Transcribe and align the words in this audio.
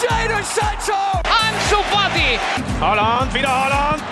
Jadon 0.00 0.44
Sancho! 0.44 1.00
Ansu 1.24 1.78
Fati! 1.90 2.38
Holland, 2.80 3.32
wieder 3.32 3.48
Holland. 3.48 4.02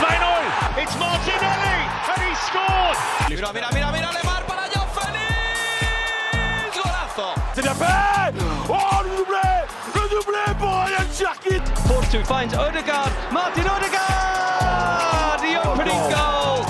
2-0. 0.00 0.82
It's 0.82 0.98
Martinelli 0.98 1.78
and 2.10 2.22
he 2.26 2.34
scored. 2.46 2.96
Mira, 3.28 3.52
mira, 3.52 3.68
mira, 3.72 3.92
mira, 3.92 4.10
Lemar 4.12 4.42
para 4.46 4.66
Joao 4.72 4.86
Félix! 4.96 6.74
Golazo! 6.74 7.28
C'est 7.54 7.62
bien 7.62 7.74
fait. 7.74 8.34
Oh, 8.68 9.02
le 9.04 9.10
doublé. 9.18 9.48
Le 9.94 10.00
doublé 10.10 10.44
pour 10.58 10.70
Ryan 10.70 11.06
Cherkit. 11.16 11.64
Force 11.86 12.10
2 12.10 12.24
finds 12.24 12.52
Odegaard. 12.58 13.10
Martin 13.30 13.62
Odegaard! 13.76 15.38
The 15.40 15.56
opening 15.64 16.02
goal! 16.10 16.64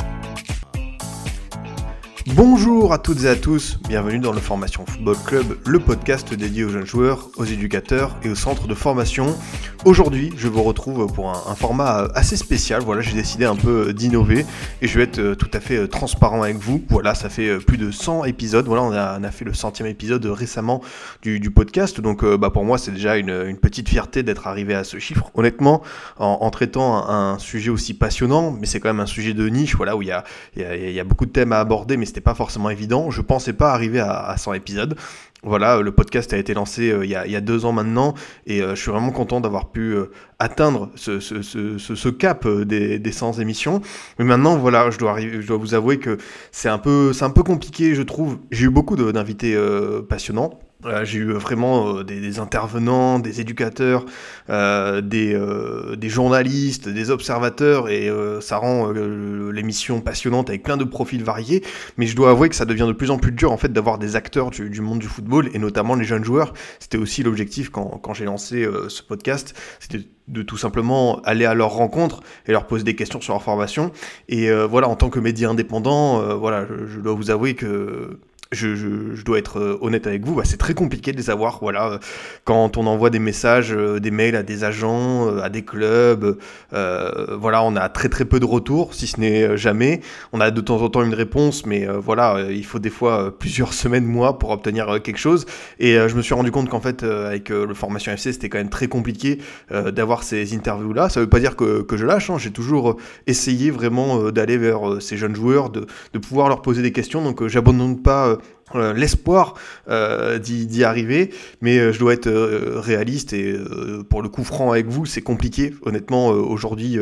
Bonjour 2.35 2.93
à 2.93 2.99
toutes 2.99 3.25
et 3.25 3.29
à 3.29 3.37
tous, 3.37 3.79
bienvenue 3.91 4.21
dans 4.21 4.31
le 4.31 4.39
Formation 4.39 4.87
Football 4.87 5.17
Club, 5.27 5.59
le 5.67 5.81
podcast 5.81 6.33
dédié 6.33 6.63
aux 6.63 6.69
jeunes 6.69 6.87
joueurs, 6.87 7.29
aux 7.39 7.45
éducateurs 7.45 8.17
et 8.23 8.29
aux 8.29 8.37
centres 8.37 8.69
de 8.69 8.75
formation. 8.75 9.37
Aujourd'hui, 9.85 10.33
je 10.37 10.47
vous 10.47 10.63
retrouve 10.63 11.13
pour 11.13 11.31
un, 11.31 11.55
format 11.57 12.07
assez 12.15 12.37
spécial. 12.37 12.83
Voilà, 12.83 13.01
j'ai 13.01 13.15
décidé 13.15 13.47
un 13.47 13.57
peu 13.57 13.93
d'innover 13.93 14.47
et 14.81 14.87
je 14.87 14.97
vais 14.97 15.05
être 15.05 15.19
euh, 15.19 15.35
tout 15.35 15.51
à 15.55 15.59
fait 15.59 15.77
euh, 15.77 15.89
transparent 15.89 16.43
avec 16.43 16.59
vous. 16.59 16.85
Voilà, 16.89 17.17
ça 17.17 17.29
fait 17.29 17.49
euh, 17.49 17.59
plus 17.59 17.79
de 17.79 17.91
100 17.91 18.27
épisodes. 18.27 18.65
Voilà, 18.67 18.83
on 18.83 18.93
a, 19.25 19.31
fait 19.33 19.45
le 19.45 19.55
centième 19.55 19.89
épisode 19.89 20.25
récemment 20.27 20.83
du, 21.23 21.51
podcast. 21.51 22.01
Donc, 22.01 22.25
bah, 22.25 22.51
pour 22.51 22.65
moi, 22.65 22.79
c'est 22.79 22.93
déjà 22.93 23.17
une, 23.17 23.57
petite 23.57 23.89
fierté 23.89 24.23
d'être 24.23 24.47
arrivé 24.47 24.75
à 24.75 24.85
ce 24.85 24.99
chiffre. 25.01 25.33
Honnêtement, 25.35 25.83
en, 26.19 26.49
traitant 26.51 27.09
un, 27.09 27.39
sujet 27.39 27.71
aussi 27.71 27.95
passionnant, 27.95 28.53
mais 28.53 28.67
c'est 28.67 28.79
quand 28.79 28.91
même 28.91 29.01
un 29.01 29.07
sujet 29.07 29.35
de 29.35 29.49
niche, 29.49 29.75
voilà, 29.75 29.97
où 29.97 30.03
il 30.03 30.09
y 30.09 30.13
a, 30.13 30.25
y 30.57 31.01
a 31.01 31.05
beaucoup 31.05 31.27
de 31.27 31.33
thèmes 31.33 31.53
à 31.53 31.59
aborder, 31.59 31.97
mais 31.97 32.07
c'était 32.07 32.21
pas 32.21 32.35
forcément 32.35 32.71
évident. 32.71 33.11
Je 33.11 33.23
pensais 33.23 33.53
pas 33.53 33.80
à, 33.99 34.29
à 34.29 34.37
100 34.37 34.55
épisodes. 34.55 34.97
Voilà, 35.43 35.81
le 35.81 35.91
podcast 35.91 36.35
a 36.35 36.37
été 36.37 36.53
lancé 36.53 36.91
euh, 36.91 37.05
il, 37.05 37.11
y 37.11 37.15
a, 37.15 37.41
deux 37.41 37.65
ans 37.65 37.73
maintenant 37.73 38.15
et 38.47 38.61
euh, 38.61 38.75
je 38.75 38.83
suis 38.83 38.91
vraiment 38.91 39.11
content 39.11 39.41
d'avoir 39.41 39.71
pu 39.71 39.95
euh, 39.95 40.11
atteindre 40.39 40.91
ce, 40.97 42.09
cap 42.09 42.45
euh, 42.45 42.67
des, 42.67 42.99
des 42.99 43.13
100 43.13 43.35
émissions. 43.35 43.81
Mais 44.19 44.27
maintenant, 44.27 44.57
voilà, 44.57 44.91
je 44.91 44.99
dois, 44.99 45.17
vous 45.57 45.75
avouer 45.75 45.99
que 45.99 46.19
c'est 46.53 46.69
un, 46.69 46.79
peu, 46.79 47.13
un 47.21 47.31
peu 47.31 47.43
compliqué, 47.43 47.95
je 47.95 48.03
trouve. 48.03 48.39
J'ai 48.51 48.67
eu 48.67 48.71
beaucoup 48.71 48.97
d'invités 48.97 49.55
euh, 49.55 50.03
passionnants. 50.03 50.59
Euh, 50.87 51.05
J'ai 51.05 51.19
eu 51.19 51.33
vraiment 51.33 51.99
euh, 51.99 52.05
des, 52.05 52.39
intervenants, 52.39 53.19
des 53.19 53.41
éducateurs, 53.41 54.07
euh, 54.49 55.01
des, 55.01 55.35
euh, 55.35 55.97
des 55.97 56.09
journalistes, 56.09 56.89
des 56.89 57.11
observateurs, 57.11 57.89
et 57.89 58.11
ça 58.41 58.57
rend 58.57 58.91
l'émission 58.91 60.01
passionnante 60.01 60.49
avec 60.49 60.63
plein 60.63 60.77
de 60.77 60.85
profils 60.85 61.23
variés. 61.23 61.63
Mais 61.97 62.07
je 62.07 62.17
dois 62.17 62.31
avouer 62.31 62.49
que 62.49 62.55
ça 62.55 62.65
devient 62.65 62.87
de 62.87 62.93
plus 62.93 63.11
en 63.11 63.19
plus 63.19 63.33
dur 63.33 63.53
en 63.53 63.57
fait 63.57 63.73
d'avoir 63.73 63.99
des 63.99 64.17
acteurs 64.17 64.51
du, 64.51 64.81
monde 64.81 64.99
du 64.99 65.07
football 65.07 65.51
et 65.55 65.59
notamment 65.59 65.95
les 65.95 66.05
jeunes 66.05 66.25
joueurs. 66.25 66.53
C'était 66.79 66.99
aussi 66.99 67.23
l'objectif 67.23 67.71
quand, 67.71 68.15
j'ai 68.15 68.25
lancé 68.25 68.67
ce 68.89 69.03
podcast, 69.03 69.55
c'était 69.79 70.05
de 70.29 70.43
tout 70.43 70.57
simplement 70.57 71.21
aller 71.23 71.45
à 71.45 71.55
leur 71.55 71.71
rencontre 71.71 72.21
et 72.47 72.53
leur 72.53 72.67
poser 72.67 72.85
des 72.85 72.97
questions 72.97 73.21
sur 73.21 73.35
leur 73.35 73.43
formation. 73.43 73.93
Et 74.29 74.51
voilà, 74.53 74.89
en 74.89 74.97
tant 74.97 75.11
que 75.11 75.21
média 75.21 75.49
indépendant, 75.49 76.37
voilà, 76.37 76.67
je, 76.67 76.87
je 76.87 77.01
dois 77.01 77.15
vous 77.15 77.31
avouer 77.31 77.55
que 77.55 78.19
je, 78.53 78.75
je- 78.75 79.15
je 79.15 79.25
dois 79.25 79.39
être 79.39 79.59
euh, 79.61 79.79
honnête 79.81 80.09
avec 80.09 80.25
vous, 80.25 80.35
bah, 80.35 80.43
c'est 80.45 80.57
très 80.57 80.75
compliqué 80.75 81.13
de 81.13 81.17
les 81.17 81.31
avoir. 81.31 81.59
Voilà, 81.61 81.93
euh, 81.93 81.99
quand 82.45 82.77
on 82.79 82.87
envoie 82.89 83.09
des 83.11 83.21
messages, 83.21 83.73
euh, 83.73 84.01
des 84.01 84.11
mails 84.11 84.35
à 84.35 84.43
des 84.43 84.65
agents, 84.65 85.39
à 85.39 85.49
des 85.49 85.63
clubs, 85.63 86.37
euh, 86.73 87.37
voilà, 87.39 87.63
on 87.63 87.77
a 87.77 87.89
très 87.89 88.09
très 88.09 88.25
peu 88.25 88.41
de 88.41 88.45
retours, 88.45 88.93
si 88.95 89.07
ce 89.07 89.21
n'est 89.21 89.57
jamais. 89.57 90.01
On 90.33 90.41
a 90.41 90.51
de 90.51 90.61
temps 90.61 90.83
en 90.83 90.89
temps 90.89 91.05
une 91.05 91.15
réponse, 91.15 91.65
mais 91.65 91.87
voilà, 91.87 92.51
il 92.51 92.65
faut 92.65 92.81
des 92.81 92.91
fois 92.91 93.33
plusieurs 93.39 93.73
semaines, 93.83 94.05
mois 94.05 94.39
pour 94.41 94.51
obtenir 94.51 95.01
quelque 95.03 95.19
chose. 95.19 95.47
Et 95.79 95.95
je 95.95 96.15
me 96.17 96.23
suis 96.23 96.35
rendu 96.35 96.51
compte 96.51 96.69
qu'en 96.69 96.81
fait, 96.81 97.05
avec 97.05 97.51
le 97.51 97.73
formation 97.75 98.11
FC, 98.13 98.33
c'était 98.33 98.49
quand 98.49 98.59
même 98.59 98.69
très 98.71 98.89
compliqué 98.89 99.39
d'avoir 99.71 100.23
ces 100.25 100.55
interviews-là. 100.55 101.09
Ça 101.09 101.21
veut 101.21 101.29
pas 101.29 101.39
dire 101.41 101.55
que, 101.57 101.87
je 101.93 102.05
lâche, 102.07 102.31
hein. 102.31 102.39
j'ai 102.39 102.51
toujours 102.51 102.97
essayé 103.27 103.71
vraiment 103.71 104.31
d'aller 104.33 104.57
vers 104.59 105.01
ces 105.01 105.17
jeunes 105.17 105.35
joueurs, 105.37 105.71
de, 105.71 105.87
pouvoir 106.21 106.49
leur 106.49 106.63
poser 106.63 106.83
des 106.83 106.93
questions. 106.93 107.23
Donc 107.23 107.47
j'abandonne 107.47 108.01
pas 108.03 108.39
l'espoir 108.75 109.55
euh, 109.89 110.39
d'y 110.39 110.85
arriver, 110.85 111.31
mais 111.61 111.79
euh, 111.79 111.93
je 111.93 111.99
dois 111.99 112.13
être 112.13 112.27
euh, 112.29 112.75
réaliste 112.77 113.33
et 113.33 113.53
euh, 113.53 114.03
pour 114.09 114.23
le 114.23 114.29
coup 114.29 114.45
franc 114.45 114.71
avec 114.73 114.87
vous, 114.87 115.07
c'est 115.07 115.23
compliqué 115.23 115.75
honnêtement 115.83 116.33
euh, 116.33 116.37
aujourd'hui 116.37 116.99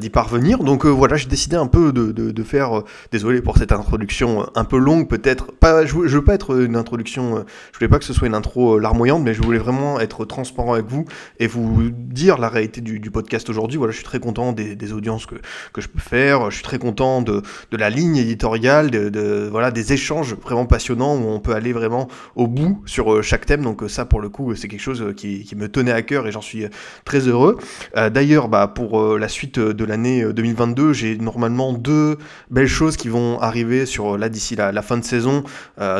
d'y 0.00 0.10
parvenir. 0.10 0.58
Donc 0.64 0.84
voilà, 0.86 1.16
j'ai 1.16 1.28
décidé 1.28 1.56
un 1.56 1.66
peu 1.66 1.92
de, 1.92 2.12
de, 2.12 2.30
de 2.30 2.42
faire, 2.42 2.82
désolé 3.12 3.40
pour 3.40 3.58
cette 3.58 3.72
introduction 3.72 4.48
un 4.54 4.64
peu 4.64 4.78
longue 4.78 5.08
peut-être, 5.08 5.52
pas, 5.52 5.84
je, 5.86 5.94
je 6.06 6.16
veux 6.16 6.24
pas 6.24 6.34
être 6.34 6.60
une 6.60 6.76
introduction, 6.76 7.44
je 7.72 7.78
voulais 7.78 7.88
pas 7.88 7.98
que 7.98 8.04
ce 8.04 8.12
soit 8.12 8.26
une 8.26 8.34
intro 8.34 8.78
larmoyante, 8.78 9.22
mais 9.22 9.34
je 9.34 9.42
voulais 9.42 9.58
vraiment 9.58 10.00
être 10.00 10.24
transparent 10.24 10.74
avec 10.74 10.86
vous 10.86 11.04
et 11.38 11.46
vous 11.46 11.90
dire 11.90 12.38
la 12.38 12.48
réalité 12.48 12.80
du, 12.80 12.98
du 13.00 13.10
podcast 13.10 13.48
aujourd'hui. 13.50 13.78
Voilà, 13.78 13.92
je 13.92 13.96
suis 13.98 14.04
très 14.04 14.20
content 14.20 14.52
des, 14.52 14.74
des 14.74 14.92
audiences 14.92 15.26
que, 15.26 15.36
que 15.72 15.80
je 15.80 15.88
peux 15.88 16.00
faire, 16.00 16.50
je 16.50 16.56
suis 16.56 16.64
très 16.64 16.78
content 16.78 17.22
de, 17.22 17.42
de 17.70 17.76
la 17.76 17.90
ligne 17.90 18.16
éditoriale, 18.16 18.90
de, 18.90 19.08
de- 19.08 19.48
voilà, 19.50 19.70
des 19.70 19.92
échanges 19.92 20.34
vraiment 20.34 20.66
passionnants 20.66 20.95
où 21.04 21.28
on 21.28 21.40
peut 21.40 21.52
aller 21.52 21.72
vraiment 21.72 22.08
au 22.34 22.46
bout 22.46 22.82
sur 22.86 23.12
euh, 23.12 23.22
chaque 23.22 23.46
thème. 23.46 23.62
Donc 23.62 23.82
euh, 23.82 23.88
ça, 23.88 24.04
pour 24.04 24.20
le 24.20 24.28
coup, 24.28 24.54
c'est 24.54 24.68
quelque 24.68 24.80
chose 24.80 25.02
euh, 25.02 25.12
qui, 25.12 25.46
me 25.56 25.68
tenait 25.68 25.92
à 25.92 26.02
cœur 26.02 26.26
et 26.26 26.32
j'en 26.32 26.42
suis 26.42 26.66
très 27.04 27.20
heureux. 27.20 27.56
D'ailleurs, 27.94 28.48
bah, 28.48 28.66
pour 28.68 29.16
la 29.16 29.28
suite 29.28 29.58
de 29.58 29.84
l'année 29.84 30.22
euh, 30.22 30.32
2022, 30.34 30.92
j'ai 30.92 31.16
normalement 31.16 31.72
deux 31.72 32.18
belles 32.50 32.66
choses 32.68 32.96
qui 32.96 33.08
vont 33.08 33.40
arriver 33.40 33.86
sur 33.86 34.18
là 34.18 34.28
d'ici 34.28 34.54
la, 34.56 34.82
fin 34.82 34.98
de 34.98 35.04
saison. 35.04 35.44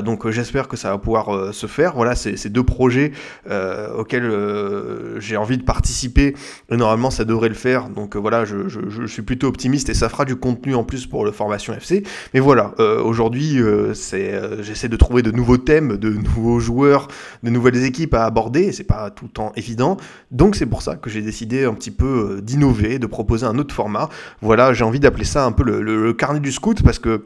Donc 0.05 0.29
j'espère 0.29 0.69
que 0.69 0.77
ça 0.77 0.91
va 0.91 0.99
pouvoir 0.99 1.55
se 1.55 1.67
faire. 1.67 1.95
Voilà, 1.95 2.15
c'est 2.15 2.37
ces 2.37 2.51
deux 2.51 2.63
projets 2.63 3.13
auxquels 3.97 4.31
j'ai 5.19 5.37
envie 5.37 5.57
de 5.57 5.63
participer 5.63 6.35
et 6.71 6.77
normalement 6.77 7.11
ça 7.11 7.25
devrait 7.25 7.49
le 7.49 7.55
faire. 7.55 7.89
Donc 7.89 8.17
voilà, 8.17 8.45
je, 8.45 8.69
je- 8.69 9.07
suis 9.07 9.23
plutôt 9.23 9.47
optimiste 9.47 9.89
et 9.89 9.95
ça 9.95 10.09
fera 10.09 10.25
du 10.25 10.37
contenu 10.37 10.75
en 10.75 10.85
plus 10.85 11.07
pour 11.07 11.25
le 11.25 11.33
formation 11.33 11.73
FC. 11.73 12.03
Mais 12.35 12.41
voilà, 12.41 12.75
aujourd'hui, 12.79 13.59
c'est, 13.95 14.35
euh, 14.35 14.63
j'essaie 14.87 14.89
de 14.89 14.97
trouver 14.97 15.23
de 15.23 15.31
nouveaux 15.31 15.57
thèmes, 15.57 15.97
de 15.97 16.11
nouveaux 16.11 16.61
joueurs, 16.61 17.09
de 17.43 17.51
nouvelles 17.51 17.83
équipes 17.85 18.15
à 18.15 18.25
aborder. 18.25 18.73
C'est 18.73 18.85
pas 18.85 19.11
tout 19.11 19.25
le 19.25 19.31
temps 19.31 19.53
évident. 19.57 19.97
Donc 20.31 20.57
c'est 20.57 20.67
pour 20.67 20.83
ça 20.83 20.97
que 20.97 21.11
j'ai 21.11 21.23
décidé 21.23 21.65
un 21.65 21.75
petit 21.75 21.91
peu 21.91 22.37
euh, 22.37 22.41
d'innover, 22.41 22.99
de 22.99 23.07
proposer 23.07 23.47
un 23.47 23.59
autre 23.59 23.75
format. 23.75 24.09
Voilà, 24.43 24.73
j'ai 24.73 24.85
envie 24.85 25.01
d'appeler 25.01 25.25
ça 25.25 25.45
un 25.45 25.53
peu 25.53 25.65
le 25.65 26.13
carnet 26.13 26.41
du 26.41 26.53
scout 26.53 26.83
parce 26.83 26.99
que 26.99 27.23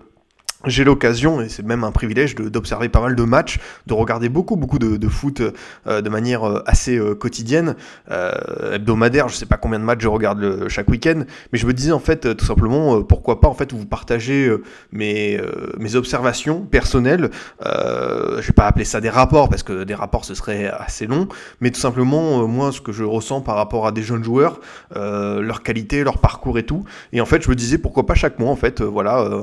j'ai 0.66 0.84
l'occasion, 0.84 1.41
et 1.41 1.48
c'est 1.48 1.65
même 1.65 1.84
un 1.84 1.93
privilège, 1.93 2.34
d'observer 2.34 2.88
pas 2.88 3.00
mal 3.00 3.16
de 3.16 3.22
matchs, 3.22 3.59
de 3.87 3.94
regarder 3.94 4.28
beaucoup, 4.28 4.56
beaucoup 4.56 4.78
de, 4.78 5.09
foot 5.09 5.41
euh, 5.87 6.00
de 6.03 6.09
manière 6.10 6.44
euh, 6.44 6.62
assez 6.66 6.98
euh, 6.98 7.15
quotidienne, 7.15 7.76
euh, 8.10 8.75
hebdomadaire. 8.75 9.28
Je 9.28 9.37
sais 9.37 9.47
pas 9.47 9.56
combien 9.56 9.78
de 9.78 9.84
matchs 9.84 10.03
je 10.03 10.09
regarde 10.09 10.38
le- 10.38 10.69
chaque 10.69 10.88
week-end, 10.88 11.25
mais 11.53 11.59
je 11.59 11.66
me 11.66 11.72
disais 11.72 11.93
en 11.93 11.98
fait 11.98 12.26
euh, 12.26 12.34
tout 12.34 12.44
simplement 12.44 12.97
euh, 12.98 13.03
pourquoi 13.03 13.41
pas 13.41 13.48
en 13.48 13.54
fait 13.54 13.72
vous 13.72 13.87
partager 13.87 14.47
euh, 14.47 14.62
mes, 14.93 15.38
euh, 15.38 15.72
mes 15.78 15.94
observations 15.97 16.60
personnelles. 16.62 17.31
Euh, 17.65 18.41
je 18.41 18.47
vais 18.47 18.53
pas 18.53 18.66
appeler 18.66 18.84
ça 18.84 19.00
des 19.00 19.09
rapports 19.10 19.48
parce 19.48 19.62
que 19.62 19.84
des 19.84 19.94
rapports 19.94 20.25
ce 20.25 20.34
serait 20.34 20.66
assez 20.69 21.06
long, 21.06 21.28
mais 21.60 21.71
tout 21.71 21.81
simplement 21.81 22.42
euh, 22.42 22.47
moi 22.47 22.72
ce 22.72 22.81
que 22.81 22.92
je 22.92 23.04
ressens 23.04 23.41
par 23.41 23.56
rapport 23.56 23.87
à 23.87 23.92
des 23.92 24.03
jeunes 24.03 24.25
joueurs, 24.25 24.60
euh, 24.97 25.41
leur 25.41 25.62
qualité, 25.62 26.04
leur 26.04 26.19
parcours 26.19 26.59
et 26.59 26.65
tout. 26.65 26.84
Et 27.12 27.21
en 27.21 27.27
fait 27.27 27.42
je 27.42 27.48
me 27.48 27.54
disais 27.54 27.78
pourquoi 27.78 28.06
pas 28.06 28.15
chaque 28.15 28.38
mois 28.38 28.50
en 28.50 28.56
fait 28.56 28.81
euh, 28.81 28.84
voilà 28.84 29.21
euh, 29.21 29.41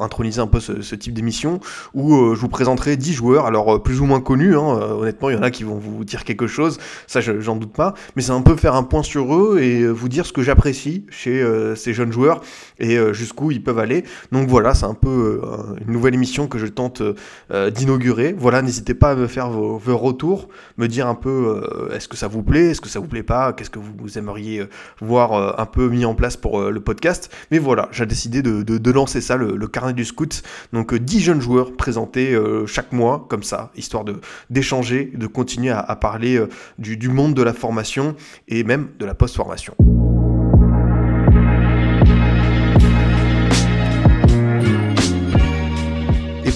introniser 0.00 0.40
un 0.40 0.46
peu 0.52 0.60
ce, 0.60 0.94
type 0.94 1.14
d'émission 1.14 1.58
où 1.94 2.14
euh, 2.14 2.34
je 2.34 2.40
vous 2.40 2.48
présenterai 2.48 2.96
10 2.96 3.14
joueurs, 3.14 3.46
alors 3.46 3.74
euh, 3.74 3.78
plus 3.82 4.00
ou 4.00 4.04
moins 4.04 4.20
connus, 4.20 4.56
hein, 4.56 4.78
euh, 4.78 4.92
honnêtement 4.92 5.30
il 5.30 5.36
y 5.36 5.38
en 5.38 5.42
a 5.42 5.50
qui 5.50 5.64
vont 5.64 5.76
vous 5.76 6.04
dire 6.04 6.24
quelque 6.24 6.46
chose, 6.46 6.78
ça 7.06 7.20
je- 7.20 7.40
j'en 7.40 7.56
doute 7.56 7.72
pas, 7.72 7.94
mais 8.14 8.22
c'est 8.22 8.32
un 8.32 8.42
peu 8.42 8.54
faire 8.56 8.74
un 8.74 8.82
point 8.82 9.02
sur 9.02 9.34
eux 9.34 9.58
et 9.60 9.88
vous 9.88 10.08
dire 10.08 10.26
ce 10.26 10.32
que 10.32 10.42
j'apprécie 10.42 11.06
chez 11.10 11.42
ces 11.76 11.94
jeunes 11.94 12.12
joueurs 12.12 12.42
et 12.78 12.98
jusqu'où 13.12 13.50
ils 13.50 13.62
peuvent 13.62 13.78
aller. 13.78 14.04
Donc 14.30 14.48
voilà, 14.48 14.74
c'est 14.74 14.84
un 14.84 14.94
peu 14.94 15.40
une 15.86 15.92
nouvelle 15.92 16.14
émission 16.14 16.46
que 16.46 16.58
je 16.58 16.66
tente 16.66 17.02
d'inaugurer. 17.74 18.34
Voilà, 18.36 18.60
n'hésitez 18.60 18.94
pas 18.94 19.12
à 19.12 19.14
me 19.14 19.26
faire 19.26 19.50
vos, 19.50 19.78
retours, 19.96 20.48
me 20.76 20.86
dire 20.88 21.06
un 21.06 21.14
peu 21.14 21.62
est-ce 21.94 22.08
que 22.08 22.16
ça 22.16 22.28
vous 22.28 22.42
plaît, 22.42 22.70
est-ce 22.70 22.80
que 22.80 22.88
ça 22.88 23.00
vous 23.00 23.06
plaît 23.08 23.22
pas, 23.22 23.52
qu'est-ce 23.52 23.70
que 23.70 23.78
vous, 23.78 24.18
aimeriez 24.18 24.66
voir 25.00 25.58
un 25.58 25.66
peu 25.66 25.88
mis 25.88 26.04
en 26.04 26.14
place 26.14 26.36
pour 26.36 26.60
le 26.60 26.80
podcast. 26.80 27.30
Mais 27.50 27.58
voilà, 27.58 27.88
j'ai 27.92 28.06
décidé 28.06 28.42
de, 28.42 28.90
lancer 28.90 29.20
ça, 29.20 29.36
le 29.36 29.66
carnet 29.66 29.94
du 29.94 30.04
scout. 30.04 30.41
Donc 30.72 30.92
euh, 30.92 30.98
10 30.98 31.20
jeunes 31.20 31.40
joueurs 31.40 31.72
présentés 31.76 32.34
euh, 32.34 32.66
chaque 32.66 32.92
mois, 32.92 33.26
comme 33.28 33.42
ça, 33.42 33.70
histoire 33.76 34.04
d'échanger, 34.50 35.12
de 35.14 35.26
continuer 35.26 35.70
à, 35.70 35.96
parler 35.96 36.36
euh, 36.36 36.48
du, 36.78 37.08
monde 37.08 37.34
de 37.34 37.42
la 37.42 37.52
formation 37.52 38.16
et 38.48 38.64
même 38.64 38.88
de 38.98 39.06
la 39.06 39.14
post-formation. 39.14 39.74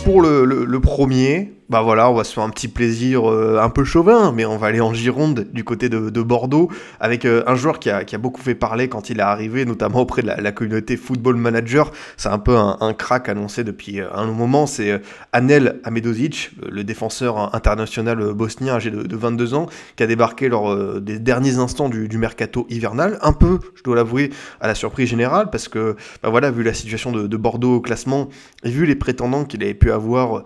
Pour 0.04 0.22
le 0.22 0.78
premier, 0.78 1.55
bah 1.68 1.82
voilà, 1.82 2.08
on 2.08 2.14
va 2.14 2.22
se 2.22 2.32
faire 2.32 2.44
un 2.44 2.50
petit 2.50 2.68
plaisir 2.68 3.28
euh, 3.28 3.58
un 3.60 3.70
peu 3.70 3.82
chauvin, 3.82 4.30
mais 4.30 4.44
on 4.44 4.56
va 4.56 4.68
aller 4.68 4.80
en 4.80 4.94
Gironde, 4.94 5.48
du 5.52 5.64
côté 5.64 5.88
de, 5.88 6.22
Bordeaux, 6.22 6.70
avec 7.00 7.24
euh, 7.24 7.42
un 7.48 7.56
joueur 7.56 7.80
qui 7.80 7.90
a, 7.90 8.04
beaucoup 8.18 8.40
fait 8.40 8.54
parler 8.54 8.88
quand 8.88 9.10
il 9.10 9.18
est 9.18 9.22
arrivé, 9.22 9.64
notamment 9.64 10.00
auprès 10.00 10.22
de 10.22 10.28
la, 10.28 10.52
communauté 10.52 10.96
Football 10.96 11.34
Manager. 11.36 11.90
C'est 12.16 12.28
un 12.28 12.38
peu 12.38 12.56
un, 12.56 12.94
crack 12.94 13.28
annoncé 13.28 13.64
depuis 13.64 14.00
euh, 14.00 14.06
un 14.14 14.26
long 14.26 14.34
moment. 14.34 14.66
C'est 14.66 15.00
Anel 15.32 15.80
Amedozic, 15.82 16.52
le 16.70 16.84
défenseur 16.84 17.54
international 17.54 18.32
bosnien 18.32 18.74
âgé 18.74 18.90
de, 18.92 19.16
22 19.16 19.54
ans, 19.54 19.66
qui 19.96 20.04
a 20.04 20.06
débarqué 20.06 20.48
lors 20.48 21.00
des 21.00 21.18
derniers 21.18 21.58
instants 21.58 21.88
du, 21.88 22.16
mercato 22.16 22.66
hivernal. 22.70 23.18
Un 23.22 23.32
peu, 23.32 23.58
je 23.74 23.82
dois 23.82 23.96
l'avouer, 23.96 24.30
à 24.60 24.68
la 24.68 24.76
surprise 24.76 25.08
générale, 25.08 25.50
parce 25.50 25.66
que, 25.66 25.96
bah 26.22 26.30
voilà, 26.30 26.50
vu 26.50 26.62
la 26.62 26.74
situation 26.74 27.10
de, 27.10 27.26
de 27.26 27.36
Bordeaux 27.36 27.76
au 27.76 27.80
classement, 27.80 28.28
et 28.62 28.70
vu 28.70 28.86
les 28.86 28.94
prétendants 28.94 29.44
qu'il 29.44 29.62
avait 29.64 29.74
pu 29.74 29.90
avoir 29.90 30.44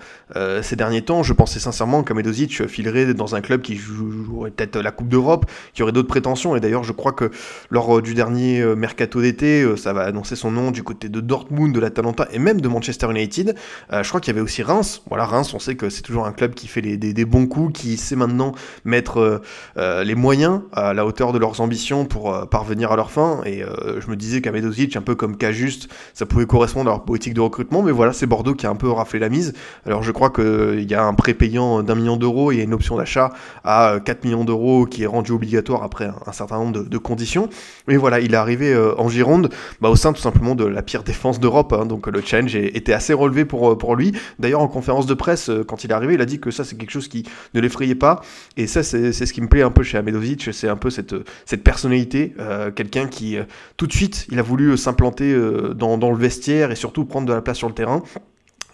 ces 0.63 0.77
derniers 0.77 1.03
temps, 1.03 1.10
je 1.23 1.33
pensais 1.33 1.59
sincèrement 1.59 2.03
qu'Amedozic 2.03 2.67
filerait 2.69 3.15
dans 3.15 3.35
un 3.35 3.41
club 3.41 3.63
qui 3.63 3.77
jouerait 3.77 4.51
peut-être 4.51 4.79
la 4.79 4.93
Coupe 4.93 5.09
d'Europe, 5.09 5.47
qui 5.75 5.83
aurait 5.83 5.93
d'autres 5.93 6.09
prétentions. 6.09 6.57
Et 6.57 6.61
d'ailleurs, 6.61 6.85
je 6.85 6.93
crois 6.93 7.13
que 7.13 7.31
lors 7.71 7.99
euh, 7.99 8.03
du 8.03 8.15
dernier 8.15 8.61
euh, 8.61 8.77
mercato 8.77 9.21
d'été, 9.21 9.63
euh, 9.63 9.77
ça 9.77 9.93
va 9.93 10.03
annoncer 10.03 10.37
son 10.37 10.51
nom 10.51 10.71
du 10.71 10.83
côté 10.83 11.09
de 11.09 11.21
Dortmund, 11.21 11.75
de 11.75 11.81
l'Atalanta 11.81 12.29
et 12.33 12.39
même 12.39 12.61
de 12.61 12.69
Manchester 12.69 13.11
United. 13.11 13.57
je 13.91 14.09
crois 14.09 14.21
qu'il 14.21 14.33
y 14.33 14.37
avait 14.37 14.45
aussi 14.45 14.63
Reims. 14.63 15.03
Voilà, 15.09 15.25
Reims, 15.25 15.53
on 15.55 15.59
sait 15.59 15.75
que 15.75 15.91
c'est 15.91 16.03
toujours 16.03 16.27
un 16.27 16.33
club 16.33 16.55
qui 16.55 16.69
fait 16.69 16.81
des, 16.81 17.25
bons 17.25 17.47
coups, 17.47 17.81
qui 17.81 17.97
sait 17.97 18.17
maintenant 18.17 18.53
mettre 18.85 19.43
les 19.77 20.15
moyens 20.15 20.61
à 20.73 20.95
la 20.95 21.05
hauteur 21.05 21.33
de 21.33 21.39
leurs 21.39 21.61
ambitions 21.61 22.05
pour 22.05 22.49
parvenir 22.49 22.93
à 22.93 22.97
leur 22.97 23.11
fin. 23.11 23.41
Et 23.45 23.63
je 23.99 24.11
me 24.11 24.17
disais 24.17 24.41
qu'Amedozic, 24.41 24.97
un 24.97 25.03
peu 25.03 25.15
comme 25.15 25.37
Cajuste, 25.37 25.89
ça 26.15 26.27
pouvait 26.27 26.47
correspondre 26.47 26.91
à 26.91 26.95
leur 26.95 27.05
politique 27.05 27.35
de 27.35 27.41
recrutement. 27.41 27.83
Mais 27.83 27.93
voilà, 27.93 28.13
c'est 28.13 28.27
Bordeaux 28.27 28.55
qui 28.55 28.67
a 28.67 28.71
un 28.71 28.77
peu 28.77 28.91
raflé 28.91 29.19
la 29.19 29.29
mise. 29.29 29.53
Alors 29.87 30.03
je 30.03 30.13
crois 30.13 30.31
qu'il 30.31 30.89
y 30.89 30.95
a 30.95 31.00
un 31.05 31.15
prépayant 31.15 31.83
d'un 31.83 31.95
million 31.95 32.17
d'euros, 32.17 32.51
a 32.51 32.55
une 32.55 32.75
option 32.75 32.97
d'achat 32.97 33.31
à 33.65 33.99
4 34.05 34.25
millions 34.25 34.45
d'euros 34.45 34.87
qui 34.87 35.03
est 35.03 35.07
rendue 35.07 35.33
obligatoire 35.33 35.83
après 35.83 36.11
un, 36.27 36.33
certain 36.33 36.59
nombre 36.59 36.85
de, 36.85 36.99
conditions. 36.99 37.49
Mais 37.89 37.97
voilà, 37.97 38.21
il 38.21 38.35
est 38.35 38.37
arrivé 38.37 38.73
euh, 38.73 38.95
en 38.99 39.09
Gironde 39.09 39.51
bah, 39.81 39.89
au 39.89 39.97
sein 39.97 40.13
tout 40.13 40.21
simplement 40.21 40.55
de 40.55 40.65
la 40.65 40.83
pire 40.83 41.03
défense 41.03 41.41
d'Europe, 41.41 41.73
hein. 41.73 41.87
donc 41.87 42.07
le 42.07 42.21
challenge 42.21 42.55
était 42.55 42.93
assez 42.93 43.13
relevé 43.13 43.45
pour, 43.45 43.73
euh, 43.73 43.79
pour 43.79 43.97
lui. 43.97 44.13
D'ailleurs, 44.39 44.61
en 44.61 44.69
conférence 44.69 45.07
de 45.07 45.15
presse, 45.15 45.49
euh, 45.49 45.65
quand 45.65 45.85
il 45.85 45.91
est 45.91 45.95
arrivé, 45.95 46.15
il 46.15 46.21
a 46.21 46.27
dit 46.27 46.41
que 46.41 46.51
ça 46.51 46.65
c'est 46.65 46.77
quelque 46.77 46.91
chose 46.91 47.09
qui 47.09 47.25
ne 47.55 47.61
l'effrayait 47.61 47.95
pas, 47.95 48.21
et 48.57 48.67
ça 48.67 48.83
c'est 48.83 49.13
ce 49.13 49.33
qui 49.33 49.41
me 49.41 49.49
plaît 49.49 49.63
un 49.63 49.71
peu 49.71 49.83
chez 49.83 49.99
Amedovic, 49.99 50.51
c'est 50.53 50.69
un 50.69 50.77
peu 50.77 50.91
cette, 50.91 51.15
cette 51.45 51.63
personnalité, 51.63 52.35
quelqu'un 52.75 53.07
qui 53.07 53.37
tout 53.77 53.87
de 53.87 53.93
suite, 53.93 54.27
il 54.31 54.39
a 54.39 54.43
voulu 54.43 54.77
s'implanter 54.77 55.37
dans 55.75 56.11
le 56.11 56.17
vestiaire 56.17 56.71
et 56.71 56.77
surtout 56.77 57.05
prendre 57.05 57.27
de 57.27 57.33
la 57.33 57.43
place 57.43 57.59
sur 57.59 57.69
le 57.69 57.75
terrain. 57.75 58.03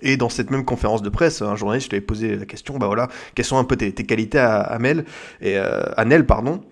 Et 0.02 0.16
dans 0.16 0.28
cette 0.28 0.50
même 0.50 0.64
conférence 0.64 1.02
de 1.02 1.08
presse, 1.08 1.42
un 1.42 1.56
journaliste 1.56 1.90
lui 1.90 1.96
avait 1.96 2.06
posé 2.06 2.36
la 2.36 2.46
question, 2.46 2.78
bah 2.78 2.86
voilà, 2.86 3.08
quelles 3.34 3.44
sont 3.44 3.58
un 3.58 3.64
peu 3.64 3.76
tes, 3.76 3.92
qualités 3.92 4.38
à 4.38 4.78
et 5.40 5.58
euh, 5.58 5.82
Anel, 5.96 6.26
pardon. 6.26 6.62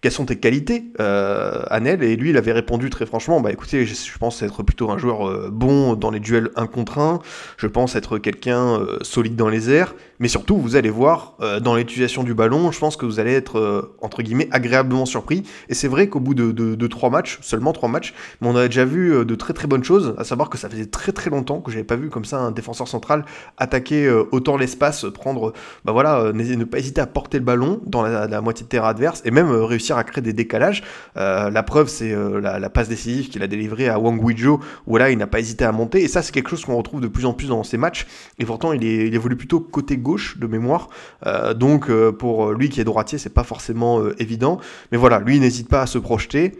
Quelles 0.00 0.12
sont 0.12 0.24
tes 0.24 0.36
qualités, 0.36 0.84
euh, 0.98 1.62
Anel 1.68 2.02
Et 2.02 2.16
lui, 2.16 2.30
il 2.30 2.38
avait 2.38 2.52
répondu 2.52 2.88
très 2.88 3.04
franchement, 3.04 3.42
bah 3.42 3.52
écoutez, 3.52 3.84
je, 3.84 4.18
pense 4.18 4.42
être 4.42 4.62
plutôt 4.62 4.90
un 4.90 4.96
joueur 4.96 5.28
euh, 5.28 5.50
bon 5.52 5.94
dans 5.94 6.10
les 6.10 6.20
duels 6.20 6.48
un 6.56 6.66
contre 6.66 6.98
un, 6.98 7.20
je 7.58 7.66
pense 7.66 7.96
être 7.96 8.16
quelqu'un 8.16 8.80
euh, 8.80 8.96
solide 9.02 9.36
dans 9.36 9.50
les 9.50 9.70
airs, 9.70 9.94
mais 10.20 10.28
surtout, 10.28 10.56
vous 10.56 10.76
allez 10.76 10.90
voir, 10.90 11.34
euh, 11.40 11.58
dans 11.58 11.74
l'utilisation 11.74 12.22
du 12.22 12.34
ballon, 12.34 12.70
je 12.70 12.78
pense 12.78 12.96
que 12.96 13.04
vous 13.06 13.18
allez 13.18 13.32
être, 13.32 13.92
entre 14.00 14.22
guillemets, 14.22 14.48
agréablement 14.52 15.06
surpris. 15.06 15.42
Et 15.68 15.74
c'est 15.74 15.88
vrai 15.88 16.08
qu'au 16.08 16.20
bout 16.20 16.34
de, 16.34 16.86
trois 16.86 17.10
matchs, 17.10 17.38
seulement 17.42 17.72
trois 17.72 17.88
matchs, 17.88 18.14
mais 18.40 18.48
on 18.48 18.56
a 18.56 18.66
déjà 18.66 18.84
vu 18.84 19.24
de 19.24 19.34
très 19.34 19.52
très 19.52 19.66
bonnes 19.66 19.84
choses, 19.84 20.14
à 20.18 20.24
savoir 20.24 20.50
que 20.50 20.58
ça 20.58 20.68
faisait 20.68 20.86
très 20.86 21.12
très 21.12 21.30
longtemps 21.30 21.60
que 21.60 21.70
j'avais 21.70 21.84
pas 21.84 21.96
vu 21.96 22.10
comme 22.10 22.24
ça 22.24 22.38
un 22.38 22.50
défenseur 22.50 22.88
central 22.88 23.24
attaquer 23.58 24.10
autant 24.30 24.56
l'espace, 24.56 25.06
prendre, 25.12 25.52
bah 25.84 25.92
voilà, 25.92 26.32
ne 26.32 26.64
pas 26.64 26.78
hésiter 26.78 27.00
à 27.00 27.06
porter 27.06 27.38
le 27.38 27.44
ballon 27.44 27.80
dans 27.86 28.02
la, 28.02 28.40
moitié 28.40 28.64
de 28.64 28.68
terrain 28.68 28.88
adverse, 28.88 29.22
et 29.24 29.30
même 29.30 29.50
réussir 29.50 29.96
à 29.96 30.04
créer 30.04 30.22
des 30.22 30.32
décalages. 30.32 30.82
Euh, 31.16 31.50
la 31.50 31.62
preuve, 31.62 31.88
c'est 31.88 32.12
euh, 32.12 32.40
la, 32.40 32.70
passe 32.70 32.88
décisive 32.88 33.28
qu'il 33.28 33.42
a 33.42 33.46
délivrée 33.46 33.88
à 33.88 33.98
Wang 33.98 34.20
Guizhou, 34.20 34.60
où 34.86 34.96
là, 34.96 35.10
il 35.10 35.18
n'a 35.18 35.26
pas 35.26 35.40
hésité 35.40 35.64
à 35.64 35.72
monter. 35.72 36.02
Et 36.02 36.08
ça, 36.08 36.22
c'est 36.22 36.32
quelque 36.32 36.50
chose 36.50 36.64
qu'on 36.64 36.76
retrouve 36.76 37.00
de 37.00 37.08
plus 37.08 37.24
en 37.24 37.32
plus 37.32 37.48
dans 37.48 37.62
ses 37.62 37.76
matchs. 37.76 38.06
Et 38.38 38.44
pourtant, 38.44 38.72
il, 38.72 38.82
il 38.82 39.14
évolue 39.14 39.36
plutôt 39.36 39.60
côté 39.60 39.96
gauche 39.96 40.09
de 40.38 40.46
mémoire. 40.46 40.88
Euh, 41.26 41.54
donc, 41.54 41.90
pour 42.18 42.52
lui 42.52 42.68
qui 42.68 42.80
est 42.80 42.84
droitier, 42.84 43.18
c'est 43.18 43.34
pas 43.34 43.44
forcément 43.44 44.02
évident. 44.18 44.58
Mais 44.92 44.98
voilà, 44.98 45.20
lui, 45.20 45.40
n'hésite 45.40 45.68
pas 45.68 45.82
à 45.82 45.86
se 45.86 45.98
projeter 45.98 46.52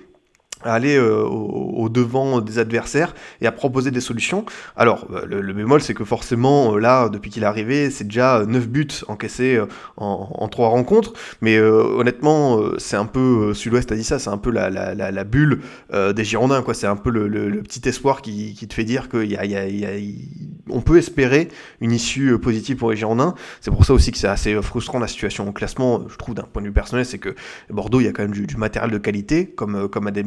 à 0.63 0.75
aller 0.75 0.97
euh, 0.97 1.23
au, 1.25 1.89
devant 1.89 2.41
des 2.41 2.59
adversaires 2.59 3.15
et 3.41 3.47
à 3.47 3.53
proposer 3.53 3.91
des 3.91 4.01
solutions. 4.01 4.45
Alors, 4.77 5.07
euh, 5.13 5.25
le, 5.27 5.53
bémol, 5.53 5.81
c'est 5.81 5.95
que 5.95 6.05
forcément, 6.05 6.75
euh, 6.75 6.79
là, 6.79 7.09
depuis 7.09 7.31
qu'il 7.31 7.43
est 7.43 7.47
arrivé, 7.47 7.91
c'est 7.91 8.05
déjà 8.05 8.45
9 8.47 8.69
buts 8.69 8.89
encaissés 9.09 9.61
en, 9.97 10.29
en 10.31 10.49
3 10.49 10.69
rencontres, 10.69 11.13
mais 11.41 11.59
honnêtement, 11.59 12.61
c'est 12.79 12.97
un 12.97 13.07
peu, 13.07 13.55
Sud-Ouest 13.55 13.93
a 13.93 13.97
dit 13.97 14.05
ça, 14.05 14.19
c'est 14.19 14.31
un 14.31 14.39
peu 14.39 14.51
la, 14.51 15.25
bulle 15.25 15.61
des 15.93 16.25
Girondins, 16.25 16.63
quoi. 16.63 16.75
C'est 16.75 16.87
un 16.87 16.97
peu 16.97 17.11
le, 17.11 17.63
petit 17.63 17.89
espoir 17.89 18.23
qui, 18.23 18.55
te 18.55 18.75
fait 18.75 18.85
dire 18.85 19.09
qu'on 19.09 20.81
peut 20.81 20.99
espérer 20.99 21.49
une 21.81 21.93
issue 21.93 22.39
positive 22.39 22.77
pour 22.77 22.91
les 22.91 22.97
Girondins. 22.97 23.35
C'est 23.61 23.71
pour 23.71 23.85
ça 23.85 23.93
aussi 23.93 24.13
que 24.13 24.19
c'est 24.19 24.29
assez 24.29 24.61
frustrant 24.63 24.99
la 24.99 25.09
situation 25.09 25.49
au 25.49 25.53
classement, 25.53 26.03
je 26.09 26.17
trouve, 26.17 26.35
d'un 26.35 26.43
point 26.43 26.63
de 26.63 26.69
vue 26.69 26.73
personnel, 26.73 27.05
c'est 27.05 27.19
que 27.19 27.35
Bordeaux, 27.71 28.01
il 28.01 28.05
y 28.05 28.09
a 28.09 28.13
quand 28.13 28.23
même 28.23 28.33
du, 28.33 28.47
du 28.47 28.57
matériel 28.57 28.91
de 28.91 28.99
qualité, 28.99 29.47
comme, 29.47 29.89
comme 29.89 30.07
à 30.07 30.11
des 30.11 30.23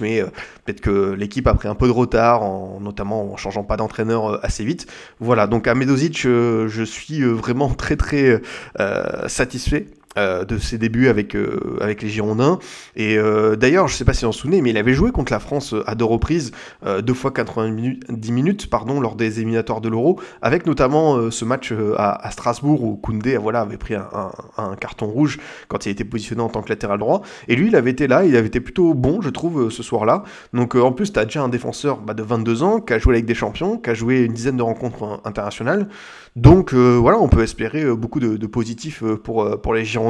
mais 0.00 0.20
euh, 0.20 0.26
peut-être 0.64 0.80
que 0.80 1.12
l'équipe 1.12 1.46
a 1.46 1.54
pris 1.54 1.68
un 1.68 1.74
peu 1.74 1.86
de 1.86 1.92
retard, 1.92 2.42
en, 2.42 2.80
notamment 2.80 3.32
en 3.32 3.36
changeant 3.36 3.64
pas 3.64 3.76
d'entraîneur 3.76 4.30
euh, 4.30 4.40
assez 4.42 4.64
vite. 4.64 4.86
Voilà, 5.20 5.46
donc 5.46 5.66
à 5.66 5.74
Medozic, 5.74 6.24
euh, 6.26 6.68
je 6.68 6.82
suis 6.82 7.22
vraiment 7.22 7.68
très 7.70 7.96
très 7.96 8.40
satisfait 9.26 9.86
euh, 10.20 10.44
de 10.44 10.58
ses 10.58 10.78
débuts 10.78 11.08
avec, 11.08 11.34
euh, 11.34 11.76
avec 11.80 12.02
les 12.02 12.08
Girondins. 12.08 12.58
Et 12.96 13.16
euh, 13.18 13.56
d'ailleurs, 13.56 13.88
je 13.88 13.94
ne 13.94 13.96
sais 13.96 14.04
pas 14.04 14.12
si 14.12 14.24
vous 14.24 14.30
en 14.30 14.32
souvenez, 14.32 14.60
mais 14.62 14.70
il 14.70 14.76
avait 14.76 14.94
joué 14.94 15.12
contre 15.12 15.32
la 15.32 15.38
France 15.38 15.74
à 15.86 15.94
deux 15.94 16.04
reprises, 16.04 16.52
deux 17.02 17.14
fois 17.14 17.30
90 17.30 17.72
minutes, 17.72 18.04
10 18.08 18.32
minutes 18.32 18.70
pardon, 18.70 19.00
lors 19.00 19.16
des 19.16 19.38
éliminatoires 19.38 19.80
de 19.80 19.88
l'Euro, 19.88 20.20
avec 20.42 20.66
notamment 20.66 21.30
ce 21.30 21.44
match 21.44 21.72
à, 21.96 22.30
Strasbourg 22.30 22.82
où 22.82 22.96
Koundé 22.96 23.36
voilà, 23.36 23.60
avait 23.60 23.76
pris 23.76 23.94
un, 23.94 24.76
carton 24.80 25.06
rouge 25.06 25.38
quand 25.68 25.86
il 25.86 25.90
était 25.90 26.04
positionné 26.04 26.42
en 26.42 26.48
tant 26.48 26.62
que 26.62 26.68
latéral 26.68 26.98
droit. 26.98 27.22
Et 27.48 27.56
lui, 27.56 27.68
il 27.68 27.76
avait 27.76 27.90
été 27.90 28.06
là, 28.06 28.24
il 28.24 28.36
avait 28.36 28.48
été 28.48 28.60
plutôt 28.60 28.94
bon, 28.94 29.20
je 29.20 29.30
trouve, 29.30 29.70
ce 29.70 29.82
soir-là. 29.82 30.22
Donc 30.52 30.74
en 30.74 30.92
plus, 30.92 31.12
tu 31.12 31.18
as 31.18 31.24
déjà 31.24 31.42
un 31.42 31.48
défenseur 31.48 31.98
bah, 31.98 32.14
de 32.14 32.22
22 32.22 32.62
ans 32.62 32.80
qui 32.80 32.92
a 32.92 32.98
joué 32.98 33.14
avec 33.14 33.26
des 33.26 33.34
champions, 33.34 33.78
qui 33.78 33.90
a 33.90 33.94
joué 33.94 34.22
une 34.22 34.32
dizaine 34.32 34.56
de 34.56 34.62
rencontres 34.62 35.20
internationales. 35.24 35.88
Donc 36.36 36.74
voilà, 36.74 37.18
on 37.18 37.28
peut 37.28 37.42
espérer 37.42 37.84
beaucoup 37.94 38.20
de, 38.20 38.36
de 38.36 38.46
positifs 38.46 39.02
pour, 39.24 39.60
pour 39.60 39.74
les 39.74 39.84
Girondins 39.84 40.09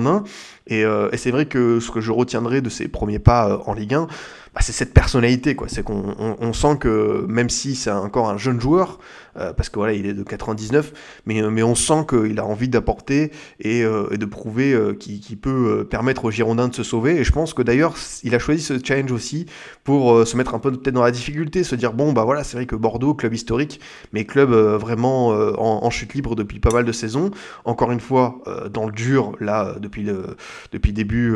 Et, 0.66 0.84
euh, 0.84 1.08
et 1.12 1.16
c'est 1.16 1.30
vrai 1.30 1.46
que 1.46 1.80
ce 1.80 1.90
que 1.90 2.00
je 2.00 2.12
retiendrai 2.12 2.60
de 2.60 2.68
ses 2.68 2.88
premiers 2.88 3.18
pas 3.18 3.48
euh, 3.48 3.58
en 3.66 3.74
Ligue 3.74 3.94
1, 3.94 4.06
bah, 4.54 4.60
c'est 4.62 4.72
cette 4.72 4.92
personnalité. 4.94 5.54
quoi. 5.54 5.68
C'est 5.68 5.82
qu'on 5.82 6.14
on, 6.18 6.52
sent 6.52 6.76
que 6.78 7.24
même 7.28 7.50
si 7.50 7.74
c'est 7.74 7.90
encore 7.90 8.28
un 8.28 8.36
jeune 8.36 8.60
joueur, 8.60 8.98
euh, 9.36 9.52
parce 9.52 9.68
que 9.68 9.76
voilà, 9.76 9.92
il 9.92 10.06
est 10.06 10.12
de 10.12 10.22
99, 10.22 10.92
mais, 11.26 11.40
mais 11.42 11.62
on 11.62 11.74
sent 11.74 12.06
qu'il 12.08 12.38
a 12.38 12.44
envie 12.44 12.68
d'apporter 12.68 13.30
et, 13.60 13.80
et, 13.80 14.18
de 14.18 14.26
prouver 14.26 14.76
qu'il 14.98 15.38
peut 15.38 15.86
permettre 15.88 16.24
aux 16.24 16.30
Girondins 16.30 16.68
de 16.68 16.74
se 16.74 16.82
sauver. 16.82 17.16
Et 17.16 17.24
je 17.24 17.32
pense 17.32 17.54
que 17.54 17.62
d'ailleurs, 17.62 17.94
il 18.24 18.34
a 18.34 18.38
choisi 18.38 18.62
ce 18.62 18.74
challenge 18.82 19.12
aussi 19.12 19.46
pour 19.84 20.26
se 20.26 20.36
mettre 20.36 20.54
un 20.54 20.58
peu 20.58 20.72
peut-être 20.72 20.94
dans 20.94 21.02
la 21.02 21.10
difficulté, 21.10 21.64
se 21.64 21.74
dire 21.74 21.92
bon, 21.92 22.12
bah 22.12 22.24
voilà, 22.24 22.44
c'est 22.44 22.56
vrai 22.56 22.66
que 22.66 22.76
Bordeaux, 22.76 23.14
club 23.14 23.34
historique, 23.34 23.80
mais 24.12 24.24
club 24.24 24.50
vraiment 24.50 25.28
en, 25.28 25.90
chute 25.90 26.14
libre 26.14 26.36
depuis 26.36 26.60
pas 26.60 26.70
mal 26.70 26.84
de 26.84 26.92
saisons. 26.92 27.30
Encore 27.64 27.92
une 27.92 28.00
fois, 28.00 28.42
dans 28.72 28.86
le 28.86 28.92
dur, 28.92 29.32
là, 29.40 29.76
depuis 29.80 30.04
depuis 30.72 30.92
début 30.92 31.34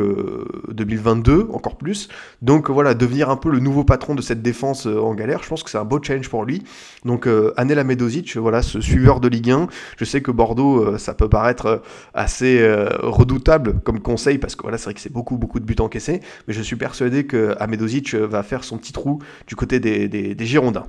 2022, 0.69 1.31
euh, 1.31 1.47
encore 1.53 1.77
plus. 1.77 2.09
Donc 2.41 2.69
voilà, 2.69 2.93
devenir 3.05 3.29
un 3.29 3.37
peu 3.37 3.49
le 3.49 3.59
nouveau 3.59 3.83
patron 3.83 4.15
de 4.15 4.21
cette 4.21 4.41
défense 4.41 4.87
euh, 4.87 4.99
en 4.99 5.13
galère, 5.13 5.43
je 5.43 5.49
pense 5.49 5.63
que 5.63 5.69
c'est 5.69 5.77
un 5.77 5.85
beau 5.85 5.99
challenge 6.01 6.29
pour 6.29 6.43
lui. 6.43 6.63
Donc 7.03 7.27
euh, 7.27 7.53
Anel 7.57 7.79
Amedozic, 7.79 8.35
voilà, 8.37 8.61
ce 8.61 8.81
suiveur 8.81 9.19
de 9.19 9.27
Ligue 9.27 9.51
1, 9.51 9.67
je 9.97 10.05
sais 10.05 10.21
que 10.21 10.31
Bordeaux, 10.31 10.97
ça 10.97 11.13
peut 11.13 11.29
paraître 11.29 11.81
assez 12.13 12.65
redoutable 12.99 13.79
comme 13.81 13.99
conseil, 13.99 14.37
parce 14.37 14.55
que 14.55 14.63
voilà, 14.63 14.77
c'est 14.77 14.85
vrai 14.85 14.93
que 14.93 14.99
c'est 14.99 15.11
beaucoup, 15.11 15.37
beaucoup 15.37 15.59
de 15.59 15.65
buts 15.65 15.75
encaissés, 15.79 16.21
mais 16.47 16.53
je 16.53 16.61
suis 16.61 16.75
persuadé 16.75 17.25
que 17.25 17.55
Amedozic 17.59 18.15
va 18.15 18.43
faire 18.43 18.63
son 18.63 18.77
petit 18.77 18.93
trou 18.93 19.19
du 19.47 19.55
côté 19.55 19.79
des 19.79 20.45
Girondins. 20.45 20.85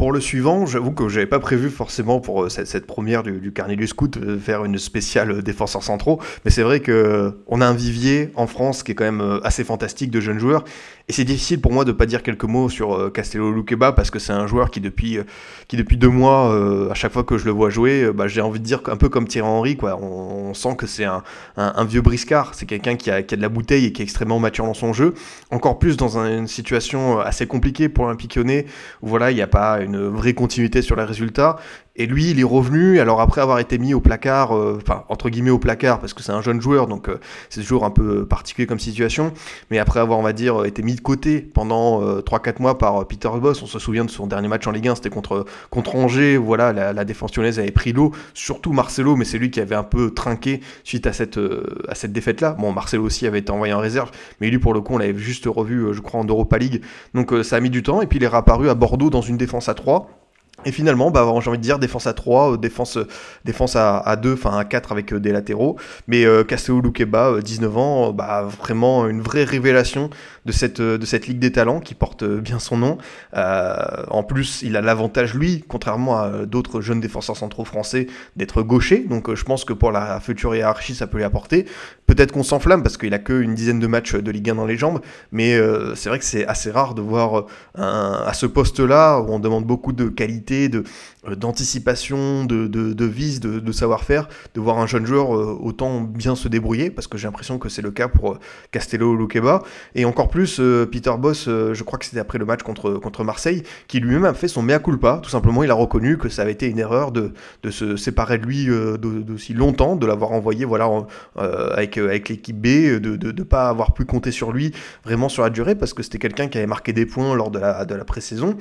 Pour 0.00 0.12
le 0.12 0.20
suivant, 0.20 0.64
j'avoue 0.64 0.92
que 0.92 1.10
j'avais 1.10 1.26
pas 1.26 1.40
prévu 1.40 1.68
forcément 1.68 2.20
pour 2.20 2.44
euh, 2.44 2.48
cette, 2.48 2.86
première 2.86 3.22
du, 3.22 3.32
du 3.32 3.52
Carnelius 3.52 3.90
Scout 3.90 4.18
faire 4.38 4.64
une 4.64 4.78
spéciale 4.78 5.30
euh, 5.30 5.42
défenseur 5.42 5.82
centraux, 5.82 6.22
mais 6.42 6.50
c'est 6.50 6.62
vrai 6.62 6.80
que 6.80 7.36
on 7.48 7.60
a 7.60 7.66
un 7.66 7.74
vivier 7.74 8.30
en 8.34 8.46
France 8.46 8.82
qui 8.82 8.92
est 8.92 8.94
quand 8.94 9.04
même 9.04 9.20
euh, 9.20 9.40
assez 9.44 9.62
fantastique 9.62 10.10
de 10.10 10.18
jeunes 10.18 10.38
joueurs, 10.38 10.64
et 11.10 11.12
c'est 11.12 11.24
difficile 11.24 11.60
pour 11.60 11.72
moi 11.72 11.84
de 11.84 11.90
pas 11.90 12.06
dire 12.06 12.22
quelques 12.22 12.44
mots 12.44 12.68
sur 12.68 13.12
Castello 13.12 13.50
Luqueba 13.50 13.90
parce 13.90 14.12
que 14.12 14.20
c'est 14.20 14.32
un 14.32 14.46
joueur 14.46 14.70
qui 14.70 14.80
depuis 14.80 15.18
qui 15.66 15.76
depuis 15.76 15.96
deux 15.96 16.08
mois, 16.08 16.54
à 16.88 16.94
chaque 16.94 17.12
fois 17.12 17.24
que 17.24 17.36
je 17.36 17.46
le 17.46 17.50
vois 17.50 17.68
jouer, 17.68 18.12
bah, 18.12 18.28
j'ai 18.28 18.40
envie 18.40 18.60
de 18.60 18.64
dire 18.64 18.80
un 18.86 18.96
peu 18.96 19.08
comme 19.08 19.26
Thierry 19.26 19.48
Henry, 19.48 19.76
quoi. 19.76 19.98
On, 20.00 20.54
sent 20.54 20.76
que 20.76 20.86
c'est 20.86 21.04
un, 21.04 21.24
un, 21.56 21.84
vieux 21.84 22.00
briscard, 22.00 22.54
c'est 22.54 22.66
quelqu'un 22.66 22.94
qui 22.94 23.10
a, 23.10 23.22
qui 23.22 23.34
a, 23.34 23.36
de 23.36 23.42
la 23.42 23.48
bouteille 23.48 23.86
et 23.86 23.92
qui 23.92 24.02
est 24.02 24.04
extrêmement 24.04 24.38
mature 24.38 24.66
dans 24.66 24.74
son 24.74 24.92
jeu, 24.92 25.14
encore 25.50 25.80
plus 25.80 25.96
dans 25.96 26.16
une 26.18 26.46
situation 26.46 27.18
assez 27.18 27.46
compliquée 27.46 27.88
pour 27.88 28.04
l'Olympique 28.04 28.36
Lyonnais, 28.36 28.66
où 29.02 29.08
voilà, 29.08 29.32
il 29.32 29.34
n'y 29.34 29.42
a 29.42 29.48
pas 29.48 29.80
une 29.80 30.08
vraie 30.08 30.34
continuité 30.34 30.82
sur 30.82 30.94
les 30.94 31.04
résultats. 31.04 31.56
Et 32.00 32.06
lui, 32.06 32.30
il 32.30 32.40
est 32.40 32.44
revenu, 32.44 32.98
alors 32.98 33.20
après 33.20 33.42
avoir 33.42 33.58
été 33.58 33.76
mis 33.76 33.92
au 33.92 34.00
placard, 34.00 34.52
enfin, 34.52 35.04
entre 35.10 35.28
guillemets 35.28 35.50
au 35.50 35.58
placard, 35.58 36.00
parce 36.00 36.14
que 36.14 36.22
c'est 36.22 36.32
un 36.32 36.40
jeune 36.40 36.58
joueur, 36.58 36.86
donc 36.86 37.10
c'est 37.50 37.60
toujours 37.60 37.84
un 37.84 37.90
peu 37.90 38.24
particulier 38.24 38.66
comme 38.66 38.78
situation, 38.78 39.34
mais 39.70 39.78
après 39.78 40.00
avoir, 40.00 40.18
on 40.18 40.22
va 40.22 40.32
dire, 40.32 40.64
été 40.64 40.82
mis 40.82 40.94
de 40.94 41.02
côté 41.02 41.42
pendant 41.42 42.00
3-4 42.20 42.62
mois 42.62 42.78
par 42.78 43.06
Peter 43.06 43.28
Boss, 43.38 43.60
on 43.62 43.66
se 43.66 43.78
souvient 43.78 44.06
de 44.06 44.10
son 44.10 44.26
dernier 44.26 44.48
match 44.48 44.66
en 44.66 44.70
Ligue 44.70 44.88
1, 44.88 44.94
c'était 44.94 45.10
contre, 45.10 45.44
Angers, 45.94 46.38
voilà, 46.38 46.72
la, 46.72 46.94
la 46.94 47.04
défense 47.04 47.36
lyonnaise 47.36 47.58
avait 47.58 47.70
pris 47.70 47.92
l'eau, 47.92 48.12
surtout 48.32 48.72
Marcelo, 48.72 49.14
mais 49.14 49.26
c'est 49.26 49.36
lui 49.36 49.50
qui 49.50 49.60
avait 49.60 49.74
un 49.74 49.82
peu 49.82 50.10
trinqué 50.10 50.62
suite 50.84 51.06
à 51.06 51.12
cette, 51.12 51.38
à 51.86 51.94
cette 51.94 52.14
défaite-là. 52.14 52.56
Bon, 52.58 52.72
Marcelo 52.72 53.04
aussi 53.04 53.26
avait 53.26 53.40
été 53.40 53.52
envoyé 53.52 53.74
en 53.74 53.78
réserve, 53.78 54.10
mais 54.40 54.48
lui, 54.48 54.58
pour 54.58 54.72
le 54.72 54.80
coup, 54.80 54.94
on 54.94 54.98
l'avait 54.98 55.18
juste 55.18 55.44
revu, 55.44 55.92
je 55.92 56.00
crois, 56.00 56.18
en 56.18 56.24
Europa 56.24 56.56
League, 56.56 56.82
donc 57.12 57.34
ça 57.42 57.56
a 57.56 57.60
mis 57.60 57.68
du 57.68 57.82
temps, 57.82 58.00
et 58.00 58.06
puis 58.06 58.18
il 58.18 58.24
est 58.24 58.28
réapparu 58.28 58.70
à 58.70 58.74
Bordeaux 58.74 59.10
dans 59.10 59.20
une 59.20 59.36
défense 59.36 59.68
à 59.68 59.74
3. 59.74 60.08
Et 60.64 60.72
finalement, 60.72 61.10
bah, 61.10 61.26
j'ai 61.40 61.48
envie 61.48 61.58
de 61.58 61.62
dire 61.62 61.78
défense 61.78 62.06
à 62.06 62.12
3, 62.12 62.52
euh, 62.52 62.56
défense, 62.56 62.96
euh, 62.96 63.06
défense 63.44 63.76
à, 63.76 63.98
à 63.98 64.16
2, 64.16 64.34
enfin 64.34 64.56
à 64.58 64.64
4 64.64 64.92
avec 64.92 65.12
euh, 65.12 65.20
des 65.20 65.32
latéraux. 65.32 65.76
Mais 66.06 66.24
euh, 66.24 66.44
Luqueba, 66.82 67.40
19 67.40 67.78
ans, 67.78 68.12
bah, 68.12 68.46
vraiment 68.58 69.06
une 69.06 69.20
vraie 69.22 69.44
révélation 69.44 70.10
de 70.46 70.52
cette, 70.52 70.80
de 70.80 71.06
cette 71.06 71.26
Ligue 71.26 71.38
des 71.38 71.52
Talents 71.52 71.80
qui 71.80 71.94
porte 71.94 72.24
bien 72.24 72.58
son 72.58 72.76
nom. 72.76 72.98
Euh, 73.36 73.74
en 74.08 74.22
plus, 74.22 74.62
il 74.62 74.76
a 74.76 74.80
l'avantage, 74.80 75.34
lui, 75.34 75.64
contrairement 75.66 76.18
à 76.18 76.30
d'autres 76.46 76.80
jeunes 76.80 77.00
défenseurs 77.00 77.36
centraux 77.36 77.64
français, 77.64 78.06
d'être 78.36 78.62
gaucher. 78.62 79.04
Donc 79.08 79.32
je 79.34 79.44
pense 79.44 79.64
que 79.64 79.72
pour 79.72 79.92
la 79.92 80.20
future 80.20 80.54
hiérarchie, 80.54 80.94
ça 80.94 81.06
peut 81.06 81.18
lui 81.18 81.24
apporter. 81.24 81.66
Peut-être 82.06 82.32
qu'on 82.32 82.42
s'enflamme 82.42 82.82
parce 82.82 82.96
qu'il 82.96 83.14
a 83.14 83.18
qu'une 83.18 83.54
dizaine 83.54 83.78
de 83.78 83.86
matchs 83.86 84.14
de 84.14 84.30
Ligue 84.30 84.50
1 84.50 84.54
dans 84.56 84.66
les 84.66 84.76
jambes. 84.76 85.00
Mais 85.32 85.54
euh, 85.54 85.94
c'est 85.94 86.08
vrai 86.08 86.18
que 86.18 86.24
c'est 86.24 86.46
assez 86.46 86.70
rare 86.70 86.94
de 86.94 87.02
voir 87.02 87.46
à 87.74 88.34
ce 88.34 88.46
poste-là 88.46 89.20
où 89.20 89.32
on 89.32 89.38
demande 89.38 89.64
beaucoup 89.64 89.92
de 89.92 90.08
qualité 90.08 90.68
de 90.68 90.84
euh, 91.28 91.34
d'anticipation, 91.34 92.46
de, 92.46 92.66
de, 92.66 92.94
de, 92.94 93.04
vis, 93.04 93.40
de, 93.40 93.72
savoir-faire, 93.72 94.26
de 94.54 94.60
voir 94.60 94.78
un 94.78 94.86
jeune 94.86 95.04
joueur 95.04 95.36
euh, 95.36 95.58
autant 95.60 96.00
bien 96.00 96.34
se 96.34 96.48
débrouiller, 96.48 96.90
parce 96.90 97.06
que 97.08 97.18
j'ai 97.18 97.26
l'impression 97.26 97.58
que 97.58 97.68
c'est 97.68 97.82
le 97.82 97.90
cas 97.90 98.08
pour 98.08 98.32
euh, 98.32 98.38
Castello 98.70 99.14
Luqueba, 99.14 99.62
et 99.94 100.06
encore 100.06 100.28
plus 100.28 100.39
Peter 100.90 101.12
Boss, 101.18 101.46
je 101.46 101.82
crois 101.82 101.98
que 101.98 102.04
c'était 102.04 102.20
après 102.20 102.38
le 102.38 102.44
match 102.44 102.62
contre, 102.62 102.92
contre 102.94 103.24
Marseille, 103.24 103.62
qui 103.88 104.00
lui-même 104.00 104.24
a 104.24 104.34
fait 104.34 104.48
son 104.48 104.62
mea 104.62 104.78
culpa, 104.78 105.20
tout 105.22 105.30
simplement 105.30 105.62
il 105.62 105.70
a 105.70 105.74
reconnu 105.74 106.18
que 106.18 106.28
ça 106.28 106.42
avait 106.42 106.52
été 106.52 106.66
une 106.68 106.78
erreur 106.78 107.12
de, 107.12 107.32
de 107.62 107.70
se 107.70 107.96
séparer 107.96 108.38
de 108.38 108.46
lui 108.46 108.66
d'aussi 108.98 109.54
longtemps, 109.54 109.96
de 109.96 110.06
l'avoir 110.06 110.32
envoyé 110.32 110.64
voilà, 110.64 110.88
avec, 111.36 111.98
avec 111.98 112.28
l'équipe 112.28 112.56
B, 112.56 113.00
de 113.00 113.32
ne 113.32 113.42
pas 113.42 113.68
avoir 113.68 113.92
pu 113.92 114.04
compter 114.04 114.30
sur 114.30 114.52
lui 114.52 114.72
vraiment 115.04 115.28
sur 115.28 115.42
la 115.42 115.50
durée, 115.50 115.74
parce 115.74 115.94
que 115.94 116.02
c'était 116.02 116.18
quelqu'un 116.18 116.48
qui 116.48 116.58
avait 116.58 116.66
marqué 116.66 116.92
des 116.92 117.06
points 117.06 117.34
lors 117.34 117.50
de 117.50 117.58
la, 117.58 117.84
de 117.84 117.94
la 117.94 118.04
pré-saison. 118.04 118.56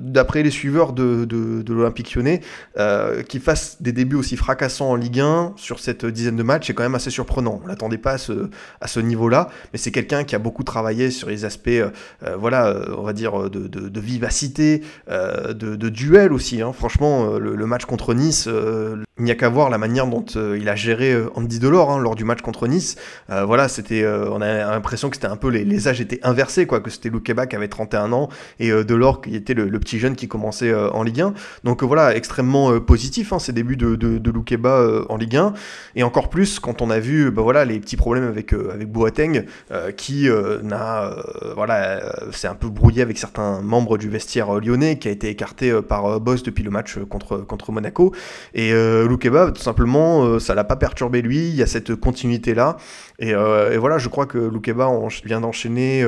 D'après 0.00 0.42
les 0.42 0.50
suiveurs 0.50 0.92
de, 0.92 1.24
de 1.24 1.72
l'Olympique 1.72 2.14
lyonnais, 2.14 2.40
euh, 2.78 3.22
qui 3.22 3.38
fasse 3.38 3.80
des 3.80 3.92
débuts 3.92 4.16
aussi 4.16 4.36
fracassants 4.36 4.90
en 4.90 4.96
Ligue 4.96 5.20
1 5.20 5.54
sur 5.56 5.78
cette 5.78 6.06
dizaine 6.06 6.36
de 6.36 6.42
matchs, 6.42 6.66
c'est 6.68 6.74
quand 6.74 6.82
même 6.82 6.94
assez 6.94 7.10
surprenant. 7.10 7.60
On 7.64 7.66
l'attendait 7.66 7.98
pas 7.98 8.12
à 8.12 8.18
ce, 8.18 8.50
à 8.80 8.86
ce 8.86 9.00
niveau-là, 9.00 9.48
mais 9.72 9.78
c'est 9.78 9.90
quelqu'un 9.90 10.24
qui 10.24 10.34
a 10.34 10.38
beaucoup 10.38 10.51
travaillé 10.64 11.10
sur 11.10 11.28
les 11.28 11.44
aspects, 11.44 11.68
euh, 11.68 11.90
euh, 12.24 12.36
voilà, 12.36 12.74
on 12.96 13.02
va 13.02 13.12
dire, 13.12 13.50
de, 13.50 14.00
vivacité, 14.00 14.82
de, 15.08 15.88
duel 15.88 16.32
aussi. 16.32 16.60
Hein. 16.62 16.72
Franchement, 16.72 17.38
le, 17.38 17.66
match 17.66 17.84
contre 17.84 18.14
Nice, 18.14 18.48
il 19.18 19.24
n'y 19.24 19.30
a 19.30 19.34
qu'à 19.34 19.48
voir 19.48 19.70
la 19.70 19.78
manière 19.78 20.06
dont 20.06 20.24
il 20.24 20.68
a 20.68 20.74
géré 20.74 21.16
Andy 21.34 21.58
Delors 21.58 21.90
hein, 21.90 21.98
lors 21.98 22.14
du 22.14 22.24
match 22.24 22.42
contre 22.42 22.66
Nice. 22.66 22.96
voilà, 23.28 23.68
c'était, 23.68 24.06
on 24.06 24.40
a 24.40 24.70
l'impression 24.70 25.10
que 25.10 25.16
c'était 25.16 25.28
un 25.28 25.36
peu 25.36 25.48
les, 25.48 25.88
âges 25.88 26.00
étaient 26.00 26.20
inversés, 26.22 26.66
quoi, 26.66 26.80
que 26.80 26.90
c'était 26.90 27.08
Loukeba 27.08 27.46
qui 27.46 27.56
avait 27.56 27.68
31 27.68 28.12
ans 28.12 28.28
et 28.60 28.70
Delors 28.70 29.22
qui 29.22 29.34
était 29.34 29.54
le, 29.54 29.70
petit 29.78 29.98
jeune 29.98 30.16
qui 30.16 30.28
commençait 30.28 30.74
en 30.74 31.02
Ligue 31.02 31.20
1. 31.20 31.34
Donc 31.64 31.82
euh, 31.82 31.86
voilà, 31.86 32.14
extrêmement 32.14 32.72
euh, 32.72 32.80
positif 32.80 33.32
hein, 33.32 33.38
ces 33.38 33.52
débuts 33.52 33.76
de, 33.76 33.96
de, 33.96 34.20
euh, 34.66 35.04
en 35.08 35.16
Ligue 35.16 35.36
1. 35.36 35.54
Et 35.94 36.02
encore 36.02 36.28
plus 36.28 36.58
quand 36.58 36.82
on 36.82 36.90
a 36.90 36.98
vu 36.98 37.30
bah, 37.30 37.42
voilà, 37.42 37.64
les 37.64 37.78
petits 37.80 37.96
problèmes 37.96 38.24
avec, 38.24 38.52
avec 38.52 38.90
Boateng, 38.90 39.44
qui 39.96 40.28
n'a. 40.62 41.14
voilà, 41.54 42.00
c'est 42.32 42.48
un 42.48 42.54
peu 42.54 42.68
brouillé 42.68 43.02
avec 43.02 43.18
certains 43.18 43.60
membres 43.60 43.98
du 43.98 44.08
vestiaire 44.08 44.60
lyonnais, 44.60 44.98
qui 44.98 45.08
a 45.08 45.10
été 45.10 45.28
écarté 45.28 45.72
par 45.82 46.20
Boss 46.20 46.42
depuis 46.42 46.64
le 46.64 46.70
match 46.70 46.98
contre, 47.08 47.38
contre 47.38 47.72
Monaco. 47.72 48.12
Et 48.54 48.72
Loukeba, 48.72 49.52
tout 49.52 49.62
simplement, 49.62 50.38
ça 50.38 50.54
l'a 50.54 50.64
pas 50.64 50.76
perturbé 50.76 51.22
lui. 51.22 51.48
Il 51.48 51.54
y 51.54 51.62
a 51.62 51.66
cette 51.66 51.94
continuité-là. 51.94 52.76
Et, 53.18 53.30
et, 53.30 53.76
voilà, 53.78 53.98
je 53.98 54.08
crois 54.08 54.26
que 54.26 54.38
Loukeba 54.38 54.90
vient 55.24 55.40
d'enchaîner 55.40 56.04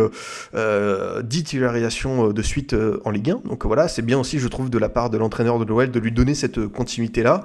euh, 0.54 1.22
10 1.22 1.44
titularisations 1.44 2.32
de 2.32 2.42
suite 2.42 2.74
en 3.04 3.10
Ligue 3.10 3.30
1. 3.30 3.48
Donc 3.48 3.66
voilà, 3.66 3.88
c'est 3.88 4.02
bien 4.02 4.18
aussi, 4.18 4.38
je 4.38 4.48
trouve, 4.48 4.70
de 4.70 4.78
la 4.78 4.88
part 4.88 5.10
de 5.10 5.18
l'entraîneur 5.18 5.58
de 5.58 5.64
l'OL 5.64 5.90
de 5.90 6.00
lui 6.00 6.12
donner 6.12 6.34
cette 6.34 6.66
continuité-là. 6.66 7.42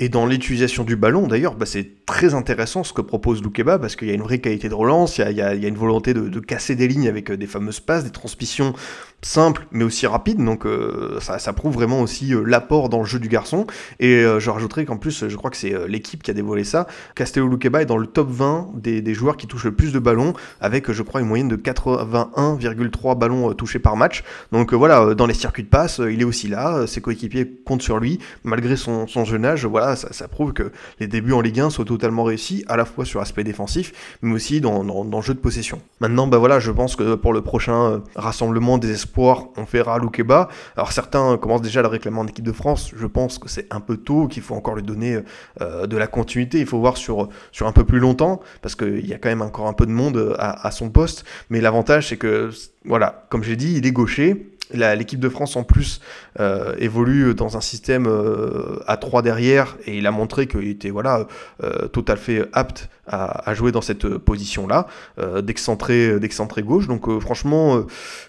Et 0.00 0.08
dans 0.08 0.26
l'utilisation 0.26 0.84
du 0.84 0.94
ballon, 0.94 1.26
d'ailleurs, 1.26 1.56
bah, 1.56 1.66
c'est 1.66 2.06
très 2.06 2.34
intéressant 2.34 2.84
ce 2.84 2.92
que 2.92 3.00
propose 3.00 3.42
Loukeba, 3.42 3.80
parce 3.80 3.96
qu'il 3.96 4.06
y 4.06 4.12
a 4.12 4.14
une 4.14 4.22
vraie 4.22 4.38
qualité 4.38 4.68
de 4.68 4.74
relance, 4.74 5.18
il 5.18 5.36
y 5.36 5.42
a, 5.42 5.54
une 5.54 5.76
volonté 5.76 6.14
de, 6.14 6.38
casser 6.38 6.76
des 6.76 6.86
lignes 6.86 7.08
avec 7.08 7.32
des 7.32 7.46
fameuses 7.48 7.80
passes, 7.80 8.04
des 8.04 8.10
transmissions 8.10 8.74
simple 9.20 9.66
mais 9.72 9.82
aussi 9.82 10.06
rapide 10.06 10.42
donc 10.44 10.64
euh, 10.64 11.18
ça, 11.20 11.52
prouve 11.52 11.74
vraiment 11.74 12.00
aussi 12.00 12.32
euh, 12.32 12.44
l'apport 12.46 12.88
dans 12.88 13.00
le 13.00 13.04
jeu 13.04 13.18
du 13.18 13.28
garçon. 13.28 13.66
Et 13.98 14.14
euh, 14.14 14.38
je 14.38 14.48
rajouterai 14.50 14.84
qu'en 14.84 14.96
plus 14.96 15.26
je 15.26 15.36
crois 15.36 15.50
que 15.50 15.56
c'est 15.56 15.74
l'équipe 15.88 16.22
qui 16.22 16.30
a 16.30 16.34
dévoilé 16.34 16.62
ça. 16.62 16.86
Castello 17.16 17.48
Luqueba 17.48 17.82
est 17.82 17.86
dans 17.86 17.96
le 17.96 18.06
top 18.06 18.30
20 18.30 18.70
des, 18.74 19.02
des, 19.02 19.14
joueurs 19.14 19.36
qui 19.36 19.46
touchent 19.46 19.64
le 19.64 19.74
plus 19.74 19.92
de 19.92 19.98
ballons 19.98 20.34
avec 20.60 20.92
je 20.92 21.02
crois 21.02 21.20
une 21.20 21.26
moyenne 21.26 21.48
de 21.48 21.56
81,3 21.56 23.18
ballons 23.18 23.52
touchés 23.54 23.80
par 23.80 23.96
match. 23.96 24.22
Donc 24.52 24.72
voilà 24.72 25.14
dans 25.14 25.26
les 25.26 25.34
circuits 25.34 25.64
de 25.64 25.68
passe 25.68 26.00
il 26.08 26.20
est 26.20 26.24
aussi 26.24 26.46
là 26.46 26.86
ses 26.86 27.00
coéquipiers 27.00 27.60
comptent 27.64 27.82
sur 27.82 27.98
lui 27.98 28.20
malgré 28.44 28.76
son, 28.76 29.08
son 29.08 29.24
jeune 29.24 29.44
âge. 29.44 29.66
Voilà 29.66 29.87
ça, 29.96 30.28
prouve 30.28 30.52
que 30.52 30.72
les 31.00 31.06
débuts 31.06 31.32
en 31.32 31.40
Ligue 31.40 31.60
1 31.60 31.70
sont 31.70 31.84
totalement 31.84 32.24
réussis 32.24 32.64
à 32.68 32.76
la 32.76 32.84
fois 32.84 33.04
sur 33.04 33.20
l'aspect 33.20 33.44
défensif 33.44 33.92
mais 34.22 34.34
aussi 34.34 34.60
dans, 34.60 34.82
le 34.82 35.22
jeu 35.22 35.34
de 35.34 35.38
possession 35.38 35.80
maintenant 36.00 36.26
bah 36.26 36.38
voilà 36.38 36.60
je 36.60 36.70
pense 36.70 36.96
que 36.96 37.14
pour 37.14 37.32
le 37.32 37.42
prochain 37.42 38.02
rassemblement 38.14 38.78
des 38.78 38.94
on 39.18 39.64
verra 39.64 39.98
Loukeba. 39.98 40.48
Alors 40.76 40.92
certains 40.92 41.36
commencent 41.38 41.62
déjà 41.62 41.82
le 41.82 41.88
réclamant 41.88 42.22
en 42.22 42.26
équipe 42.26 42.44
de 42.44 42.52
France. 42.52 42.92
Je 42.96 43.06
pense 43.06 43.38
que 43.38 43.48
c'est 43.48 43.66
un 43.72 43.80
peu 43.80 43.96
tôt, 43.96 44.28
qu'il 44.28 44.42
faut 44.42 44.54
encore 44.54 44.76
lui 44.76 44.82
donner 44.82 45.20
euh, 45.60 45.86
de 45.86 45.96
la 45.96 46.06
continuité. 46.06 46.60
Il 46.60 46.66
faut 46.66 46.78
voir 46.78 46.96
sur, 46.96 47.28
sur 47.52 47.66
un 47.66 47.72
peu 47.72 47.84
plus 47.84 47.98
longtemps, 47.98 48.40
parce 48.62 48.74
qu'il 48.74 49.06
y 49.06 49.14
a 49.14 49.18
quand 49.18 49.28
même 49.28 49.42
encore 49.42 49.66
un 49.66 49.72
peu 49.72 49.86
de 49.86 49.90
monde 49.90 50.36
à, 50.38 50.66
à 50.66 50.70
son 50.70 50.90
poste. 50.90 51.24
Mais 51.50 51.60
l'avantage, 51.60 52.08
c'est 52.08 52.16
que, 52.16 52.50
voilà, 52.84 53.26
comme 53.30 53.42
j'ai 53.42 53.56
dit, 53.56 53.74
il 53.76 53.86
est 53.86 53.92
gaucher 53.92 54.57
L'équipe 54.72 55.20
de 55.20 55.28
France 55.28 55.56
en 55.56 55.64
plus 55.64 56.00
euh, 56.40 56.74
évolue 56.78 57.34
dans 57.34 57.56
un 57.56 57.60
système 57.60 58.06
euh, 58.06 58.78
à 58.86 58.96
3 58.96 59.22
derrière 59.22 59.76
et 59.86 59.96
il 59.96 60.06
a 60.06 60.10
montré 60.10 60.46
qu'il 60.46 60.68
était 60.68 60.90
voilà 60.90 61.26
euh, 61.62 61.88
tout 61.88 62.04
à 62.06 62.16
fait 62.16 62.46
apte 62.52 62.88
à, 63.06 63.54
jouer 63.54 63.72
dans 63.72 63.80
cette 63.80 64.06
position 64.18 64.66
là 64.66 64.86
d'excentré 65.40 66.18
gauche. 66.62 66.88
Donc 66.88 67.08
franchement 67.20 67.82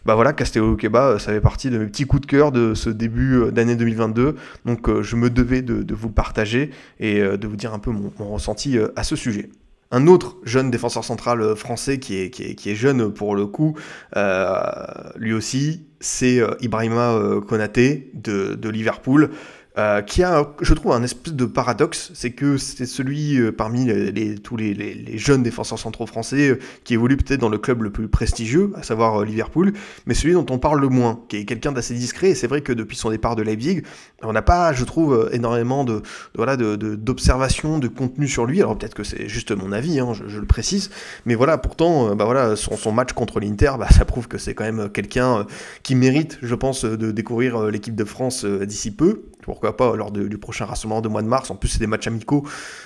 bah 0.05 0.15
voilà 0.15 0.31
Castello 0.31 0.77
Keba 0.77 1.19
ça 1.19 1.33
fait 1.33 1.41
partie 1.41 1.69
de 1.69 1.77
mes 1.77 1.85
petits 1.85 2.05
coups 2.05 2.21
de 2.21 2.27
cœur 2.27 2.53
de 2.53 2.73
ce 2.73 2.89
début 2.89 3.51
d'année 3.51 3.75
2022 3.75 4.35
donc 4.65 5.01
je 5.01 5.15
me 5.17 5.29
devais 5.29 5.61
de, 5.61 5.93
vous 5.93 6.09
partager 6.09 6.71
et 7.01 7.19
de 7.19 7.47
vous 7.47 7.57
dire 7.57 7.73
un 7.73 7.79
peu 7.79 7.91
mon 7.91 8.29
ressenti 8.29 8.77
à 8.95 9.03
ce 9.03 9.17
sujet 9.17 9.49
un 9.91 10.07
autre 10.07 10.37
jeune 10.43 10.69
défenseur 10.71 11.03
central 11.03 11.55
français 11.55 11.99
qui 11.99 12.17
est, 12.19 12.29
qui 12.29 12.43
est, 12.43 12.55
qui 12.55 12.69
est 12.69 12.75
jeune 12.75 13.11
pour 13.11 13.35
le 13.35 13.45
coup, 13.45 13.75
euh, 14.17 14.53
lui 15.15 15.33
aussi, 15.33 15.87
c'est 15.99 16.39
euh, 16.39 16.55
Ibrahima 16.61 17.13
euh, 17.13 17.41
Konaté 17.41 18.11
de, 18.13 18.55
de 18.55 18.69
Liverpool. 18.69 19.31
Euh, 19.79 20.01
qui 20.01 20.23
a, 20.23 20.45
je 20.59 20.73
trouve, 20.73 20.91
un 20.91 21.03
espèce 21.03 21.33
de 21.33 21.45
paradoxe, 21.45 22.11
c'est 22.13 22.31
que 22.31 22.57
c'est 22.57 22.85
celui 22.85 23.39
euh, 23.39 23.53
parmi 23.53 23.87
tous 24.43 24.57
les, 24.57 25.17
jeunes 25.17 25.41
défenseurs 25.41 25.79
centraux 25.79 26.05
français 26.05 26.49
euh, 26.49 26.59
qui 26.83 26.95
évolue 26.95 27.15
peut-être 27.15 27.39
dans 27.39 27.47
le 27.47 27.57
club 27.57 27.83
le 27.83 27.89
plus 27.89 28.09
prestigieux, 28.09 28.73
à 28.75 28.83
savoir 28.83 29.23
Liverpool, 29.23 29.71
mais 30.05 30.15
celui 30.15 30.33
dont 30.33 30.45
on 30.49 30.59
parle 30.59 30.81
le 30.81 30.89
moins, 30.89 31.21
qui 31.29 31.37
est 31.37 31.45
quelqu'un 31.45 31.71
d'assez 31.71 31.93
discret. 31.93 32.31
Et 32.31 32.35
c'est 32.35 32.47
vrai 32.47 32.59
que 32.59 32.73
depuis 32.73 32.97
son 32.97 33.09
départ 33.09 33.37
de 33.37 33.41
Leipzig, 33.41 33.83
on 34.21 34.33
n'a 34.33 34.41
pas, 34.41 34.73
je 34.73 34.83
trouve, 34.83 35.29
énormément 35.31 35.85
de, 35.85 35.99
de 35.99 36.01
voilà 36.35 36.57
d'observation, 36.57 37.79
de, 37.79 37.87
contenu 37.87 38.27
sur 38.27 38.45
lui. 38.45 38.59
Alors 38.59 38.77
peut-être 38.77 38.95
que 38.95 39.05
c'est 39.05 39.29
juste 39.29 39.51
mon 39.51 39.71
avis, 39.71 40.01
hein, 40.01 40.11
je, 40.13 40.27
je, 40.27 40.39
le 40.39 40.45
précise, 40.45 40.89
mais 41.25 41.35
voilà, 41.35 41.57
pourtant, 41.57 42.15
bah 42.17 42.25
voilà, 42.25 42.57
son, 42.57 42.75
son 42.75 42.91
match 42.91 43.13
contre 43.13 43.39
l'Inter, 43.39 43.71
bah, 43.79 43.87
ça 43.97 44.03
prouve 44.03 44.27
que 44.27 44.37
c'est 44.37 44.53
quand 44.53 44.65
même 44.65 44.89
quelqu'un 44.89 45.45
qui 45.83 45.95
mérite, 45.95 46.37
je 46.41 46.55
pense, 46.55 46.83
de 46.83 47.11
découvrir 47.11 47.67
l'équipe 47.67 47.95
de 47.95 48.03
France 48.03 48.43
d'ici 48.43 48.91
peu 48.91 49.21
pourquoi 49.49 49.75
pas 49.75 49.95
lors 49.95 50.11
du 50.11 50.37
prochain 50.37 50.65
rassemblement 50.65 51.01
de 51.01 51.07
mois 51.07 51.23
de 51.23 51.27
mars. 51.27 51.49
En 51.49 51.55
plus, 51.55 51.69
c'est 51.69 51.79
des 51.79 51.87
matchs 51.87 52.05
amicaux 52.05 52.45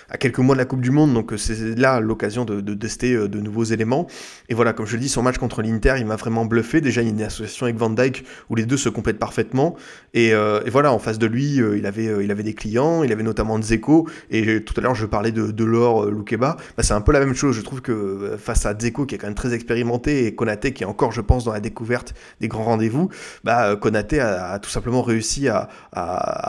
à 0.10 0.18
quelques 0.18 0.40
mois 0.40 0.56
de 0.56 0.60
la 0.60 0.66
Coupe 0.66 0.80
du 0.80 0.92
Monde, 0.92 1.14
donc 1.14 1.34
euh, 1.34 1.38
c'est 1.38 1.78
là 1.78 2.00
l'occasion 2.00 2.46
de, 2.46 2.74
tester 2.74 3.16
euh, 3.16 3.28
de 3.28 3.42
nouveaux 3.42 3.66
éléments. 3.66 4.08
Et 4.48 4.54
voilà, 4.54 4.72
comme 4.72 4.86
je 4.86 4.94
le 4.94 5.02
dis, 5.02 5.10
son 5.10 5.22
match 5.22 5.38
contre 5.38 5.62
l'Inter, 5.62 5.96
il 5.98 6.06
m'a 6.06 6.16
vraiment 6.16 6.46
bluffé. 6.46 6.80
Déjà, 6.80 7.02
il 7.02 7.06
y 7.06 7.08
a 7.10 7.14
une 7.14 7.22
association 7.22 7.66
avec 7.66 7.76
Van 7.76 7.90
Dyke 7.90 8.24
où 8.50 8.56
les 8.56 8.66
deux 8.66 8.78
se 8.78 8.88
complètent 8.88 9.20
parfaitement. 9.20 9.76
Et, 10.14 10.34
euh, 10.34 10.62
voilà, 10.72 10.94
en 10.94 11.00
face 11.00 11.20
de 11.20 11.28
lui, 11.28 11.56
il, 11.56 11.86
avait, 11.86 12.24
il 12.24 12.32
avait 12.32 12.44
des 12.44 12.54
clients, 12.54 13.04
il 13.04 13.12
avait 13.12 13.24
notamment 13.24 13.60
Dzeko. 13.60 14.08
Et 14.32 14.64
tout 14.64 14.74
à 14.78 14.82
l'heure, 14.82 14.96
je 14.96 15.06
parlais 15.06 15.34
de, 15.34 15.52
de 15.52 15.64
l'or 15.66 16.06
Loukeba. 16.06 16.56
Bah, 16.78 16.84
c'est 16.84 16.94
un 16.94 17.02
peu 17.02 17.12
la 17.12 17.20
même 17.20 17.36
chose. 17.36 17.58
Je 17.58 17.62
trouve 17.62 17.82
que 17.82 18.38
face 18.38 18.66
à 18.66 18.74
Dzeko, 18.74 19.06
qui 19.06 19.16
est 19.16 19.18
quand 19.18 19.28
même 19.28 19.36
très 19.36 19.54
expérimenté, 19.54 20.28
et 20.28 20.34
Konaté, 20.34 20.72
qui 20.72 20.84
est 20.84 20.88
encore, 20.88 21.12
je 21.12 21.20
pense, 21.20 21.44
dans 21.44 21.52
la 21.52 21.60
découverte 21.60 22.14
des 22.40 22.48
grands 22.48 22.64
rendez-vous, 22.64 23.10
bah, 23.44 23.76
Konaté 23.76 24.22
a, 24.22 24.58
tout 24.60 24.70
simplement 24.70 25.02
réussi 25.02 25.50
à, 25.50 25.68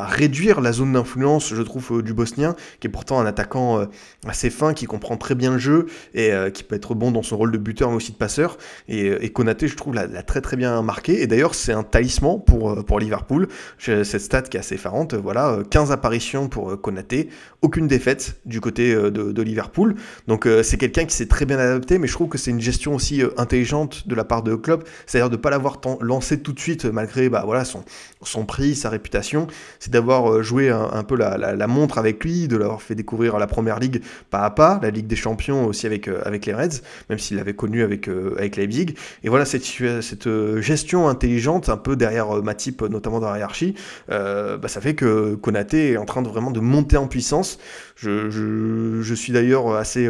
réduire 0.06 0.60
la 0.60 0.72
zone 0.72 0.92
d'influence, 0.92 1.54
je 1.54 1.62
trouve, 1.62 2.02
du 2.02 2.14
Bosnien, 2.14 2.54
qui 2.80 2.86
est 2.86 2.90
pourtant 2.90 3.20
un 3.20 3.26
attaquant 3.26 3.86
assez 4.26 4.50
fin, 4.50 4.74
qui 4.74 4.86
comprend 4.86 5.16
très 5.16 5.34
bien 5.34 5.52
le 5.52 5.58
jeu 5.58 5.86
et 6.14 6.32
qui 6.52 6.64
peut 6.64 6.76
être 6.76 6.94
bon 6.94 7.10
dans 7.10 7.22
son 7.22 7.36
rôle 7.36 7.52
de 7.52 7.58
buteur 7.58 7.90
mais 7.90 7.96
aussi 7.96 8.12
de 8.12 8.16
passeur. 8.16 8.58
Et, 8.88 9.06
et 9.06 9.30
Konaté, 9.30 9.68
je 9.68 9.76
trouve, 9.76 9.94
l'a 9.94 10.22
très 10.22 10.40
très 10.40 10.56
bien 10.56 10.82
marqué. 10.82 11.22
Et 11.22 11.26
d'ailleurs, 11.26 11.54
c'est 11.54 11.72
un 11.72 11.82
talisman 11.82 12.42
pour, 12.44 12.84
pour 12.84 12.98
Liverpool. 12.98 13.48
Cette 13.78 14.20
stat 14.20 14.42
qui 14.42 14.56
est 14.56 14.60
assez 14.60 14.76
effarante, 14.76 15.14
voilà, 15.14 15.58
15 15.70 15.92
apparitions 15.92 16.48
pour 16.48 16.80
Konaté, 16.80 17.28
aucune 17.62 17.86
défaite 17.86 18.40
du 18.44 18.60
côté 18.60 18.94
de, 18.94 19.10
de 19.10 19.42
Liverpool. 19.42 19.94
Donc 20.26 20.48
c'est 20.62 20.76
quelqu'un 20.76 21.04
qui 21.04 21.14
s'est 21.14 21.28
très 21.28 21.46
bien 21.46 21.58
adapté, 21.58 21.98
mais 21.98 22.06
je 22.06 22.12
trouve 22.12 22.28
que 22.28 22.38
c'est 22.38 22.50
une 22.50 22.60
gestion 22.60 22.94
aussi 22.94 23.22
intelligente 23.36 24.06
de 24.08 24.14
la 24.14 24.24
part 24.24 24.42
de 24.42 24.54
Klopp, 24.54 24.88
c'est-à-dire 25.06 25.30
de 25.30 25.36
ne 25.36 25.40
pas 25.40 25.50
l'avoir 25.50 25.80
lancé 26.00 26.40
tout 26.40 26.52
de 26.52 26.60
suite 26.60 26.84
malgré 26.84 27.28
bah, 27.28 27.42
voilà, 27.44 27.64
son, 27.64 27.84
son 28.22 28.44
prix, 28.44 28.74
sa 28.74 28.90
réputation, 28.90 29.46
c'est 29.84 29.90
d'avoir 29.90 30.32
euh, 30.32 30.42
joué 30.42 30.70
un, 30.70 31.02
peu 31.02 31.14
la, 31.14 31.66
montre 31.66 31.98
avec 31.98 32.24
lui, 32.24 32.48
de 32.48 32.56
l'avoir 32.56 32.80
fait 32.80 32.94
découvrir 32.94 33.38
la 33.38 33.46
première 33.46 33.78
ligue 33.78 34.00
pas 34.30 34.38
à 34.38 34.48
pas, 34.48 34.80
la 34.82 34.88
Ligue 34.88 35.06
des 35.06 35.16
Champions 35.16 35.66
aussi 35.66 35.84
avec, 35.84 36.08
euh, 36.08 36.22
avec 36.24 36.46
les 36.46 36.54
Reds, 36.54 36.80
même 37.10 37.18
s'il 37.18 37.36
l'avait 37.36 37.52
connu 37.52 37.82
avec, 37.82 38.08
euh, 38.08 38.34
avec 38.38 38.56
Leipzig. 38.56 38.94
Et 39.24 39.28
voilà, 39.28 39.44
cette, 39.44 39.64
cette 40.00 40.28
gestion 40.60 41.06
intelligente, 41.06 41.68
un 41.68 41.76
peu 41.76 41.96
derrière 41.96 42.42
Matip, 42.42 42.80
notamment 42.80 43.20
dans 43.20 43.30
la 43.30 43.36
hiérarchie, 43.36 43.74
bah, 44.08 44.68
ça 44.68 44.80
fait 44.80 44.94
que 44.94 45.34
Konaté 45.34 45.92
est 45.92 45.96
en 45.98 46.06
train 46.06 46.22
de 46.22 46.28
vraiment 46.28 46.50
de 46.50 46.60
monter 46.60 46.96
en 46.96 47.06
puissance. 47.06 47.58
Je, 47.94 48.30
je, 48.30 49.02
je 49.02 49.14
suis 49.14 49.34
d'ailleurs 49.34 49.74
assez 49.74 50.08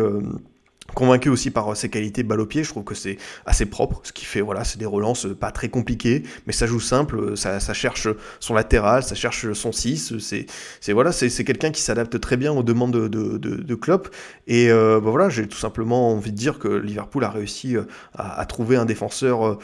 convaincu 0.95 1.29
aussi 1.29 1.51
par 1.51 1.71
euh, 1.71 1.75
ses 1.75 1.91
qualités 1.91 2.23
balle 2.23 2.41
au 2.41 2.47
pied, 2.47 2.65
je 2.65 2.71
trouve 2.71 2.85
que 2.85 2.95
c'est 2.95 3.19
assez 3.45 3.67
propre, 3.67 4.01
ce 4.05 4.13
qui 4.13 4.25
fait, 4.25 4.41
voilà, 4.41 4.65
c'est 4.65 4.79
des 4.79 4.87
relances 4.87 5.27
euh, 5.27 5.35
pas 5.35 5.51
très 5.51 5.69
compliquées, 5.69 6.23
mais 6.47 6.53
ça 6.53 6.67
joue 6.67 6.81
simple, 6.81 7.19
euh, 7.19 7.37
ça, 7.37 7.75
cherche 7.75 8.09
son 8.41 8.55
latéral, 8.55 9.03
ça 9.03 9.15
cherche 9.15 9.53
son 9.53 9.73
6, 9.73 10.15
c'est, 10.19 10.93
voilà, 10.93 11.11
quelqu'un 11.45 11.71
qui 11.71 11.83
s'adapte 11.83 12.19
très 12.21 12.37
bien 12.37 12.53
aux 12.53 12.63
demandes 12.63 12.93
de, 12.93 13.09
de, 13.09 13.37
de, 13.39 13.75
Klopp, 13.75 14.09
et 14.47 14.69
bah 14.71 14.99
voilà, 15.01 15.29
j'ai 15.29 15.47
tout 15.49 15.59
simplement 15.59 16.13
envie 16.13 16.31
de 16.31 16.37
dire 16.37 16.59
que 16.59 16.69
Liverpool 16.69 17.25
a 17.25 17.31
réussi 17.31 17.77
à, 18.17 18.47
trouver 18.47 18.77
un 18.77 18.85
défenseur 18.85 19.59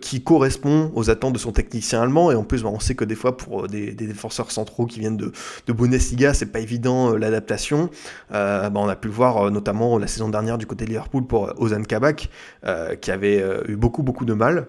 qui 0.00 0.22
correspond 0.22 0.92
aux 0.94 1.10
attentes 1.10 1.32
de 1.34 1.38
son 1.38 1.52
technicien 1.52 2.00
allemand, 2.00 2.30
et 2.30 2.36
en 2.36 2.44
plus, 2.44 2.62
bah, 2.62 2.70
on 2.72 2.80
sait 2.80 2.94
que 2.94 3.04
des 3.04 3.16
fois, 3.16 3.36
pour 3.36 3.66
des, 3.66 3.92
défenseurs 3.92 4.52
centraux 4.52 4.86
qui 4.86 5.00
viennent 5.00 5.16
de, 5.16 5.32
de 5.66 5.72
Bundesliga, 5.72 6.32
c'est 6.32 6.46
pas 6.46 6.60
évident 6.60 7.16
l'adaptation, 7.16 7.90
bah, 8.30 8.70
on 8.74 8.88
a 8.88 8.96
pu 8.96 9.08
le 9.08 9.14
voir 9.14 9.50
notamment 9.50 9.95
la 9.98 10.06
saison 10.06 10.28
dernière 10.28 10.58
du 10.58 10.66
côté 10.66 10.84
de 10.84 10.90
Liverpool 10.90 11.26
pour 11.26 11.46
euh, 11.46 11.52
Ozan 11.58 11.82
Kabak, 11.82 12.28
euh, 12.64 12.94
qui 12.96 13.10
avait 13.10 13.40
euh, 13.40 13.62
eu 13.68 13.76
beaucoup 13.76 14.02
beaucoup 14.02 14.24
de 14.24 14.34
mal, 14.34 14.66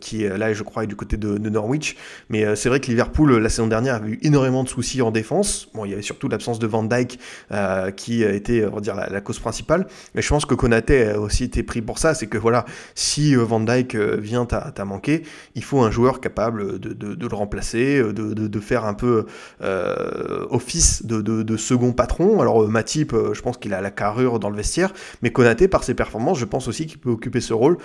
qui 0.00 0.26
là 0.28 0.52
je 0.52 0.62
crois 0.62 0.84
est 0.84 0.86
du 0.86 0.96
côté 0.96 1.16
de, 1.16 1.48
Norwich. 1.48 1.96
Mais 2.28 2.56
c'est 2.56 2.68
vrai 2.68 2.80
que 2.80 2.86
Liverpool 2.86 3.36
la 3.36 3.48
saison 3.48 3.66
dernière 3.66 3.94
avait 3.94 4.10
eu 4.10 4.18
énormément 4.22 4.64
de 4.64 4.68
soucis 4.68 5.02
en 5.02 5.10
défense. 5.10 5.68
Bon, 5.74 5.84
il 5.84 5.90
y 5.90 5.92
avait 5.92 6.02
surtout 6.02 6.28
l'absence 6.28 6.58
de 6.58 6.66
Van 6.66 6.82
Dyke 6.82 7.18
qui 7.96 8.22
été 8.22 8.66
on 8.66 8.74
va 8.74 8.80
dire 8.80 8.94
la, 8.94 9.20
cause 9.20 9.38
principale. 9.38 9.86
Mais 10.14 10.22
je 10.22 10.28
pense 10.28 10.44
que 10.44 10.54
Konaté 10.54 11.10
a 11.10 11.20
aussi 11.20 11.44
été 11.44 11.62
pris 11.62 11.82
pour 11.82 11.98
ça, 11.98 12.14
c'est 12.14 12.26
que 12.26 12.38
voilà, 12.38 12.64
si 12.94 13.34
Van 13.34 13.60
Dyke 13.60 13.96
vient 13.96 14.46
à 14.50 14.84
manquer, 14.84 15.22
il 15.54 15.64
faut 15.64 15.82
un 15.82 15.90
joueur 15.90 16.20
capable 16.20 16.78
de, 16.78 17.16
le 17.28 17.36
remplacer, 17.36 18.00
de, 18.00 18.34
de, 18.34 18.60
faire 18.60 18.84
un 18.84 18.94
peu 18.94 19.26
office 20.50 21.04
de, 21.06 21.56
second 21.56 21.92
patron. 21.92 22.40
Alors 22.40 22.68
Matip, 22.68 23.12
je 23.12 23.40
pense 23.40 23.56
qu'il 23.56 23.74
a 23.74 23.80
la 23.80 23.90
carrure 23.90 24.38
dans 24.38 24.50
le 24.50 24.55
mais 25.22 25.30
Konaté, 25.30 25.68
par 25.68 25.84
ses 25.84 25.94
performances, 25.94 26.38
je 26.38 26.44
pense 26.44 26.68
aussi 26.68 26.86
qu'il 26.86 26.98
peut 26.98 27.10
occuper 27.10 27.40
ce 27.40 27.52
rôle. 27.52 27.78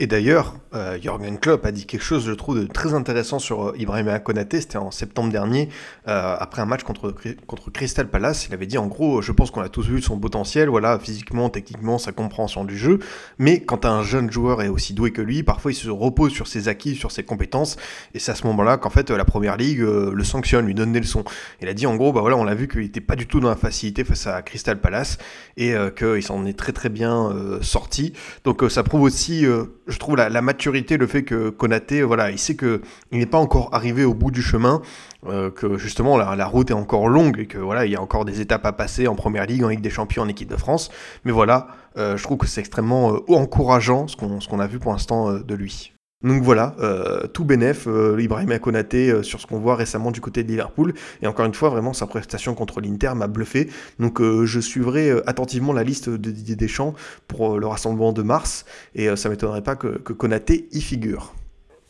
Et 0.00 0.08
d'ailleurs, 0.08 0.56
euh, 0.74 0.98
Jürgen 1.00 1.38
Klopp 1.38 1.64
a 1.64 1.70
dit 1.70 1.86
quelque 1.86 2.02
chose, 2.02 2.26
je 2.26 2.32
trouve, 2.32 2.58
de 2.58 2.66
très 2.66 2.94
intéressant 2.94 3.38
sur 3.38 3.68
euh, 3.68 3.76
Ibrahima. 3.78 4.20
C'était 4.50 4.76
en 4.76 4.90
septembre 4.90 5.30
dernier, 5.30 5.68
euh, 6.08 6.36
après 6.36 6.60
un 6.60 6.66
match 6.66 6.82
contre, 6.82 7.14
contre 7.46 7.70
Crystal 7.70 8.08
Palace. 8.08 8.48
Il 8.48 8.54
avait 8.54 8.66
dit, 8.66 8.76
en 8.76 8.88
gros, 8.88 9.22
je 9.22 9.30
pense 9.30 9.52
qu'on 9.52 9.60
a 9.60 9.68
tous 9.68 9.86
vu 9.86 10.02
son 10.02 10.18
potentiel, 10.18 10.68
voilà, 10.68 10.98
physiquement, 10.98 11.48
techniquement, 11.48 11.98
sa 11.98 12.10
compréhension 12.10 12.64
du 12.64 12.76
jeu. 12.76 12.98
Mais 13.38 13.60
quand 13.60 13.84
un 13.84 14.02
jeune 14.02 14.32
joueur 14.32 14.62
est 14.62 14.68
aussi 14.68 14.94
doué 14.94 15.12
que 15.12 15.22
lui, 15.22 15.44
parfois 15.44 15.70
il 15.70 15.76
se 15.76 15.88
repose 15.88 16.32
sur 16.32 16.48
ses 16.48 16.66
acquis, 16.66 16.96
sur 16.96 17.12
ses 17.12 17.22
compétences. 17.22 17.76
Et 18.14 18.18
c'est 18.18 18.32
à 18.32 18.34
ce 18.34 18.48
moment-là 18.48 18.78
qu'en 18.78 18.90
fait, 18.90 19.10
la 19.10 19.24
première 19.24 19.56
ligue 19.56 19.78
le 19.78 20.24
sanctionne, 20.24 20.66
lui 20.66 20.74
donne 20.74 20.92
des 20.92 21.00
leçons. 21.00 21.22
Il 21.62 21.68
a 21.68 21.74
dit, 21.74 21.86
en 21.86 21.94
gros, 21.94 22.12
bah 22.12 22.20
voilà, 22.20 22.36
on 22.36 22.44
l'a 22.44 22.56
vu 22.56 22.66
qu'il 22.66 22.80
n'était 22.80 23.00
pas 23.00 23.14
du 23.14 23.28
tout 23.28 23.38
dans 23.38 23.48
la 23.48 23.56
facilité 23.56 24.02
face 24.02 24.26
à 24.26 24.42
Crystal 24.42 24.80
Palace 24.80 25.18
et 25.56 25.72
qu'il 25.96 26.22
s'en 26.22 26.44
est 26.46 26.58
très 26.58 26.72
très 26.72 26.88
bien 26.88 27.32
sorti. 27.60 28.12
Donc 28.42 28.64
ça 28.68 28.82
prouve 28.82 29.02
aussi 29.02 29.46
je 29.86 29.98
trouve 29.98 30.16
la, 30.16 30.42
maturité, 30.42 30.96
le 30.96 31.06
fait 31.06 31.22
que 31.22 31.50
Konaté, 31.50 32.02
voilà, 32.02 32.30
il 32.30 32.38
sait 32.38 32.54
que 32.54 32.80
il 33.12 33.18
n'est 33.18 33.26
pas 33.26 33.38
encore 33.38 33.68
arrivé 33.72 34.04
au 34.04 34.14
bout 34.14 34.30
du 34.30 34.42
chemin, 34.42 34.82
euh, 35.26 35.50
que 35.50 35.78
justement 35.78 36.16
la, 36.16 36.46
route 36.46 36.70
est 36.70 36.74
encore 36.74 37.08
longue 37.08 37.38
et 37.38 37.46
que 37.46 37.58
voilà, 37.58 37.86
il 37.86 37.92
y 37.92 37.96
a 37.96 38.00
encore 38.00 38.24
des 38.24 38.40
étapes 38.40 38.66
à 38.66 38.72
passer 38.72 39.06
en 39.06 39.14
première 39.14 39.46
ligue, 39.46 39.64
en 39.64 39.68
Ligue 39.68 39.80
des 39.80 39.90
Champions, 39.90 40.22
en 40.22 40.28
équipe 40.28 40.48
de 40.48 40.56
France. 40.56 40.90
Mais 41.24 41.32
voilà, 41.32 41.68
euh, 41.96 42.16
je 42.16 42.22
trouve 42.22 42.38
que 42.38 42.46
c'est 42.46 42.60
extrêmement 42.60 43.14
euh, 43.14 43.34
encourageant 43.34 44.08
ce 44.08 44.16
qu'on 44.16 44.60
a 44.60 44.66
vu 44.66 44.78
pour 44.78 44.92
l'instant 44.92 45.32
de 45.32 45.54
lui. 45.54 45.93
Donc 46.24 46.42
voilà, 46.42 46.74
euh, 46.80 47.26
tout 47.26 47.44
bénef, 47.44 47.86
euh, 47.86 48.16
Ibrahim 48.18 48.58
Konaté 48.58 49.10
euh, 49.10 49.22
sur 49.22 49.42
ce 49.42 49.46
qu'on 49.46 49.58
voit 49.58 49.76
récemment 49.76 50.10
du 50.10 50.22
côté 50.22 50.42
de 50.42 50.48
Liverpool. 50.48 50.94
Et 51.20 51.26
encore 51.26 51.44
une 51.44 51.52
fois, 51.52 51.68
vraiment, 51.68 51.92
sa 51.92 52.06
prestation 52.06 52.54
contre 52.54 52.80
l'Inter 52.80 53.12
m'a 53.14 53.26
bluffé. 53.26 53.68
Donc 53.98 54.22
je 54.22 54.60
suivrai 54.60 55.10
attentivement 55.26 55.72
la 55.72 55.84
liste 55.84 56.08
de 56.08 56.30
Didier 56.30 56.56
Deschamps 56.56 56.94
pour 57.28 57.58
le 57.58 57.66
rassemblement 57.66 58.12
de 58.12 58.22
mars. 58.22 58.64
Et 58.94 59.14
ça 59.16 59.28
m'étonnerait 59.28 59.62
pas 59.62 59.76
que, 59.76 59.98
que 59.98 60.12
Konaté 60.14 60.66
y 60.72 60.80
figure 60.80 61.34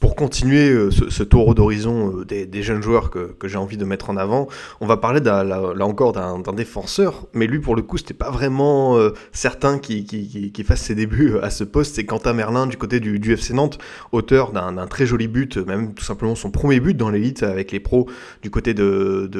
pour 0.04 0.16
continuer 0.16 0.68
euh, 0.68 0.90
ce, 0.90 1.08
ce 1.08 1.22
tour 1.22 1.54
d'horizon 1.54 2.18
euh, 2.18 2.24
des, 2.26 2.62
jeunes 2.62 2.82
joueurs 2.82 3.08
que, 3.08 3.34
j'ai 3.44 3.56
envie 3.56 3.78
de 3.78 3.86
mettre 3.86 4.10
en 4.10 4.18
avant, 4.18 4.48
on 4.82 4.86
va 4.86 4.98
parler 4.98 5.20
là, 5.22 5.72
encore 5.80 6.12
d'un 6.12 6.52
défenseur, 6.52 7.26
mais 7.32 7.46
lui 7.46 7.58
pour 7.58 7.74
le 7.74 7.80
coup 7.80 7.96
c'était 7.96 8.12
pas 8.12 8.30
vraiment 8.30 8.98
euh, 8.98 9.14
certain 9.32 9.78
qu'il 9.78 10.64
fasse 10.66 10.82
ses 10.82 10.94
débuts 10.94 11.38
à 11.40 11.48
ce 11.48 11.64
poste. 11.64 11.94
C'est 11.94 12.04
Quentin 12.04 12.34
Merlin 12.34 12.66
du 12.66 12.76
côté 12.76 13.00
du, 13.00 13.32
FC 13.32 13.54
Nantes, 13.54 13.78
auteur 14.12 14.52
d'un 14.52 14.86
très 14.88 15.06
joli 15.06 15.26
but, 15.26 15.56
même 15.56 15.94
tout 15.94 16.04
simplement 16.04 16.34
son 16.34 16.50
premier 16.50 16.80
but 16.80 16.94
dans 16.94 17.08
l'élite 17.08 17.42
avec 17.42 17.72
les 17.72 17.80
pros 17.80 18.06
du 18.42 18.50
côté 18.50 18.74
de, 18.74 19.30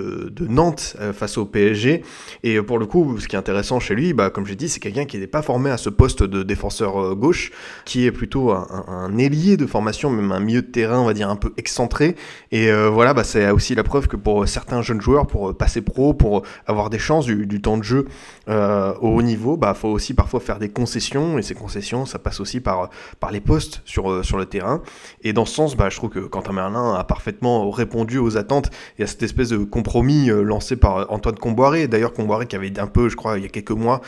Nantes 0.48 0.96
face 1.12 1.36
au 1.36 1.44
PSG. 1.44 2.02
Et 2.42 2.62
pour 2.62 2.78
le 2.78 2.86
coup, 2.86 3.18
ce 3.18 3.28
qui 3.28 3.36
est 3.36 3.38
intéressant 3.38 3.80
chez 3.80 3.94
lui, 3.94 4.14
bah, 4.14 4.30
comme 4.30 4.46
j'ai 4.46 4.56
dit, 4.56 4.70
c'est 4.70 4.80
quelqu'un 4.80 5.04
qui 5.04 5.18
n'est 5.18 5.26
pas 5.26 5.42
formé 5.42 5.68
à 5.68 5.76
ce 5.76 5.90
poste 5.90 6.22
de 6.22 6.42
défenseur 6.42 7.14
gauche, 7.16 7.52
qui 7.84 8.06
est 8.06 8.12
plutôt 8.12 8.50
un, 8.50 8.66
un 8.88 9.18
ailier 9.18 9.58
de 9.58 9.66
formation, 9.66 10.08
même 10.08 10.32
un 10.32 10.40
milieu 10.40 10.53
de 10.62 10.66
terrain, 10.66 10.98
on 10.98 11.04
va 11.04 11.14
dire, 11.14 11.28
un 11.28 11.36
peu 11.36 11.52
excentré. 11.56 12.16
Et 12.52 12.70
euh, 12.70 12.88
voilà, 12.88 13.14
bah, 13.14 13.24
c'est 13.24 13.50
aussi 13.50 13.74
la 13.74 13.82
preuve 13.82 14.08
que 14.08 14.16
pour 14.16 14.46
certains 14.48 14.82
jeunes 14.82 15.00
joueurs, 15.00 15.26
pour 15.26 15.50
euh, 15.50 15.52
passer 15.52 15.80
pro, 15.80 16.14
pour 16.14 16.42
avoir 16.66 16.90
des 16.90 16.98
chances, 16.98 17.26
du, 17.26 17.60
temps 17.60 17.78
de 17.78 17.82
jeu 17.82 18.06
euh, 18.48 18.94
au 19.00 19.08
haut 19.08 19.22
niveau, 19.22 19.56
bah 19.56 19.74
faut 19.74 19.88
aussi 19.88 20.14
parfois 20.14 20.40
faire 20.40 20.58
des 20.58 20.68
concessions. 20.68 21.38
Et 21.38 21.42
ces 21.42 21.54
concessions, 21.54 22.06
ça 22.06 22.18
passe 22.18 22.40
aussi 22.40 22.60
par, 22.60 22.90
les 23.30 23.40
postes 23.40 23.82
sur, 23.84 24.08
le 24.10 24.44
terrain. 24.44 24.82
Et 25.22 25.32
dans 25.32 25.44
ce 25.44 25.54
sens, 25.54 25.76
bah, 25.76 25.88
je 25.90 25.96
trouve 25.96 26.10
que 26.10 26.20
Quentin 26.20 26.52
Merlin 26.52 26.94
a 26.94 27.04
parfaitement 27.04 27.70
répondu 27.70 28.18
aux 28.18 28.36
attentes 28.36 28.70
et 28.98 29.04
à 29.04 29.06
cette 29.06 29.22
espèce 29.22 29.48
de 29.48 29.58
compromis 29.58 30.26
lancé 30.26 30.76
par 30.76 31.10
Antoine 31.12 31.36
Comboiré. 31.36 31.88
D'ailleurs, 31.88 32.12
Comboiré 32.12 32.46
qui 32.46 32.56
avait 32.56 32.78
un 32.78 32.86
peu, 32.86 33.08
je 33.08 33.16
crois, 33.16 33.38
il 33.38 33.42
y 33.42 33.46
a 33.46 33.50
quelques 33.50 33.70
mois, 33.70 34.00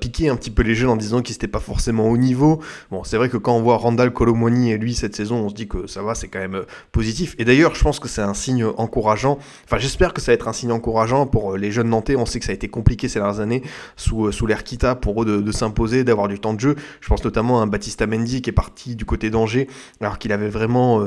piqué 0.00 0.28
un 0.28 0.36
petit 0.36 0.50
peu 0.50 0.62
les 0.62 0.74
jeunes 0.74 0.90
en 0.90 0.96
disant 0.96 1.22
qu'il 1.22 1.34
n'était 1.34 1.48
pas 1.48 1.60
forcément 1.60 2.08
au 2.08 2.16
niveau. 2.16 2.60
Bon, 2.90 3.04
c'est 3.04 3.16
vrai 3.16 3.28
que 3.28 3.36
quand 3.36 3.54
on 3.54 3.62
voit 3.62 3.76
Randall 3.76 4.12
Colomwani 4.12 4.72
et 4.72 4.78
lui 4.78 4.94
cette 4.94 5.16
saison, 5.16 5.25
on 5.34 5.48
se 5.48 5.54
dit 5.54 5.68
que 5.68 5.86
ça 5.86 6.02
va, 6.02 6.14
c'est 6.14 6.28
quand 6.28 6.38
même 6.38 6.54
euh, 6.54 6.64
positif. 6.92 7.34
Et 7.38 7.44
d'ailleurs, 7.44 7.74
je 7.74 7.82
pense 7.82 7.98
que 7.98 8.08
c'est 8.08 8.22
un 8.22 8.34
signe 8.34 8.64
encourageant. 8.64 9.38
Enfin, 9.64 9.78
j'espère 9.78 10.12
que 10.12 10.20
ça 10.20 10.32
va 10.32 10.34
être 10.34 10.48
un 10.48 10.52
signe 10.52 10.72
encourageant 10.72 11.26
pour 11.26 11.52
euh, 11.54 11.56
les 11.58 11.72
jeunes 11.72 11.88
Nantais. 11.88 12.16
On 12.16 12.26
sait 12.26 12.38
que 12.38 12.44
ça 12.44 12.52
a 12.52 12.54
été 12.54 12.68
compliqué 12.68 13.08
ces 13.08 13.18
dernières 13.18 13.40
années 13.40 13.62
sous, 13.96 14.26
euh, 14.26 14.32
sous 14.32 14.46
l'ère 14.46 14.64
Kita 14.64 14.94
pour 14.94 15.22
eux 15.22 15.42
de, 15.42 15.52
s'imposer, 15.52 16.04
d'avoir 16.04 16.28
du 16.28 16.38
temps 16.38 16.54
de 16.54 16.60
jeu. 16.60 16.76
Je 17.00 17.08
pense 17.08 17.24
notamment 17.24 17.60
à 17.60 17.62
un 17.64 17.66
Baptista 17.66 18.06
Mendy 18.06 18.42
qui 18.42 18.50
est 18.50 18.52
parti 18.52 18.96
du 18.96 19.04
côté 19.04 19.30
d'Angers, 19.30 19.68
alors 20.00 20.18
qu'il 20.18 20.32
avait 20.32 20.48
vraiment 20.48 21.04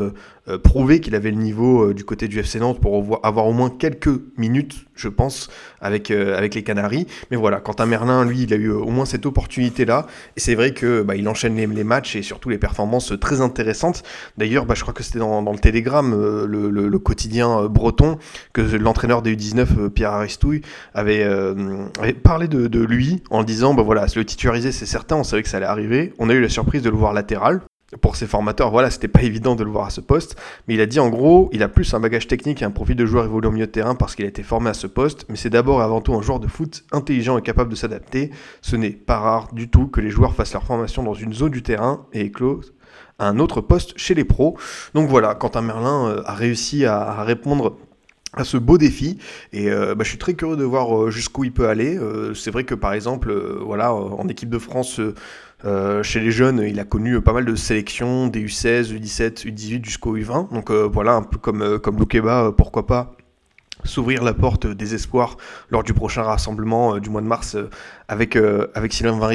prouvé 0.63 0.99
qu'il 0.99 1.15
avait 1.15 1.31
le 1.31 1.37
niveau 1.37 1.93
du 1.93 2.03
côté 2.03 2.27
du 2.27 2.39
FC 2.39 2.59
Nantes 2.59 2.79
pour 2.79 3.19
avoir 3.23 3.47
au 3.47 3.53
moins 3.53 3.69
quelques 3.69 4.21
minutes, 4.37 4.85
je 4.95 5.07
pense, 5.07 5.49
avec, 5.81 6.11
avec 6.11 6.55
les 6.55 6.63
Canaries. 6.63 7.07
Mais 7.31 7.37
voilà, 7.37 7.59
quant 7.59 7.73
à 7.73 7.85
Merlin, 7.85 8.25
lui, 8.25 8.43
il 8.43 8.53
a 8.53 8.57
eu 8.57 8.69
au 8.69 8.89
moins 8.89 9.05
cette 9.05 9.25
opportunité-là. 9.25 10.07
Et 10.37 10.39
c'est 10.39 10.55
vrai 10.55 10.73
que 10.73 11.01
bah, 11.01 11.15
il 11.15 11.27
enchaîne 11.27 11.55
les, 11.55 11.83
matchs 11.83 12.15
et 12.15 12.21
surtout 12.21 12.49
les 12.49 12.57
performances 12.57 13.13
très 13.19 13.41
intéressantes. 13.41 14.03
D'ailleurs, 14.37 14.65
bah, 14.65 14.75
je 14.75 14.81
crois 14.81 14.93
que 14.93 15.03
c'était 15.03 15.19
dans, 15.19 15.41
le 15.41 15.59
Télégramme, 15.59 16.13
euh, 16.13 16.45
le, 16.47 16.99
quotidien 16.99 17.61
euh, 17.61 17.67
breton, 17.67 18.17
que 18.53 18.61
l'entraîneur 18.61 19.21
des 19.21 19.35
U19, 19.35 19.67
euh, 19.77 19.89
Pierre 19.89 20.11
Aristouille, 20.11 20.61
avait, 20.93 21.25
parlé 22.23 22.47
de, 22.47 22.79
lui 22.79 23.21
en 23.29 23.43
disant, 23.43 23.73
bah 23.73 23.83
voilà, 23.83 24.05
le 24.15 24.25
titulariser 24.25 24.71
c'est 24.71 24.85
certain, 24.85 25.17
on 25.17 25.23
savait 25.23 25.43
que 25.43 25.49
ça 25.49 25.57
allait 25.57 25.65
arriver. 25.65 26.13
On 26.19 26.29
a 26.29 26.33
eu 26.33 26.41
la 26.41 26.49
surprise 26.49 26.81
de 26.81 26.89
le 26.89 26.95
voir 26.95 27.13
latéral, 27.13 27.61
pour 28.01 28.15
ses 28.15 28.27
formateurs, 28.27 28.71
voilà, 28.71 28.89
c'était 28.89 29.07
pas 29.07 29.21
évident 29.23 29.55
de 29.55 29.63
le 29.63 29.71
voir 29.71 29.85
à 29.85 29.89
ce 29.89 30.01
poste, 30.01 30.35
mais 30.67 30.75
il 30.75 30.81
a 30.81 30.85
dit 30.85 30.99
en 30.99 31.09
gros, 31.09 31.49
il 31.53 31.63
a 31.63 31.67
plus 31.67 31.93
un 31.93 31.99
bagage 31.99 32.27
technique 32.27 32.61
et 32.61 32.65
un 32.65 32.71
profil 32.71 32.95
de 32.95 33.05
joueur 33.05 33.25
évolué 33.25 33.47
au 33.47 33.51
milieu 33.51 33.67
de 33.67 33.71
terrain 33.71 33.95
parce 33.95 34.15
qu'il 34.15 34.25
a 34.25 34.27
été 34.27 34.43
formé 34.43 34.69
à 34.69 34.73
ce 34.73 34.87
poste, 34.87 35.25
mais 35.29 35.35
c'est 35.35 35.49
d'abord 35.49 35.81
et 35.81 35.83
avant 35.83 36.01
tout 36.01 36.13
un 36.13 36.21
joueur 36.21 36.39
de 36.39 36.47
foot 36.47 36.83
intelligent 36.91 37.37
et 37.37 37.41
capable 37.41 37.71
de 37.71 37.75
s'adapter. 37.75 38.31
Ce 38.61 38.75
n'est 38.75 38.91
pas 38.91 39.19
rare 39.19 39.53
du 39.53 39.69
tout 39.69 39.87
que 39.87 40.01
les 40.01 40.09
joueurs 40.09 40.35
fassent 40.35 40.53
leur 40.53 40.63
formation 40.63 41.03
dans 41.03 41.13
une 41.13 41.33
zone 41.33 41.51
du 41.51 41.63
terrain 41.63 42.05
et 42.13 42.21
éclosent 42.21 42.73
à 43.19 43.27
un 43.27 43.39
autre 43.39 43.61
poste 43.61 43.97
chez 43.97 44.13
les 44.13 44.23
pros. 44.23 44.57
Donc 44.93 45.09
voilà, 45.09 45.35
Quentin 45.35 45.61
Merlin 45.61 46.07
euh, 46.07 46.21
a 46.25 46.33
réussi 46.33 46.85
à 46.85 47.23
répondre 47.23 47.77
à 48.33 48.43
ce 48.43 48.57
beau 48.57 48.77
défi 48.77 49.17
et 49.53 49.69
euh, 49.69 49.95
bah, 49.95 50.03
je 50.03 50.09
suis 50.09 50.19
très 50.19 50.35
curieux 50.35 50.55
de 50.55 50.63
voir 50.63 50.95
euh, 50.95 51.09
jusqu'où 51.09 51.43
il 51.43 51.51
peut 51.51 51.67
aller. 51.67 51.99
c'est 52.35 52.51
vrai 52.51 52.63
que 52.63 52.75
par 52.75 52.93
exemple, 52.93 53.33
voilà, 53.61 53.93
en 53.93 54.27
équipe 54.27 54.49
de 54.49 54.59
France, 54.59 55.01
euh, 55.65 56.03
chez 56.03 56.19
les 56.19 56.31
jeunes, 56.31 56.63
il 56.65 56.79
a 56.79 56.85
connu 56.85 57.19
pas 57.21 57.33
mal 57.33 57.45
de 57.45 57.55
sélections, 57.55 58.27
des 58.27 58.45
U16, 58.45 58.93
U17, 58.93 59.45
U18 59.45 59.85
jusqu'au 59.85 60.17
U20. 60.17 60.53
Donc 60.53 60.71
euh, 60.71 60.89
voilà, 60.91 61.13
un 61.13 61.23
peu 61.23 61.37
comme, 61.37 61.61
euh, 61.61 61.79
comme 61.79 61.97
Loukeba, 61.97 62.53
pourquoi 62.57 62.87
pas 62.87 63.15
s'ouvrir 63.85 64.23
la 64.23 64.33
porte 64.33 64.67
des 64.67 64.93
espoirs 64.93 65.37
lors 65.69 65.83
du 65.83 65.93
prochain 65.93 66.23
rassemblement 66.23 66.97
du 66.97 67.09
mois 67.09 67.21
de 67.21 67.27
mars 67.27 67.55
avec, 68.09 68.35
euh, 68.35 68.67
avec 68.73 68.91
Sylvain 68.91 69.13
Van. 69.13 69.29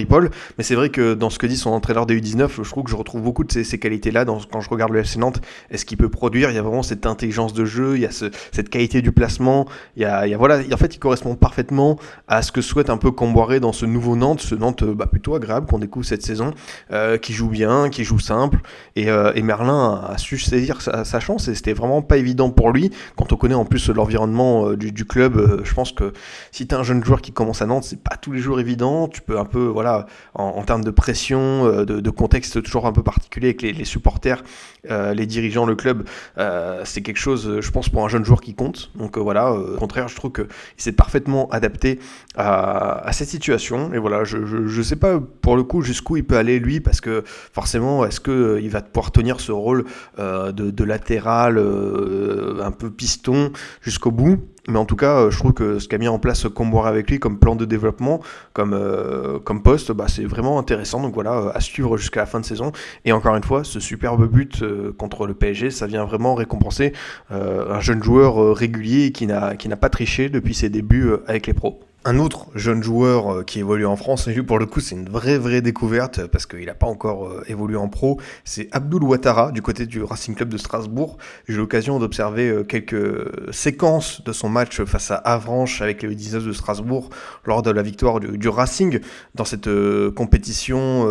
Mais 0.59 0.65
c'est 0.65 0.75
vrai 0.75 0.91
que 0.91 1.15
dans 1.15 1.31
ce 1.31 1.39
que 1.39 1.47
dit 1.47 1.57
son 1.57 1.71
entraîneur 1.71 2.07
des 2.07 2.21
U19, 2.21 2.63
je 2.63 2.69
trouve 2.69 2.85
que 2.85 2.91
je 2.91 2.97
retrouve 2.97 3.23
beaucoup 3.23 3.45
de 3.45 3.51
ces, 3.51 3.79
qualités-là 3.79 4.25
quand 4.25 4.61
je 4.61 4.69
regarde 4.69 4.93
le 4.93 5.01
FC 5.01 5.19
Nantes. 5.19 5.41
Est-ce 5.71 5.85
qu'il 5.85 5.97
peut 5.97 6.09
produire 6.09 6.51
Il 6.51 6.57
y 6.57 6.59
a 6.59 6.63
vraiment 6.63 6.83
cette 6.83 7.07
intelligence 7.07 7.55
de 7.55 7.65
jeu, 7.65 7.95
il 7.95 8.03
y 8.03 8.07
a 8.07 8.11
cette 8.11 8.69
qualité 8.69 9.01
du 9.01 9.13
placement. 9.13 9.67
Il 9.97 10.03
y 10.03 10.05
a, 10.05 10.27
il 10.27 10.31
y 10.31 10.35
a, 10.35 10.37
voilà, 10.37 10.59
en 10.73 10.77
fait, 10.77 10.95
il 10.95 10.99
correspond 10.99 11.37
parfaitement 11.37 11.99
à 12.27 12.43
ce 12.43 12.51
que 12.51 12.61
souhaite 12.61 12.91
un 12.91 12.97
peu 12.97 13.13
Comboiré 13.13 13.61
dans 13.61 13.73
ce 13.73 13.87
nouveau 13.87 14.17
Nantes, 14.17 14.41
ce 14.41 14.57
Nantes 14.57 14.83
bah, 14.83 15.07
plutôt 15.07 15.37
agréable 15.37 15.67
qu'on 15.67 15.79
découvre 15.79 16.05
cette 16.05 16.23
saison, 16.23 16.53
euh, 16.93 17.17
qui 17.17 17.33
joue 17.33 17.49
bien, 17.49 17.89
qui 17.91 18.03
joue 18.03 18.19
simple. 18.19 18.59
Et, 18.97 19.09
euh, 19.09 19.33
et 19.37 19.43
Merlin 19.43 20.03
a, 20.09 20.19
su 20.19 20.37
saisir 20.39 20.81
sa, 20.81 21.21
chance 21.21 21.47
et 21.47 21.55
c'était 21.55 21.73
vraiment 21.73 22.03
pas 22.03 22.17
évident 22.17 22.51
pour 22.51 22.73
lui. 22.73 22.91
Quand 23.17 23.33
on 23.33 23.37
connaît 23.37 23.55
en 23.55 23.65
plus 23.65 23.89
l'environnement 23.89 24.73
du, 24.73 24.91
du, 24.91 25.05
club, 25.05 25.63
je 25.63 25.75
pense 25.75 25.93
que 25.93 26.13
si 26.51 26.67
tu 26.67 26.75
un 26.75 26.83
jeune 26.83 27.05
joueur 27.05 27.23
qui 27.23 27.31
commence 27.31 27.63
à 27.63 27.67
Nantes, 27.67 27.85
c'est 27.85 28.03
pas 28.03 28.17
tous 28.17 28.33
les 28.33 28.41
jours 28.41 28.59
évident. 28.65 29.09
Tu 29.09 29.21
peux 29.21 29.39
un 29.39 29.45
peu, 29.45 29.65
voilà, 29.67 30.07
en, 30.35 30.63
termes 30.63 30.85
de 30.85 30.91
pression, 30.91 31.67
euh, 31.67 31.85
de, 31.85 32.11
contexte 32.11 32.63
toujours 32.63 32.87
un 32.87 32.93
peu 32.93 33.03
particulier 33.03 33.49
avec 33.49 33.63
les, 33.63 33.85
supporters, 33.85 34.43
euh, 34.91 35.15
les 35.15 35.27
dirigeants, 35.27 35.67
le 35.67 35.75
club, 35.75 36.05
euh, 36.39 36.83
c'est 36.85 37.03
quelque 37.03 37.19
chose, 37.19 37.61
je 37.61 37.71
pense, 37.71 37.89
pour 37.89 38.05
un 38.05 38.09
jeune 38.09 38.25
joueur 38.25 38.41
qui 38.41 38.55
compte. 38.55 38.91
Donc 38.97 39.19
voilà, 39.19 39.53
au 39.53 39.77
contraire, 39.77 40.09
je 40.09 40.17
trouve 40.17 40.33
qu'il 40.33 40.47
s'est 40.77 40.93
parfaitement 40.93 41.49
adapté 41.51 41.99
à, 42.37 43.11
cette 43.13 43.29
situation. 43.29 43.93
Et 43.93 43.99
voilà, 43.99 44.25
je, 44.25 44.67
je, 44.67 44.83
sais 44.83 44.97
pas 44.97 45.21
pour 45.41 45.57
le 45.57 45.63
coup 45.63 45.83
jusqu'où 45.83 46.17
il 46.17 46.25
peut 46.25 46.37
aller 46.37 46.59
lui, 46.59 46.81
parce 46.81 47.01
que 47.01 47.23
forcément, 47.27 48.05
est-ce 48.05 48.21
qu'il 48.21 48.71
va 48.71 48.83
pouvoir 48.83 49.13
tenir 49.13 49.41
ce 49.41 49.53
rôle 49.53 49.85
de, 50.19 50.85
latéral, 50.85 51.59
un 51.59 52.73
peu 52.73 52.91
piston 52.91 53.53
jusqu'au 53.83 54.11
bout? 54.11 54.39
Mais 54.69 54.79
en 54.79 54.87
tout 54.87 54.97
cas, 54.97 55.19
euh, 55.19 55.31
je 55.31 55.39
trouve 55.39 55.53
que 55.53 55.79
ce 55.79 55.89
qu'a 55.89 55.99
mis 55.99 56.09
en 56.09 56.19
place 56.19 56.47
Comboire 56.49 56.87
avec 56.87 57.11
lui 57.11 57.19
comme 57.19 57.39
plan 57.39 57.55
de 57.55 57.65
développement, 57.65 58.21
comme, 58.53 58.73
euh, 58.73 59.39
comme 59.39 59.63
poste, 59.63 59.93
bah, 59.93 60.07
c'est 60.09 60.25
vraiment 60.25 60.59
intéressant. 60.59 61.03
Donc 61.03 61.15
voilà, 61.15 61.35
euh, 61.35 61.51
à 61.55 61.61
suivre 61.61 61.97
jusqu'à 61.97 62.21
la 62.21 62.27
fin 62.27 62.41
de 62.41 62.47
saison. 62.47 62.73
Et 63.05 63.13
encore 63.13 63.37
une 63.37 63.43
fois, 63.43 63.65
ce 63.65 63.81
superbe 63.81 64.27
but 64.27 64.65
contre 64.97 65.27
le 65.27 65.35
PSG, 65.35 65.71
ça 65.71 65.87
vient 65.87 66.05
vraiment 66.05 66.35
récompenser 66.35 66.93
un 67.31 67.81
jeune 67.81 68.03
joueur 68.03 68.55
régulier 68.57 69.13
qui 69.13 69.27
n'a 69.27 69.77
pas 69.81 69.89
triché 69.89 70.29
depuis 70.29 70.55
ses 70.55 70.69
débuts 70.69 71.13
avec 71.27 71.47
les 71.47 71.55
pros. 71.55 71.81
Un 72.07 72.19
autre 72.19 72.49
jeune 72.55 72.83
joueur 72.83 73.33
euh, 73.33 73.43
qui 73.45 73.61
évolue 73.61 73.87
en 73.87 73.97
France, 73.97 74.29
et 74.29 74.35
lui 74.35 74.43
pour 74.43 74.59
le 74.59 74.67
coup 74.67 74.81
c'est 74.81 74.95
une 74.95 75.09
vraie 75.09 75.39
vraie 75.39 75.63
découverte 75.63 76.27
parce 76.27 76.45
qu'il 76.45 76.67
n'a 76.67 76.75
pas 76.75 76.87
encore 76.87 77.29
euh, 77.29 77.43
évolué 77.49 77.79
en 77.79 77.89
pro, 77.89 78.21
c'est 78.45 78.69
Abdul 78.73 79.03
Ouattara 79.05 79.53
du 79.53 79.63
côté 79.63 79.87
du 79.87 80.03
Racing 80.03 80.35
Club 80.35 80.51
de 80.51 80.59
Strasbourg. 80.59 81.17
J'ai 81.49 81.55
eu 81.55 81.57
l'occasion 81.57 81.99
d'observer 81.99 82.51
euh, 82.51 82.63
quelques 82.63 83.55
séquences 83.55 84.23
de 84.23 84.33
son 84.33 84.51
match 84.51 84.85
face 84.85 85.13
à 85.13 85.15
Avranches 85.15 85.81
avec 85.81 86.03
les 86.03 86.15
19 86.15 86.45
de 86.45 86.53
Strasbourg 86.53 87.09
lors 87.47 87.63
de 87.63 87.71
la 87.71 87.81
victoire 87.81 88.21
du, 88.21 88.49
Racing 88.51 89.01
dans 89.35 89.47
cette 89.47 89.69
compétition, 90.15 91.07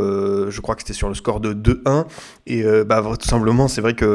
je 0.50 0.62
crois 0.62 0.76
que 0.76 0.82
c'était 0.82 0.94
sur 0.94 1.10
le 1.10 1.16
score 1.16 1.40
de 1.40 1.54
2-1. 1.54 2.06
Et 2.46 2.64
bah, 2.86 3.04
tout 3.20 3.28
simplement 3.28 3.68
c'est 3.68 3.82
vrai 3.82 3.96
qu'il 3.96 4.08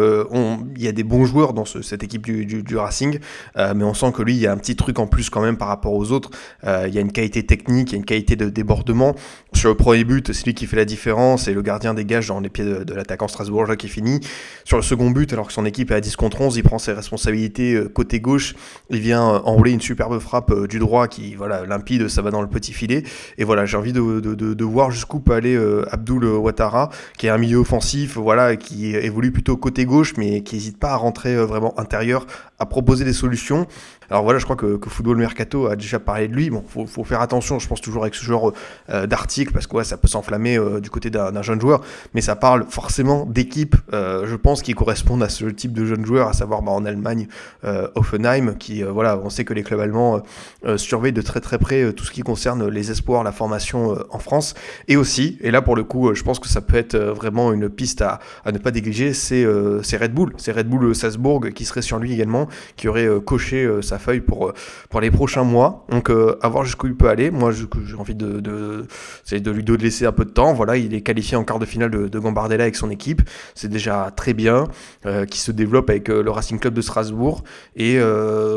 y 0.76 0.86
a 0.86 0.92
des 0.92 1.02
bons 1.02 1.24
joueurs 1.24 1.52
dans 1.52 1.64
cette 1.64 2.02
équipe 2.04 2.22
du, 2.22 2.44
du 2.46 2.76
Racing, 2.76 3.18
mais 3.56 3.84
on 3.84 3.94
sent 3.94 4.12
que 4.12 4.22
lui 4.22 4.34
il 4.34 4.40
y 4.40 4.46
a 4.46 4.52
un 4.52 4.56
petit 4.56 4.76
truc 4.76 4.98
en 4.98 5.06
plus 5.06 5.28
quand 5.30 5.42
même 5.42 5.56
par 5.56 5.68
rapport 5.68 5.92
aux 5.92 6.12
autres. 6.12 6.30
Euh, 6.68 6.84
il 6.86 6.94
y 6.94 6.98
a 6.98 7.00
une 7.00 7.12
qualité 7.12 7.42
technique, 7.44 7.90
il 7.90 7.92
y 7.92 7.96
a 7.96 7.98
une 7.98 8.04
qualité 8.04 8.36
de 8.36 8.48
débordement. 8.48 9.14
Sur 9.54 9.70
le 9.70 9.74
premier 9.74 10.04
but, 10.04 10.32
c'est 10.32 10.44
lui 10.44 10.54
qui 10.54 10.66
fait 10.66 10.76
la 10.76 10.84
différence 10.84 11.48
et 11.48 11.54
le 11.54 11.62
gardien 11.62 11.94
dégage 11.94 12.28
dans 12.28 12.40
les 12.40 12.50
pieds 12.50 12.64
de, 12.64 12.94
l'attaquant 12.94 13.28
strasbourgeois 13.28 13.76
qui 13.76 13.88
finit. 13.88 14.20
Sur 14.64 14.76
le 14.76 14.82
second 14.82 15.10
but, 15.10 15.32
alors 15.32 15.46
que 15.46 15.52
son 15.52 15.64
équipe 15.64 15.90
est 15.90 15.94
à 15.94 16.00
10 16.00 16.16
contre 16.16 16.40
11, 16.42 16.56
il 16.56 16.62
prend 16.62 16.78
ses 16.78 16.92
responsabilités 16.92 17.74
euh, 17.74 17.88
côté 17.88 18.20
gauche. 18.20 18.54
Il 18.90 19.00
vient 19.00 19.26
euh, 19.28 19.40
enrouler 19.44 19.72
une 19.72 19.80
superbe 19.80 20.18
frappe 20.18 20.66
du 20.66 20.78
droit 20.78 21.08
qui, 21.08 21.34
voilà, 21.34 21.64
limpide, 21.64 22.08
ça 22.08 22.20
va 22.20 22.30
dans 22.30 22.42
le 22.42 22.48
petit 22.48 22.72
filet. 22.72 23.02
Et 23.38 23.44
voilà, 23.44 23.64
j'ai 23.64 23.76
envie 23.76 23.92
de, 23.92 24.20
de, 24.20 24.64
voir 24.64 24.90
jusqu'où 24.90 25.20
peut 25.20 25.32
aller 25.32 25.58
Abdul 25.90 26.24
Ouattara, 26.24 26.90
qui 27.16 27.26
est 27.26 27.30
un 27.30 27.38
milieu 27.38 27.58
offensif, 27.58 28.18
voilà, 28.18 28.56
qui 28.56 28.94
évolue 28.94 29.32
plutôt 29.32 29.56
côté 29.56 29.86
gauche, 29.86 30.14
mais 30.18 30.42
qui 30.42 30.56
n'hésite 30.56 30.78
pas 30.78 30.90
à 30.90 30.96
rentrer 30.96 31.36
vraiment 31.36 31.78
intérieur, 31.80 32.26
à 32.58 32.66
proposer 32.66 33.04
des 33.06 33.14
solutions. 33.14 33.66
Alors 34.10 34.22
voilà, 34.22 34.38
je 34.38 34.44
crois 34.44 34.56
que, 34.56 34.76
que, 34.76 34.88
Football 34.88 35.18
Mercato 35.18 35.66
a 35.66 35.76
déjà 35.76 35.98
parlé 35.98 36.28
de 36.28 36.34
lui. 36.34 36.48
Bon, 36.50 36.57
faut, 36.66 36.86
faut 36.86 37.04
faire 37.04 37.20
attention, 37.20 37.58
je 37.58 37.68
pense 37.68 37.80
toujours 37.80 38.02
avec 38.02 38.14
ce 38.14 38.24
genre 38.24 38.52
euh, 38.90 39.06
d'article, 39.06 39.52
parce 39.52 39.66
que 39.66 39.76
ouais, 39.76 39.84
ça 39.84 39.96
peut 39.96 40.08
s'enflammer 40.08 40.58
euh, 40.58 40.80
du 40.80 40.90
côté 40.90 41.10
d'un 41.10 41.42
jeune 41.42 41.60
joueur, 41.60 41.82
mais 42.14 42.20
ça 42.20 42.36
parle 42.36 42.64
forcément 42.68 43.26
d'équipes, 43.26 43.76
euh, 43.92 44.26
je 44.26 44.36
pense, 44.36 44.62
qui 44.62 44.74
correspondent 44.74 45.22
à 45.22 45.28
ce 45.28 45.44
type 45.46 45.72
de 45.72 45.84
jeune 45.84 46.04
joueur, 46.04 46.28
à 46.28 46.32
savoir 46.32 46.62
bah, 46.62 46.72
en 46.72 46.84
Allemagne, 46.84 47.28
Offenheim, 47.94 48.54
qui, 48.54 48.82
voilà, 48.82 49.18
on 49.18 49.30
sait 49.30 49.44
que 49.44 49.54
les 49.54 49.62
clubs 49.62 49.80
allemands 49.80 50.22
surveillent 50.76 51.12
de 51.12 51.22
très 51.22 51.40
très 51.40 51.58
près 51.58 51.92
tout 51.92 52.04
ce 52.04 52.10
qui 52.10 52.22
concerne 52.22 52.68
les 52.68 52.90
espoirs, 52.90 53.24
la 53.24 53.32
formation 53.32 53.98
en 54.10 54.18
France, 54.18 54.54
et 54.86 54.96
aussi, 54.96 55.38
et 55.40 55.50
là 55.50 55.62
pour 55.62 55.76
le 55.76 55.84
coup, 55.84 56.14
je 56.14 56.22
pense 56.22 56.38
que 56.38 56.48
ça 56.48 56.60
peut 56.60 56.76
être 56.76 56.96
vraiment 56.96 57.52
une 57.52 57.68
piste 57.68 58.02
à, 58.02 58.20
à 58.44 58.52
ne 58.52 58.58
pas 58.58 58.70
négliger, 58.70 59.12
c'est 59.12 59.44
Red 59.44 60.12
Bull, 60.12 60.32
c'est 60.36 60.52
Red 60.52 60.68
Bull 60.68 60.94
Salzbourg 60.94 61.46
qui 61.54 61.64
serait 61.64 61.82
sur 61.82 61.98
lui 61.98 62.12
également, 62.12 62.48
qui 62.76 62.88
aurait 62.88 63.08
coché 63.24 63.68
sa 63.82 63.98
feuille 63.98 64.20
pour, 64.20 64.52
pour 64.88 65.00
les 65.00 65.10
prochains 65.10 65.44
mois. 65.44 65.84
Donc, 65.90 66.10
euh, 66.10 66.36
voir 66.48 66.64
jusqu'où 66.64 66.86
il 66.86 66.94
peut 66.94 67.08
aller. 67.08 67.30
Moi, 67.30 67.52
j'ai 67.52 67.94
envie 67.96 68.14
de, 68.14 68.40
de, 68.40 68.86
de 69.30 69.50
lui 69.50 69.64
laisser 69.76 70.06
un 70.06 70.12
peu 70.12 70.24
de 70.24 70.30
temps. 70.30 70.52
Voilà, 70.52 70.76
il 70.76 70.94
est 70.94 71.00
qualifié 71.00 71.36
en 71.36 71.44
quart 71.44 71.58
de 71.58 71.66
finale 71.66 71.90
de, 71.90 72.08
de 72.08 72.18
Gambardella 72.18 72.64
avec 72.64 72.76
son 72.76 72.90
équipe. 72.90 73.22
C'est 73.54 73.68
déjà 73.68 74.12
très 74.14 74.34
bien. 74.34 74.66
Euh, 75.06 75.24
qui 75.26 75.38
se 75.38 75.52
développe 75.52 75.90
avec 75.90 76.08
le 76.08 76.30
Racing 76.30 76.58
Club 76.58 76.74
de 76.74 76.80
Strasbourg 76.80 77.44
et 77.76 77.98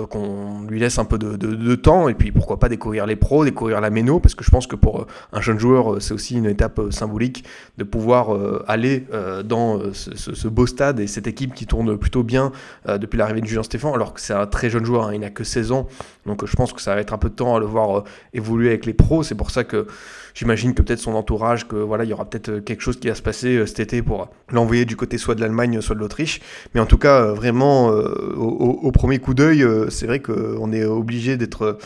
qu'on 0.10 0.62
lui 0.68 0.80
laisse 0.80 0.98
un 1.00 1.06
peu 1.06 1.18
de, 1.18 1.36
de, 1.36 1.76
temps. 1.76 2.10
Et 2.10 2.14
puis, 2.14 2.32
pourquoi 2.32 2.60
pas 2.60 2.70
découvrir 2.70 3.06
les 3.06 3.16
pros, 3.16 3.46
découvrir 3.46 3.82
la 3.82 3.90
méno, 3.90 4.20
parce 4.20 4.36
que 4.36 4.44
je 4.44 4.50
pense 4.50 4.68
que 4.68 4.76
pour 4.76 5.08
un 5.34 5.42
jeune 5.42 5.60
joueur, 5.60 6.02
c'est 6.02 6.14
aussi 6.14 6.36
une 6.36 6.46
étape 6.46 6.80
symbolique 6.92 7.44
de 7.78 7.84
pouvoir 7.84 8.30
aller 8.68 9.06
dans 9.46 9.80
ce, 9.94 10.16
ce, 10.16 10.48
beau 10.48 10.66
stade 10.66 11.00
et 11.00 11.08
cette 11.08 11.28
équipe 11.28 11.54
qui 11.54 11.66
tourne 11.66 11.98
plutôt 11.98 12.24
bien 12.24 12.52
depuis 12.88 13.18
l'arrivée 13.18 13.42
de 13.42 13.46
Julien 13.46 13.64
Stéphane, 13.64 13.94
alors 13.94 14.14
que 14.14 14.22
c'est 14.22 14.34
un 14.34 14.48
très 14.48 14.70
jeune 14.70 14.86
joueur. 14.86 15.08
Hein, 15.08 15.14
il 15.14 15.20
n'a 15.22 15.30
que 15.30 15.44
16 15.44 15.72
ans. 15.72 15.88
Donc 16.26 16.46
je 16.46 16.56
pense 16.56 16.74
que 16.74 16.82
ça 16.82 16.94
va 16.96 17.02
être 17.02 17.14
un 17.14 17.18
peu 17.18 17.30
de 17.30 17.36
temps 17.36 17.56
à 17.56 17.60
le 17.60 17.66
voir 17.72 18.00
euh, 18.00 18.04
évoluer 18.34 18.70
avec 18.70 18.86
les 18.86 18.94
pros. 18.94 19.24
C'est 19.24 19.36
pour 19.36 19.52
ça 19.52 19.64
que 19.64 19.88
j'imagine 20.34 20.74
que 20.74 20.82
peut-être 20.82 21.00
son 21.00 21.14
entourage, 21.14 21.68
que 21.68 21.76
voilà, 21.76 22.04
il 22.04 22.10
y 22.10 22.14
aura 22.14 22.30
peut-être 22.30 22.50
euh, 22.50 22.62
quelque 22.62 22.82
chose 22.82 23.00
qui 23.00 23.08
va 23.08 23.16
se 23.16 23.22
passer 23.22 23.56
euh, 23.56 23.66
cet 23.66 23.80
été 23.80 24.02
pour 24.02 24.30
l'envoyer 24.52 24.86
du 24.86 24.96
côté 24.96 25.18
soit 25.18 25.36
de 25.36 25.42
l'Allemagne, 25.42 25.82
soit 25.82 25.96
de 25.96 26.00
l'Autriche. 26.00 26.42
Mais 26.74 26.82
en 26.82 26.86
tout 26.86 26.98
cas, 26.98 27.26
vraiment, 27.32 27.88
au, 27.88 28.92
premier 28.92 29.20
coup 29.20 29.34
d'œil, 29.34 29.66
c'est 29.90 30.06
vrai 30.06 30.20
qu'on 30.20 30.72
est 30.74 30.84
obligé 30.84 31.38
d'être 31.38 31.78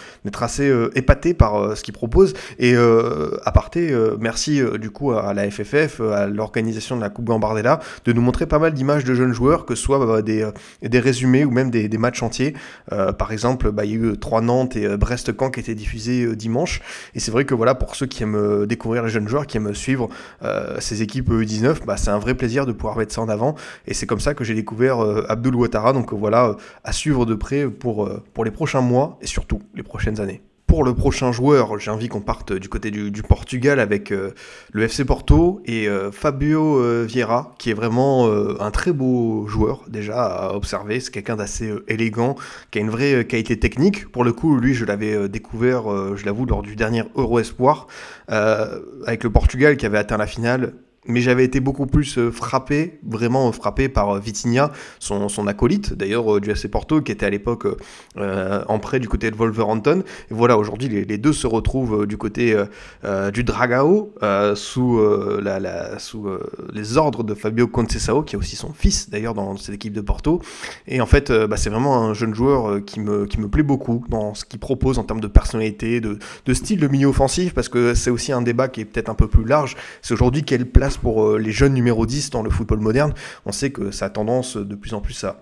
assez 0.42 0.72
épaté 0.96 1.34
par 1.34 1.78
ce 1.78 1.84
qu'il 1.84 1.94
propose. 1.94 2.34
Et 2.58 2.76
à 2.76 3.52
parté, 3.52 3.96
merci 4.20 4.62
du 4.80 4.90
coup 4.90 5.12
à 5.12 5.34
la 5.36 5.50
FFF, 5.50 6.02
à 6.02 6.26
l'organisation 6.26 6.96
de 6.96 7.02
la 7.02 7.10
Coupe 7.10 7.26
Gambardella, 7.26 7.80
de 8.06 8.14
nous 8.14 8.22
montrer 8.22 8.48
pas 8.48 8.58
mal 8.58 8.74
d'images 8.74 9.04
de 9.04 9.14
jeunes 9.14 9.34
joueurs, 9.34 9.66
que 9.66 9.76
ce 9.76 9.84
soit 9.84 10.04
bah, 10.04 10.24
des, 10.24 10.50
des 10.82 11.00
résumés 11.00 11.46
ou 11.46 11.52
même 11.52 11.70
des, 11.70 11.98
matchs 11.98 12.24
entiers. 12.24 12.56
par 12.90 13.32
exemple, 13.32 13.72
bah, 13.72 13.86
il 13.86 13.92
y 13.92 13.94
a 13.94 13.98
eu 13.98 14.18
trois 14.18 14.42
Nantes 14.42 14.76
et 14.76 14.98
Brest-Caen 14.98 15.52
qui 15.52 15.60
étaient 15.60 15.75
diffusés 15.76 16.36
dimanche. 16.36 16.82
Et 17.14 17.20
c'est 17.20 17.32
vrai 17.32 17.46
que 17.46 17.54
voilà, 17.54 17.76
pour 17.76 17.96
ceux 17.96 18.06
qui 18.06 18.24
aiment 18.24 18.36
euh, 18.36 18.66
découvrir 18.66 19.04
les 19.04 19.10
jeunes 19.10 19.28
joueurs, 19.28 19.48
qui 19.48 19.58
aiment 19.58 19.74
suivre 19.74 20.10
euh, 20.44 20.78
ces 20.80 21.02
équipes 21.02 21.30
U19, 21.30 21.86
bah, 21.86 21.98
c'est 21.98 22.12
un 22.12 22.20
vrai 22.20 22.36
plaisir 22.36 22.66
de 22.66 22.72
pouvoir 22.72 22.98
mettre 22.98 23.14
ça 23.14 23.22
en 23.22 23.30
avant. 23.30 23.56
Et 23.88 23.94
c'est 23.94 24.06
comme 24.06 24.20
ça 24.20 24.34
que 24.34 24.44
j'ai 24.44 24.56
découvert 24.56 25.04
euh, 25.04 25.26
Abdul 25.30 25.56
Ouattara. 25.56 25.94
Donc 25.94 26.14
voilà, 26.14 26.56
à 26.84 26.92
suivre 26.92 27.26
de 27.26 27.36
près 27.36 27.68
pour, 27.68 28.10
pour 28.34 28.46
les 28.46 28.52
prochains 28.52 28.82
mois 28.82 29.18
et 29.22 29.28
surtout 29.28 29.62
les 29.76 29.84
prochaines 29.84 30.20
années 30.20 30.42
pour 30.76 30.84
le 30.84 30.94
prochain 30.94 31.32
joueur, 31.32 31.80
j'ai 31.80 31.90
envie 31.90 32.10
qu'on 32.10 32.20
parte 32.20 32.52
du 32.52 32.68
côté 32.68 32.92
du, 32.92 33.24
Portugal 33.24 33.80
avec 33.80 34.12
euh, 34.12 34.32
le 34.74 34.84
FC 34.84 35.06
Porto 35.06 35.62
et 35.64 35.88
euh, 35.88 36.12
Fabio 36.12 36.82
euh, 36.82 37.06
Vieira, 37.08 37.56
qui 37.60 37.70
est 37.70 37.74
vraiment 37.74 38.30
un 38.60 38.72
très 38.72 38.92
beau 38.92 39.48
joueur 39.48 39.86
déjà 39.88 40.26
à 40.26 40.54
observer. 40.54 41.00
C'est 41.00 41.12
quelqu'un 41.12 41.38
d'assez 41.38 41.74
élégant, 41.88 42.36
qui 42.72 42.80
a 42.80 42.82
une 42.82 42.90
vraie 42.90 43.24
qualité 43.24 43.58
technique. 43.58 44.12
Pour 44.12 44.26
le 44.26 44.34
coup, 44.34 44.58
lui, 44.58 44.74
je 44.74 44.84
l'avais 44.84 45.30
découvert, 45.30 45.84
je 46.18 46.26
l'avoue, 46.26 46.46
lors 46.46 46.62
du 46.62 46.76
dernier 46.76 47.04
Euro 47.16 47.40
Espoir 47.40 47.88
avec 48.28 49.24
le 49.24 49.30
Portugal 49.30 49.78
qui 49.78 49.86
avait 49.86 49.98
atteint 49.98 50.18
la 50.18 50.28
finale 50.28 50.74
mais 51.08 51.22
j'avais 51.22 51.44
été 51.44 51.60
beaucoup 51.60 51.86
plus 51.86 52.18
euh, 52.18 52.32
frappé, 52.32 53.00
vraiment 53.08 53.52
frappé 53.52 53.90
par 53.90 54.10
euh, 54.10 54.20
Vitinha, 54.20 54.72
son, 55.00 55.30
son 55.30 55.48
acolyte 55.48 55.94
d'ailleurs 55.94 56.40
du 56.42 56.52
FC 56.52 56.68
Porto, 56.68 57.02
qui 57.02 57.12
était 57.12 57.26
à 57.26 57.30
l'époque 57.30 57.68
en 58.18 58.80
prêt 58.80 59.00
du 59.00 59.08
côté 59.08 59.30
de 59.32 59.36
Wolverhampton. 59.36 60.04
Et 60.32 60.34
voilà, 60.34 60.58
aujourd'hui 60.58 60.88
les, 60.88 61.18
deux 61.18 61.34
se 61.34 61.48
retrouvent 61.48 62.06
du 62.06 62.18
côté 62.18 62.56
du 63.34 63.44
Dragao, 63.44 64.14
sous, 64.56 65.00
la, 65.42 66.00
sous 66.00 66.28
les 66.74 66.98
ordres 66.98 67.24
de 67.24 67.34
Fabio 67.34 67.68
Conceição, 67.68 68.24
qui 68.24 68.36
est 68.36 68.40
aussi 68.40 68.56
son 68.56 68.74
fils 68.74 69.10
d'ailleurs 69.10 69.34
dans 69.34 69.58
cette 69.58 69.76
équipe 69.76 69.94
de 69.94 70.02
Porto. 70.02 70.42
Et 70.88 71.02
en 71.02 71.06
fait, 71.06 71.32
bah, 71.32 71.58
c'est 71.58 71.70
vraiment 71.70 71.98
un 72.04 72.14
jeune 72.14 72.34
joueur 72.34 72.84
qui 72.86 73.00
me, 73.00 73.26
qui 73.26 73.40
me 73.40 73.48
plaît 73.48 73.64
beaucoup 73.64 74.04
dans 74.10 74.34
ce 74.34 74.46
qu'il 74.46 74.60
propose 74.60 75.00
en 75.00 75.04
termes 75.04 75.22
de 75.22 75.28
personnalité, 75.28 76.02
de, 76.02 76.18
de 76.46 76.54
style 76.54 76.80
de 76.80 76.88
milieu 76.88 77.08
offensif, 77.08 77.54
parce 77.54 77.70
que 77.70 77.94
c'est 77.94 78.10
aussi 78.10 78.32
un 78.32 78.42
débat 78.42 78.68
qui 78.68 78.82
est 78.82 78.86
peut-être 78.86 79.10
un 79.10 79.16
peu 79.16 79.28
plus 79.28 79.46
large. 79.46 79.76
C'est 80.02 80.14
aujourd'hui 80.14 80.44
quelle 80.44 80.66
place 80.66 80.95
pour 80.98 81.24
euh, 81.24 81.38
les 81.38 81.52
jeunes 81.52 81.74
numéro 81.74 82.06
10 82.06 82.30
dans 82.30 82.44
le 82.44 82.50
football 82.50 82.80
moderne. 82.80 83.14
On 83.46 83.52
sait 83.52 83.72
que 83.72 83.92
ça 83.92 84.06
a 84.06 84.10
tendance 84.10 84.58
de 84.58 84.76
plus 84.76 84.94
en 84.94 85.02
plus 85.02 85.24
à, 85.24 85.40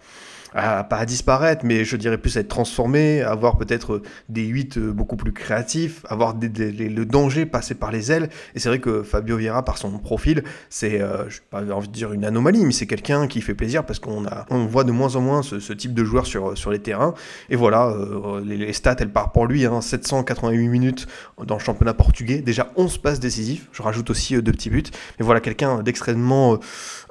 à, 0.53 0.83
pas 0.83 0.97
à 0.97 1.05
disparaître, 1.05 1.65
mais 1.65 1.85
je 1.85 1.95
dirais 1.97 2.17
plus 2.17 2.37
à 2.37 2.41
être 2.41 2.47
transformé, 2.47 3.21
avoir 3.21 3.57
peut-être 3.57 4.01
des 4.29 4.45
8 4.45 4.77
euh, 4.77 4.91
beaucoup 4.91 5.15
plus 5.15 5.33
créatifs, 5.33 6.05
avoir 6.09 6.35
le 6.39 7.03
danger 7.05 7.45
passé 7.45 7.75
par 7.75 7.91
les 7.91 8.11
ailes. 8.11 8.29
Et 8.55 8.59
c'est 8.59 8.69
vrai 8.69 8.79
que 8.79 9.03
Fabio 9.03 9.37
Vieira, 9.37 9.63
par 9.63 9.77
son 9.77 9.97
profil, 9.97 10.43
c'est, 10.69 11.01
euh, 11.01 11.29
je 11.29 11.37
n'ai 11.37 11.45
pas 11.49 11.73
envie 11.73 11.87
de 11.87 11.93
dire 11.93 12.13
une 12.13 12.25
anomalie, 12.25 12.65
mais 12.65 12.71
c'est 12.71 12.87
quelqu'un 12.87 13.27
qui 13.27 13.41
fait 13.41 13.55
plaisir 13.55 13.85
parce 13.85 13.99
qu'on 13.99 14.25
a, 14.25 14.45
on 14.49 14.65
voit 14.65 14.83
de 14.83 14.91
moins 14.91 15.15
en 15.15 15.21
moins 15.21 15.41
ce, 15.43 15.73
type 15.73 15.93
de 15.93 16.03
joueur 16.03 16.25
sur, 16.25 16.57
sur 16.57 16.71
les 16.71 16.79
terrains. 16.79 17.13
Et 17.49 17.55
voilà, 17.55 17.87
euh, 17.87 18.41
les, 18.45 18.73
stats, 18.73 18.95
elles 18.99 19.11
partent 19.11 19.33
pour 19.33 19.47
lui, 19.47 19.65
hein, 19.65 19.81
788 19.81 20.67
minutes 20.67 21.07
dans 21.43 21.55
le 21.55 21.61
championnat 21.63 21.93
portugais, 21.93 22.39
déjà 22.39 22.71
11 22.75 22.97
passes 22.99 23.19
décisives, 23.19 23.67
je 23.71 23.81
rajoute 23.81 24.09
aussi 24.09 24.41
deux 24.41 24.51
petits 24.51 24.69
buts. 24.69 24.83
Mais 25.19 25.25
voilà, 25.25 25.41
quelqu'un 25.41 25.81
d'extrêmement 25.81 26.59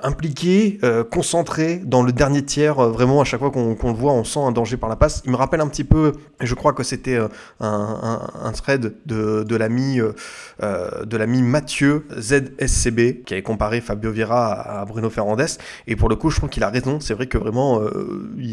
impliqué, 0.02 0.78
concentré 1.10 1.80
dans 1.84 2.02
le 2.02 2.12
dernier 2.12 2.44
tiers, 2.44 2.74
vraiment 2.74 3.20
à 3.20 3.24
chaque 3.24 3.40
fois 3.40 3.50
qu'on 3.50 3.76
le 3.82 3.94
voit, 3.94 4.12
on 4.12 4.24
sent 4.24 4.40
un 4.40 4.52
danger 4.52 4.76
par 4.76 4.88
la 4.88 4.96
passe. 4.96 5.22
Il 5.24 5.30
me 5.30 5.36
rappelle 5.36 5.60
un 5.60 5.68
petit 5.68 5.84
peu, 5.84 6.12
je 6.40 6.54
crois 6.54 6.72
que 6.72 6.82
c'était 6.82 7.16
euh, 7.16 7.28
un, 7.60 8.52
thread 8.52 8.94
de, 9.06 9.44
de 9.44 9.56
l'ami 9.56 10.00
euh, 10.00 10.12
euh, 10.62 11.26
Mathieu 11.42 12.06
ZSCB 12.18 13.22
qui 13.24 13.34
avait 13.34 13.42
comparé 13.42 13.80
Fabio 13.80 14.10
Vieira 14.10 14.52
à, 14.52 14.84
Bruno 14.84 15.10
Fernandes. 15.10 15.58
Et 15.86 15.96
pour 15.96 16.08
le 16.08 16.16
coup, 16.16 16.30
je 16.30 16.36
trouve 16.36 16.50
qu'il 16.50 16.62
a 16.62 16.70
raison. 16.70 17.00
C'est 17.00 17.14
vrai 17.14 17.26
que 17.26 17.38
vraiment, 17.38 17.80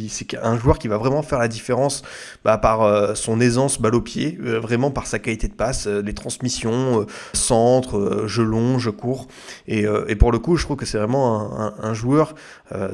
c'est 0.10 0.36
un 0.42 0.58
joueur 0.58 0.80
qui 0.80 0.88
va 0.88 0.98
vraiment 0.98 1.22
faire 1.22 1.40
la 1.40 1.48
différence 1.48 2.04
bah, 2.44 2.58
par 2.58 3.16
son 3.16 3.40
aisance 3.42 3.82
balle 3.82 3.96
au 3.96 4.02
pied, 4.02 4.38
vraiment 4.40 4.92
par 4.92 5.08
sa 5.08 5.20
qualité 5.20 5.48
de 5.48 5.54
passe, 5.54 5.88
les 5.88 6.14
transmissions, 6.14 7.06
centre, 7.34 8.24
je 8.28 8.42
long, 8.42 8.80
je 8.80 8.90
cours. 8.90 9.28
Et, 9.68 9.86
et, 10.08 10.16
pour 10.16 10.32
le 10.32 10.40
coup, 10.40 10.56
je 10.56 10.66
trouve 10.66 10.78
que 10.78 10.86
c'est 10.86 10.98
vraiment 10.98 11.39
un, 11.39 11.39
un 11.40 11.94
joueur 11.94 12.36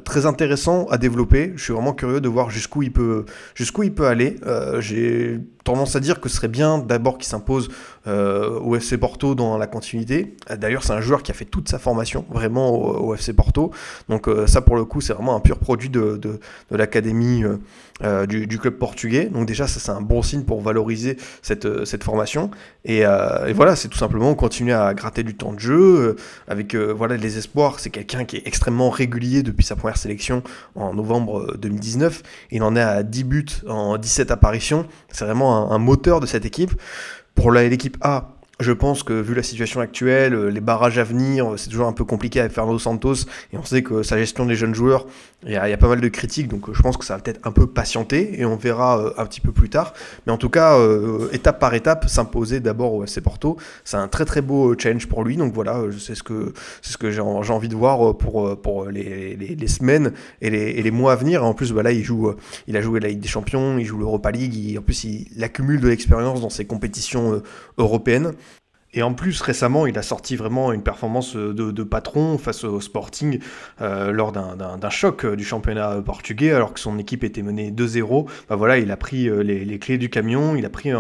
très 0.04 0.26
intéressant 0.26 0.86
à 0.90 0.98
développer. 0.98 1.54
Je 1.56 1.64
suis 1.64 1.74
vraiment 1.74 1.94
curieux 1.94 2.22
de 2.22 2.30
voir 2.30 2.50
jusqu'où 2.50 2.84
il 2.84 2.92
peut, 2.92 3.26
aller. 4.08 4.38
Euh, 4.46 4.82
j'ai 4.82 5.40
tendance 5.64 5.96
à 5.96 6.00
dire 6.00 6.22
que 6.22 6.30
ce 6.30 6.36
serait 6.36 6.48
bien 6.48 6.78
d'abord 6.78 7.18
qu'il 7.18 7.26
s'impose 7.26 7.70
euh, 8.06 8.60
au 8.60 8.76
FC 8.76 8.98
Porto 8.98 9.34
dans 9.34 9.58
la 9.58 9.66
continuité. 9.66 10.36
D'ailleurs, 10.58 10.84
c'est 10.84 10.94
un 10.94 11.02
joueur 11.02 11.24
qui 11.24 11.32
a 11.32 11.34
fait 11.34 11.46
toute 11.46 11.70
sa 11.70 11.80
formation 11.80 12.26
vraiment 12.30 12.72
au, 12.72 13.16
FC 13.16 13.34
Porto. 13.34 13.72
Donc 14.10 14.28
euh, 14.28 14.46
ça, 14.48 14.62
pour 14.62 14.76
le 14.76 14.86
coup, 14.86 15.02
c'est 15.02 15.14
vraiment 15.14 15.36
un 15.36 15.40
pur 15.40 15.58
produit 15.58 15.90
de, 15.90 16.40
l'académie 16.70 17.44
euh, 18.04 18.26
du, 18.26 18.60
club 18.60 18.76
portugais. 18.78 19.26
Donc 19.26 19.48
déjà, 19.48 19.68
ça, 19.68 19.80
c'est 19.80 19.92
un 19.92 20.02
bon 20.02 20.22
signe 20.22 20.44
pour 20.44 20.62
valoriser 20.62 21.18
cette, 21.42 21.86
cette 21.86 22.04
formation. 22.04 22.52
Et, 22.84 23.00
et 23.00 23.54
voilà, 23.54 23.76
c'est 23.76 23.88
tout 23.88 23.98
simplement 23.98 24.34
continuer 24.36 24.74
à 24.74 24.94
gratter 24.94 25.24
du 25.24 25.36
temps 25.36 25.54
de 25.54 25.60
jeu 25.60 26.16
avec 26.48 26.76
voilà 26.76 27.18
les 27.18 27.38
espoirs. 27.38 27.80
C'est 27.80 27.90
quelqu'un 27.90 28.26
qui 28.26 28.38
est 28.38 28.44
extrêmement 28.46 28.90
régulier 28.90 29.44
depuis 29.44 29.66
sa 29.66 29.76
première 29.76 29.98
sélection 29.98 30.44
en 30.76 30.94
novembre 30.94 31.56
2019. 31.58 32.22
Il 32.52 32.64
en 32.64 32.76
est 32.76 32.82
à 32.82 33.04
10 33.04 33.24
buts 33.24 33.46
en 33.68 33.98
17 33.98 34.32
apparitions. 34.32 34.86
C'est 35.10 35.26
vraiment 35.26 35.72
un, 35.72 35.78
moteur 35.78 36.20
de 36.20 36.26
cette 36.26 36.46
équipe. 36.46 36.72
Pour 37.36 37.52
l'équipe 37.52 37.98
A, 38.02 38.35
je 38.60 38.72
pense 38.72 39.04
que 39.04 39.14
vu 39.14 39.34
la 39.34 39.44
situation 39.44 39.82
actuelle, 39.82 40.34
euh, 40.34 40.50
les 40.50 40.62
barrages 40.62 40.98
à 40.98 41.04
venir, 41.04 41.54
euh, 41.54 41.58
c'est 41.58 41.70
toujours 41.70 41.88
un 41.88 41.94
peu 41.94 42.06
compliqué 42.06 42.40
avec 42.40 42.54
Fernando 42.54 42.80
Santos 42.80 43.26
et 43.52 43.58
on 43.58 43.66
sait 43.66 43.84
que 43.84 44.02
sa 44.02 44.18
gestion 44.18 44.46
des 44.46 44.56
jeunes 44.56 44.74
joueurs, 44.74 45.06
il 45.46 45.52
y, 45.52 45.58
a, 45.58 45.78
pas 45.78 45.90
mal 45.90 46.02
de 46.02 46.08
critiques, 46.08 46.48
donc 46.48 46.70
euh, 46.70 46.74
je 46.74 46.82
pense 46.82 46.98
que 46.98 47.06
ça 47.06 47.16
va 47.16 47.22
peut-être 47.22 47.46
un 47.46 47.52
peu 47.52 47.68
patienter 47.68 48.40
et 48.40 48.46
on 48.46 48.56
verra 48.56 49.14
un 49.18 49.26
petit 49.26 49.42
peu 49.42 49.52
plus 49.52 49.70
tard. 49.70 49.94
Mais 50.26 50.32
en 50.32 50.38
tout 50.38 50.50
cas, 50.50 50.80
étape 51.34 51.60
par 51.60 51.74
étape, 51.76 52.08
s'imposer 52.10 52.60
d'abord 52.60 52.94
au 52.94 53.04
FC 53.04 53.22
Porto, 53.22 53.58
c'est 53.84 53.98
un 53.98 54.08
très 54.08 54.26
très 54.26 54.42
beau 54.42 54.76
challenge 54.78 55.08
pour 55.08 55.24
lui. 55.24 55.38
Donc 55.38 55.54
voilà, 55.54 55.84
c'est 56.00 56.16
ce 56.16 56.24
que 56.24 56.54
c'est 56.82 56.94
ce 56.94 56.98
que 56.98 57.12
j'ai 57.12 57.22
envie 57.22 57.68
de 57.68 57.76
voir 57.76 58.18
pour 58.18 58.60
pour 58.60 58.86
les, 58.86 59.36
les, 59.36 59.68
semaines 59.68 60.14
et 60.42 60.50
les, 60.50 60.82
les, 60.82 60.92
mois 60.92 61.14
à 61.14 61.16
venir. 61.16 61.44
En 61.44 61.54
plus, 61.54 61.72
voilà, 61.72 61.92
il 61.92 62.04
joue, 62.04 62.34
il 62.68 62.76
a 62.76 62.82
joué 62.82 63.00
la 63.00 63.10
Ligue 63.10 63.20
des 63.20 63.28
Champions, 63.28 63.78
il 63.78 63.86
joue 63.86 64.00
l'Europa 64.00 64.32
League, 64.32 64.78
en 64.80 64.82
plus 64.82 65.04
il 65.04 65.44
accumule 65.44 65.80
de 65.80 65.90
l'expérience 65.90 66.42
dans 66.42 66.50
ses 66.50 66.66
compétitions 66.66 67.44
européennes. 67.78 68.34
Et 68.96 69.04
en 69.04 69.14
plus, 69.14 69.42
récemment, 69.42 69.86
il 69.88 69.98
a 69.98 70.02
sorti 70.02 70.38
vraiment 70.38 70.72
une 70.72 70.82
performance 70.82 71.36
de, 71.36 71.84
patron 71.84 72.38
face 72.38 72.64
au 72.64 72.80
Sporting 72.80 73.40
euh, 73.82 74.12
lors 74.12 74.32
d'un 74.32 74.90
choc 74.90 75.26
du 75.26 75.44
championnat 75.44 76.02
portugais, 76.04 76.52
alors 76.54 76.74
que 76.74 76.80
son 76.80 76.98
équipe 76.98 77.26
était 77.26 77.42
menée 77.42 77.72
2-0. 77.72 78.26
Bah 78.50 78.56
voilà, 78.56 78.78
il 78.78 78.90
a 78.92 78.98
pris 78.98 79.28
euh, 79.28 79.44
les, 79.44 79.80
clés 79.80 79.98
du 79.98 80.10
camion, 80.10 80.56
il 80.56 80.66
a 80.66 80.70
pris 80.70 80.92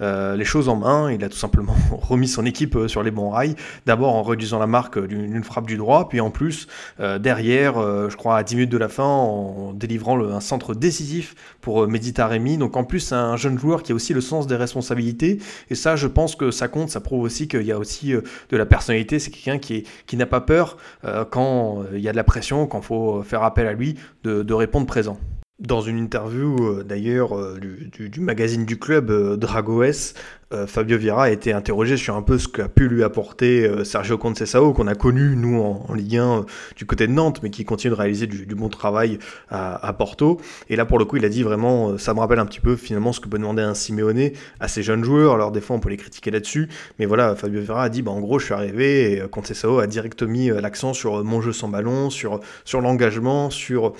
euh, 0.00 0.36
les 0.36 0.44
choses 0.44 0.70
en 0.70 0.76
main, 0.76 1.12
il 1.12 1.22
a 1.22 1.28
tout 1.28 1.36
simplement 1.36 1.76
remis 1.90 2.26
son 2.26 2.46
équipe 2.46 2.76
sur 2.86 3.02
les 3.02 3.10
bons 3.10 3.28
rails. 3.28 3.54
D'abord 3.84 4.14
en 4.14 4.22
réduisant 4.22 4.58
la 4.58 4.66
marque 4.66 4.98
d'une 4.98 5.44
frappe 5.44 5.66
du 5.66 5.76
droit, 5.76 6.08
puis 6.08 6.20
en 6.20 6.30
plus, 6.30 6.66
derrière, 6.98 7.74
je 8.08 8.16
crois 8.16 8.38
à 8.38 8.42
10 8.42 8.56
minutes 8.56 8.72
de 8.72 8.78
la 8.78 8.88
fin, 8.88 9.04
en 9.04 9.74
délivrant 9.74 10.18
un 10.18 10.40
centre 10.40 10.74
décisif 10.74 11.34
pour 11.60 11.86
Meditaremi. 11.86 12.56
Donc 12.56 12.76
en 12.76 12.84
plus, 12.84 13.00
c'est 13.00 13.14
un 13.14 13.36
jeune 13.36 13.58
joueur 13.58 13.82
qui 13.82 13.92
a 13.92 13.94
aussi 13.94 14.14
le 14.14 14.22
sens 14.22 14.46
des 14.46 14.56
responsabilités. 14.56 15.38
Et 15.68 15.74
ça, 15.74 15.96
je 15.96 16.06
pense 16.06 16.34
que 16.34 16.50
ça 16.50 16.68
compte, 16.68 16.88
ça 16.88 17.00
prouve 17.00 17.22
aussi 17.22 17.41
qu'il 17.48 17.62
y 17.62 17.72
a 17.72 17.78
aussi 17.78 18.14
euh, 18.14 18.22
de 18.50 18.56
la 18.56 18.66
personnalité. 18.66 19.18
C'est 19.18 19.30
quelqu'un 19.30 19.58
qui, 19.58 19.84
qui 20.06 20.16
n'a 20.16 20.26
pas 20.26 20.40
peur 20.40 20.76
euh, 21.04 21.24
quand 21.24 21.82
euh, 21.82 21.96
il 21.98 22.00
y 22.00 22.08
a 22.08 22.12
de 22.12 22.16
la 22.16 22.24
pression, 22.24 22.66
quand 22.66 22.78
il 22.78 22.84
faut 22.84 23.22
faire 23.22 23.42
appel 23.42 23.66
à 23.66 23.72
lui, 23.72 23.96
de, 24.24 24.52
répondre 24.52 24.86
présent. 24.86 25.18
Dans 25.58 25.80
une 25.80 25.98
interview 25.98 26.82
d'ailleurs 26.82 27.34
du, 27.58 28.20
magazine 28.20 28.64
du 28.64 28.78
club 28.78 29.36
Dragoes, 29.38 30.14
Fabio 30.66 30.98
Vieira 30.98 31.24
a 31.24 31.30
été 31.30 31.52
interrogé 31.52 31.96
sur 31.96 32.16
un 32.16 32.22
peu 32.22 32.38
ce 32.38 32.48
qu'a 32.48 32.68
pu 32.68 32.88
lui 32.88 33.02
apporter 33.02 33.66
euh, 33.66 33.84
Sergio 33.84 34.18
Conceição, 34.18 34.72
qu'on 34.72 34.86
a 34.86 34.94
connu 34.94 35.36
nous 35.36 35.60
en, 35.60 35.94
Ligue 35.94 36.16
1 36.16 36.38
euh, 36.38 36.42
du 36.76 36.86
côté 36.86 37.06
de 37.06 37.12
Nantes, 37.12 37.40
mais 37.42 37.50
qui 37.50 37.64
continue 37.64 37.90
de 37.90 37.96
réaliser 37.96 38.26
du, 38.26 38.54
bon 38.54 38.68
travail 38.68 39.18
à, 39.50 39.92
Porto. 39.94 40.40
Et 40.68 40.76
là, 40.76 40.84
pour 40.84 40.98
le 40.98 41.04
coup, 41.04 41.16
il 41.16 41.24
a 41.24 41.28
dit 41.28 41.42
vraiment, 41.42 41.96
ça 41.98 42.14
me 42.14 42.20
rappelle 42.20 42.38
un 42.38 42.46
petit 42.46 42.60
peu 42.60 42.76
finalement 42.76 43.12
ce 43.12 43.20
que 43.20 43.28
peut 43.28 43.38
demander 43.38 43.62
un 43.62 43.74
Simeone 43.74 44.30
à 44.60 44.68
ses 44.68 44.82
jeunes 44.82 45.04
joueurs. 45.04 45.34
Alors 45.34 45.52
des 45.52 45.60
fois, 45.60 45.76
on 45.76 45.80
peut 45.80 45.90
les 45.90 45.96
critiquer 45.96 46.30
là-dessus, 46.30 46.68
mais 46.98 47.06
voilà, 47.06 47.34
Fabio 47.34 47.60
Vieira 47.60 47.84
a 47.84 47.88
dit, 47.88 48.02
bah, 48.02 48.10
en 48.10 48.20
gros, 48.20 48.38
je 48.38 48.46
suis 48.46 48.54
arrivé 48.54 49.12
et 49.12 49.22
Conceição 49.30 49.78
a 49.78 49.86
directement 49.86 50.32
mis 50.32 50.48
l'accent 50.48 50.94
sur 50.94 51.24
mon 51.24 51.40
jeu 51.40 51.52
sans 51.52 51.68
ballon, 51.68 52.08
sur, 52.08 52.40
sur 52.64 52.80
l'engagement, 52.80 53.50
sur 53.50 53.94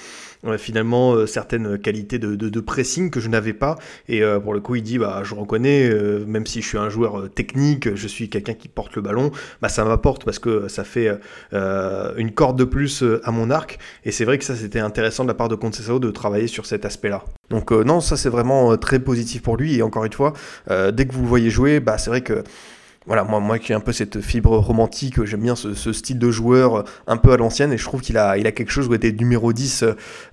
finalement 0.57 1.27
certaines 1.27 1.79
qualités 1.79 2.19
de, 2.19 2.35
de, 2.35 2.61
pressing 2.61 3.11
que 3.11 3.21
je 3.21 3.29
n'avais 3.29 3.53
pas. 3.53 3.77
Et 4.09 4.23
pour 4.43 4.55
le 4.55 4.61
coup, 4.61 4.77
il 4.77 4.83
dit, 4.83 4.99
bah, 4.99 5.23
je 5.25 5.35
reconnais, 5.35 5.91
même 6.27 6.42
même 6.43 6.47
si 6.49 6.61
je 6.61 6.67
suis 6.67 6.79
un 6.79 6.89
joueur 6.89 7.21
euh, 7.21 7.29
technique, 7.29 7.95
je 7.95 8.09
suis 8.09 8.29
quelqu'un 8.29 8.55
qui 8.55 8.67
porte 8.67 8.97
le 8.97 9.03
ballon, 9.03 9.31
bah 9.61 9.69
ça 9.69 9.85
m'apporte 9.85 10.25
parce 10.25 10.41
que 10.41 10.67
ça 10.67 10.83
fait 10.83 11.17
euh, 11.53 12.15
une 12.17 12.33
corde 12.33 12.59
de 12.59 12.65
plus 12.65 13.05
euh, 13.05 13.21
à 13.23 13.31
mon 13.31 13.49
arc. 13.49 13.79
Et 14.05 14.11
c'est 14.11 14.25
vrai 14.25 14.39
que 14.39 14.45
ça 14.45 14.57
c'était 14.57 14.81
intéressant 14.81 15.23
de 15.23 15.29
la 15.29 15.35
part 15.35 15.47
de 15.47 15.55
Conceição 15.55 16.01
de 16.01 16.11
travailler 16.11 16.49
sur 16.49 16.67
cet 16.67 16.85
aspect-là. 16.85 17.23
Donc 17.51 17.71
non, 17.71 18.01
ça 18.01 18.17
c'est 18.17 18.29
vraiment 18.29 18.77
très 18.77 18.99
positif 18.99 19.43
pour 19.43 19.57
lui. 19.57 19.77
Et 19.77 19.83
encore 19.83 20.05
une 20.05 20.13
fois, 20.13 20.33
dès 20.69 21.07
que 21.07 21.13
vous 21.13 21.23
le 21.23 21.29
voyez 21.29 21.51
jouer, 21.51 21.81
bah 21.81 21.99
c'est 21.99 22.11
vrai 22.11 22.23
que 22.23 22.43
voilà, 23.07 23.25
moi, 23.25 23.41
moi 23.41 23.59
qui 23.59 23.73
ai 23.73 23.75
un 23.75 23.81
peu 23.81 23.93
cette 23.93 24.21
fibre 24.21 24.57
romantique, 24.57 25.23
j'aime 25.25 25.43
bien 25.43 25.55
ce, 25.55 25.93
style 25.93 26.19
de 26.19 26.31
joueur 26.31 26.85
un 27.07 27.17
peu 27.17 27.33
à 27.33 27.37
l'ancienne 27.37 27.73
et 27.73 27.79
je 27.79 27.85
trouve 27.85 28.01
qu'il 28.01 28.17
a, 28.17 28.39
il 28.39 28.47
a 28.47 28.53
quelque 28.53 28.71
chose 28.71 28.89
où 28.89 28.95
était 28.95 29.13
numéro 29.13 29.53
10 29.53 29.85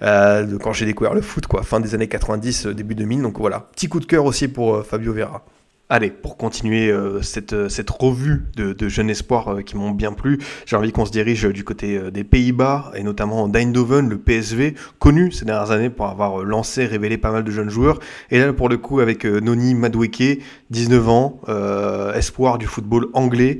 de 0.02 0.58
quand 0.58 0.74
j'ai 0.74 0.86
découvert 0.86 1.14
le 1.14 1.22
foot, 1.22 1.46
quoi, 1.46 1.64
fin 1.64 1.80
des 1.80 1.94
années 1.94 2.08
90, 2.08 2.68
début 2.68 2.96
2000. 2.96 3.22
Donc 3.22 3.38
voilà, 3.38 3.68
petit 3.76 3.90
coup 3.90 4.00
de 4.00 4.06
cœur 4.06 4.26
aussi 4.26 4.48
pour 4.48 4.86
Fabio 4.86 5.14
Vera. 5.14 5.44
Allez, 5.92 6.12
pour 6.12 6.38
continuer 6.38 6.92
euh, 6.92 7.24
cette, 7.24 7.54
euh, 7.54 7.68
cette, 7.68 7.90
revue 7.90 8.46
de, 8.56 8.90
jeunes 8.90 9.10
espoirs 9.10 9.48
euh, 9.48 9.62
qui 9.64 9.76
m'ont 9.76 9.90
bien 9.90 10.14
plu, 10.14 10.38
j'ai 10.68 10.76
envie 10.76 10.92
qu'on 10.92 11.08
se 11.08 11.12
dirige 11.12 11.46
du 11.46 11.64
côté 11.64 12.12
des 12.12 12.24
Pays-Bas 12.24 12.92
et 12.94 13.02
notamment 13.02 13.48
d'Eindhoven, 13.48 14.08
le 14.08 14.20
PSV, 14.20 14.76
connu 15.00 15.32
ces 15.32 15.46
dernières 15.46 15.72
années 15.72 15.90
pour 15.90 16.06
avoir 16.06 16.44
lancé, 16.44 16.86
révélé 16.86 17.18
pas 17.18 17.32
mal 17.32 17.44
de 17.44 17.50
jeunes 17.50 17.72
joueurs. 17.72 18.00
Et 18.30 18.38
là, 18.38 18.54
pour 18.54 18.70
le 18.70 18.78
coup, 18.78 19.00
avec 19.00 19.26
Noni 19.26 19.74
Madueke, 19.74 20.44
19 20.70 21.10
ans, 21.10 21.42
espoir 22.14 22.60
du 22.60 22.68
football 22.68 23.08
anglais. 23.14 23.58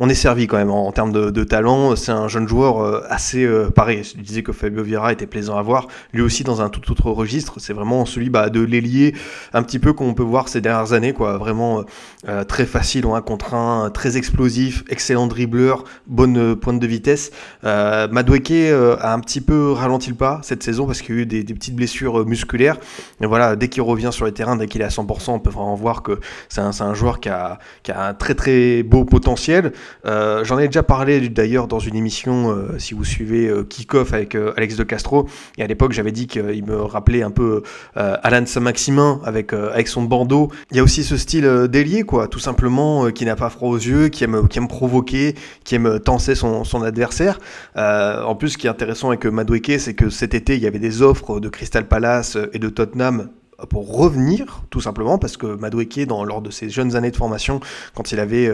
On 0.00 0.08
est 0.08 0.14
servi 0.14 0.46
quand 0.46 0.56
même 0.56 0.70
en, 0.70 0.92
termes 0.92 1.12
de, 1.12 1.44
talent. 1.44 1.96
C'est 1.96 2.12
un 2.12 2.28
jeune 2.28 2.46
joueur 2.46 2.80
euh, 2.82 3.02
assez 3.08 3.44
euh, 3.44 3.70
pareil. 3.70 4.02
Je 4.04 4.20
disais 4.20 4.42
que 4.42 4.52
Fabio 4.52 4.82
Vieira 4.82 5.12
était 5.12 5.26
plaisant 5.26 5.56
à 5.56 5.62
voir, 5.62 5.88
lui 6.12 6.22
aussi 6.22 6.44
dans 6.44 6.62
un 6.62 6.68
tout 6.68 6.90
autre 6.92 7.10
registre. 7.10 7.54
C'est 7.58 7.72
vraiment 7.72 8.04
celui 8.04 8.30
bah, 8.30 8.50
de 8.50 8.60
l'ailier, 8.60 9.14
un 9.52 9.62
petit 9.62 9.78
peu 9.78 9.92
qu'on 9.92 10.14
peut 10.14 10.22
voir 10.22 10.48
ces 10.48 10.60
dernières 10.60 10.92
années, 10.92 11.12
quoi. 11.12 11.38
Vraiment 11.38 11.84
euh, 12.28 12.44
très 12.44 12.66
facile 12.66 13.06
en 13.06 13.14
un 13.14 13.22
contre 13.22 13.54
un, 13.54 13.90
très 13.90 14.16
explosif, 14.16 14.84
excellent 14.88 15.26
dribbleur, 15.26 15.84
bonne 16.06 16.56
pointe 16.56 16.80
de 16.80 16.86
vitesse. 16.86 17.30
Madueke 17.62 18.72
a 19.00 19.12
un 19.12 19.20
petit 19.20 19.40
peu 19.40 19.72
ralenti 19.72 20.10
le 20.10 20.16
pas 20.16 20.40
cette 20.42 20.62
saison 20.62 20.86
parce 20.86 21.02
qu'il 21.02 21.14
y 21.14 21.18
a 21.18 21.22
eu 21.22 21.26
des, 21.26 21.44
petites 21.44 21.74
blessures 21.74 22.26
musculaires. 22.26 22.76
Mais 23.20 23.26
voilà, 23.26 23.56
dès 23.56 23.68
qu'il 23.68 23.82
revient 23.82 24.10
sur 24.12 24.24
le 24.24 24.32
terrain, 24.32 24.56
dès 24.56 24.66
qu'il 24.66 24.80
est 24.80 24.84
à 24.84 24.88
100%, 24.88 25.30
on 25.30 25.38
peut 25.40 25.50
vraiment 25.50 25.74
voir 25.74 26.02
que 26.02 26.20
c'est 26.48 26.60
un, 26.60 26.70
un, 26.80 26.94
joueur 26.94 27.20
qui 27.20 27.28
a, 27.28 27.58
qui 27.82 27.90
a 27.92 28.08
un 28.08 28.14
très 28.14 28.34
très 28.34 28.82
beau 28.82 29.04
potentiel. 29.04 29.72
Euh, 30.06 30.44
j'en 30.44 30.58
ai 30.58 30.66
déjà 30.66 30.82
parlé 30.82 31.28
d'ailleurs 31.28 31.66
dans 31.68 31.78
une 31.78 31.96
émission, 31.96 32.50
euh, 32.50 32.78
si 32.78 32.94
vous 32.94 33.04
suivez 33.04 33.48
euh, 33.48 33.64
Kick-Off 33.64 34.12
avec 34.12 34.34
Alex 34.34 34.76
de 34.76 34.84
Castro. 34.84 35.28
Et 35.56 35.62
à 35.62 35.66
l'époque, 35.66 35.92
j'avais 35.92 36.12
dit 36.12 36.26
qu'il 36.26 36.64
me 36.64 36.82
rappelait 36.82 37.22
un 37.22 37.30
peu 37.30 37.62
Alan 37.94 38.44
Saint-Maximin 38.46 39.20
avec, 39.24 39.52
avec 39.52 39.88
son 39.88 40.02
bandeau. 40.02 40.50
Il 40.70 40.76
y 40.76 40.80
a 40.80 40.82
aussi 40.82 41.04
ce 41.04 41.16
style 41.16 41.68
délié, 41.68 42.02
quoi, 42.02 42.28
tout 42.28 42.38
simplement, 42.38 43.10
qui 43.10 43.24
n'a 43.24 43.36
pas 43.36 43.50
froid 43.50 43.70
aux 43.70 43.76
yeux, 43.76 44.08
qui 44.08 44.24
aime, 44.24 44.48
qui 44.48 44.58
aime 44.58 44.68
provoquer, 44.68 45.34
qui 45.64 45.74
aime 45.74 45.98
tenser 46.00 46.34
son, 46.34 46.64
son 46.64 46.82
adversaire. 46.82 47.38
en 47.76 48.34
plus, 48.34 48.50
ce 48.50 48.58
qui 48.58 48.66
est 48.66 48.70
intéressant 48.70 49.08
avec 49.08 49.24
Madweke, 49.26 49.78
c'est 49.78 49.94
que 49.94 50.10
cet 50.10 50.34
été, 50.34 50.56
il 50.56 50.62
y 50.62 50.66
avait 50.66 50.78
des 50.78 51.02
offres 51.02 51.40
de 51.40 51.48
Crystal 51.48 51.86
Palace 51.86 52.38
et 52.52 52.58
de 52.58 52.68
Tottenham 52.68 53.28
pour 53.66 53.96
revenir, 53.96 54.62
tout 54.70 54.80
simplement, 54.80 55.18
parce 55.18 55.36
que 55.36 55.46
Madoueke, 55.46 56.06
dans, 56.06 56.22
lors 56.22 56.42
de 56.42 56.50
ses 56.50 56.70
jeunes 56.70 56.94
années 56.94 57.10
de 57.10 57.16
formation, 57.16 57.58
quand 57.94 58.12
il 58.12 58.20
avait 58.20 58.52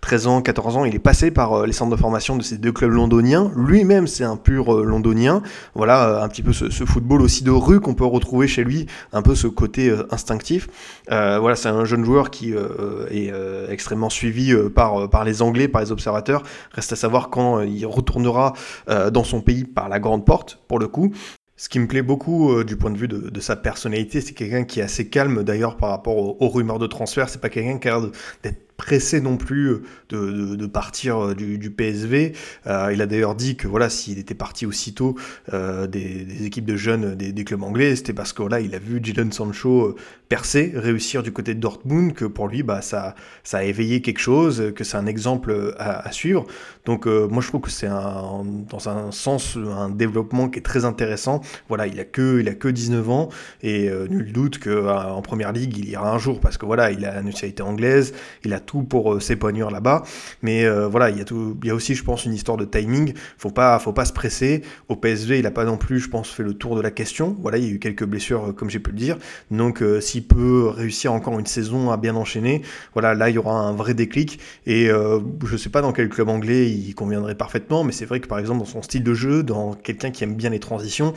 13 0.00 0.26
euh, 0.26 0.30
ans, 0.30 0.40
14 0.40 0.76
ans, 0.78 0.84
il 0.86 0.94
est 0.94 0.98
passé 0.98 1.30
par 1.30 1.52
euh, 1.52 1.66
les 1.66 1.74
centres 1.74 1.90
de 1.90 2.00
formation 2.00 2.36
de 2.36 2.42
ces 2.42 2.56
deux 2.56 2.72
clubs 2.72 2.90
londoniens. 2.90 3.50
Lui-même, 3.54 4.06
c'est 4.06 4.24
un 4.24 4.36
pur 4.36 4.74
euh, 4.74 4.82
londonien. 4.82 5.42
Voilà, 5.74 6.22
un 6.22 6.28
petit 6.28 6.42
peu 6.42 6.54
ce, 6.54 6.70
football 6.86 7.20
aussi 7.20 7.44
de 7.44 7.50
rue 7.50 7.80
qu'on 7.80 7.94
peut 7.94 8.06
retrouver 8.06 8.48
chez 8.48 8.64
lui, 8.64 8.86
un 9.12 9.20
peu 9.20 9.34
ce 9.34 9.46
côté 9.46 9.94
instinctif. 10.10 10.68
voilà, 11.08 11.54
c'est 11.54 11.68
un 11.68 11.84
jeune 11.84 12.04
joueur 12.04 12.30
qui 12.30 12.52
est 12.52 13.32
extrêmement 13.68 14.08
suivi 14.08 14.54
par, 14.74 15.10
par 15.10 15.24
les 15.24 15.42
Anglais, 15.42 15.68
par 15.68 15.82
les 15.82 15.92
observateurs. 15.92 16.42
Reste 16.72 16.92
à 16.92 16.96
savoir 16.96 17.28
quand 17.28 17.60
il 17.62 17.84
retournera 17.86 18.52
dans 18.86 19.24
son 19.24 19.40
pays 19.40 19.64
par 19.64 19.88
la 19.88 19.98
grande 19.98 20.24
porte, 20.24 20.60
pour 20.68 20.78
le 20.78 20.86
coup. 20.86 21.12
Ce 21.56 21.68
qui 21.70 21.78
me 21.78 21.86
plaît 21.86 22.02
beaucoup 22.02 22.52
euh, 22.52 22.64
du 22.64 22.76
point 22.76 22.90
de 22.90 22.98
vue 22.98 23.08
de, 23.08 23.40
sa 23.40 23.56
personnalité, 23.56 24.20
c'est 24.20 24.34
quelqu'un 24.34 24.64
qui 24.64 24.80
est 24.80 24.82
assez 24.82 25.08
calme 25.08 25.42
d'ailleurs 25.42 25.78
par 25.78 25.90
rapport 25.90 26.16
aux, 26.40 26.48
rumeurs 26.48 26.78
de 26.78 26.86
transfert. 26.86 27.30
C'est 27.30 27.40
pas 27.40 27.48
quelqu'un 27.48 27.78
qui 27.78 27.88
a 27.88 27.98
l'air 27.98 28.10
d'être 28.42 28.65
pressé 28.76 29.20
non 29.20 29.36
plus 29.36 29.82
euh, 30.12 30.56
de, 30.56 30.66
partir 30.66 31.18
euh, 31.18 31.34
du, 31.34 31.70
PSV. 31.70 32.32
Euh, 32.66 32.90
il 32.92 33.02
a 33.02 33.06
d'ailleurs 33.06 33.34
dit 33.34 33.56
que 33.56 33.66
voilà, 33.68 33.88
s'il 33.88 34.18
était 34.18 34.34
parti 34.34 34.66
aussitôt 34.66 35.16
des, 35.52 36.46
équipes 36.46 36.64
de 36.64 36.76
jeunes 36.76 37.14
des, 37.14 37.44
clubs 37.44 37.62
anglais, 37.62 37.96
c'était 37.96 38.12
parce 38.12 38.32
que 38.32 38.42
voilà, 38.42 38.60
il 38.60 38.74
a 38.74 38.78
vu 38.78 39.00
Jadon 39.02 39.30
Sancho 39.30 39.96
percer, 40.28 40.72
réussir 40.74 41.22
du 41.22 41.32
côté 41.32 41.54
de 41.54 41.60
Dortmund, 41.60 42.12
que 42.12 42.24
pour 42.24 42.48
lui, 42.48 42.62
bah, 42.62 42.82
ça, 42.82 43.14
ça 43.44 43.58
a 43.58 43.62
éveillé 43.62 44.02
quelque 44.02 44.18
chose, 44.18 44.72
que 44.74 44.82
c'est 44.82 44.96
un 44.96 45.06
exemple 45.06 45.74
à, 45.78 46.10
suivre. 46.12 46.46
Donc 46.84 47.06
moi, 47.06 47.42
je 47.42 47.48
trouve 47.48 47.60
que 47.60 47.70
c'est 47.70 47.88
dans 47.88 48.88
un 48.88 49.12
sens 49.12 49.56
un 49.56 49.88
développement 49.88 50.48
qui 50.48 50.58
est 50.58 50.62
très 50.62 50.84
intéressant. 50.84 51.40
Voilà, 51.68 51.86
il 51.86 51.98
a 52.00 52.04
que, 52.04 52.40
il 52.40 52.48
a 52.48 52.54
que 52.54 52.68
19 52.68 53.10
ans 53.10 53.28
et 53.62 53.90
nul 54.08 54.32
doute 54.32 54.58
qu'en 54.58 55.22
première 55.22 55.52
ligue, 55.52 55.76
il 55.78 55.88
ira 55.88 56.12
un 56.12 56.18
jour 56.18 56.40
parce 56.40 56.58
que 56.58 56.66
voilà, 56.66 56.90
il 56.90 57.04
a 57.04 57.14
la 57.14 57.22
nationalité 57.22 57.62
anglaise, 57.62 58.12
il 58.44 58.52
a 58.52 58.60
tout 58.66 58.82
pour 58.82 59.14
euh, 59.14 59.20
s'épanouir 59.20 59.70
là-bas. 59.70 60.02
Mais 60.42 60.64
euh, 60.64 60.88
voilà, 60.88 61.10
il 61.10 61.16
y, 61.16 61.20
a 61.20 61.24
tout, 61.24 61.56
y 61.64 61.70
a 61.70 61.74
aussi, 61.74 61.94
je 61.94 62.04
pense, 62.04 62.24
une 62.24 62.34
histoire 62.34 62.58
de 62.58 62.64
timing. 62.64 63.14
Faut 63.38 63.50
pas, 63.50 63.78
faut 63.78 63.92
pas 63.92 64.04
se 64.04 64.12
presser. 64.12 64.62
Au 64.88 64.96
PSV, 64.96 65.38
il 65.38 65.44
n'a 65.44 65.50
pas 65.50 65.64
non 65.64 65.76
plus, 65.76 66.00
je 66.00 66.10
pense, 66.10 66.30
fait 66.30 66.42
le 66.42 66.54
tour 66.54 66.76
de 66.76 66.82
la 66.82 66.90
question. 66.90 67.36
Voilà, 67.40 67.58
il 67.58 67.64
y 67.64 67.68
a 67.68 67.70
eu 67.70 67.78
quelques 67.78 68.04
blessures, 68.04 68.48
euh, 68.48 68.52
comme 68.52 68.68
j'ai 68.68 68.80
pu 68.80 68.90
le 68.90 68.96
dire. 68.96 69.16
Donc, 69.50 69.82
s'il 70.00 70.26
peut 70.26 70.68
réussir 70.68 71.12
encore 71.12 71.38
une 71.38 71.46
saison 71.46 71.90
à 71.90 71.96
bien 71.96 72.16
enchaîner, 72.16 72.62
voilà, 72.92 73.14
là, 73.14 73.30
il 73.30 73.36
y 73.36 73.38
aura 73.38 73.54
un 73.54 73.72
vrai 73.72 73.94
déclic. 73.94 74.38
Et 74.66 74.86
je 74.86 75.52
ne 75.52 75.56
sais 75.56 75.70
pas 75.70 75.80
dans 75.80 75.92
quel 75.92 76.08
club 76.08 76.28
anglais 76.28 76.68
il 76.68 76.94
conviendrait 76.94 77.34
parfaitement, 77.34 77.84
mais 77.84 77.92
c'est 77.92 78.04
vrai 78.04 78.20
que 78.20 78.26
par 78.26 78.38
exemple, 78.38 78.58
dans 78.58 78.66
son 78.66 78.82
style 78.82 79.02
de 79.02 79.14
jeu, 79.14 79.42
dans 79.42 79.74
quelqu'un 79.74 80.10
qui 80.10 80.24
aime 80.24 80.34
bien 80.34 80.50
les 80.50 80.60
transitions, 80.60 81.14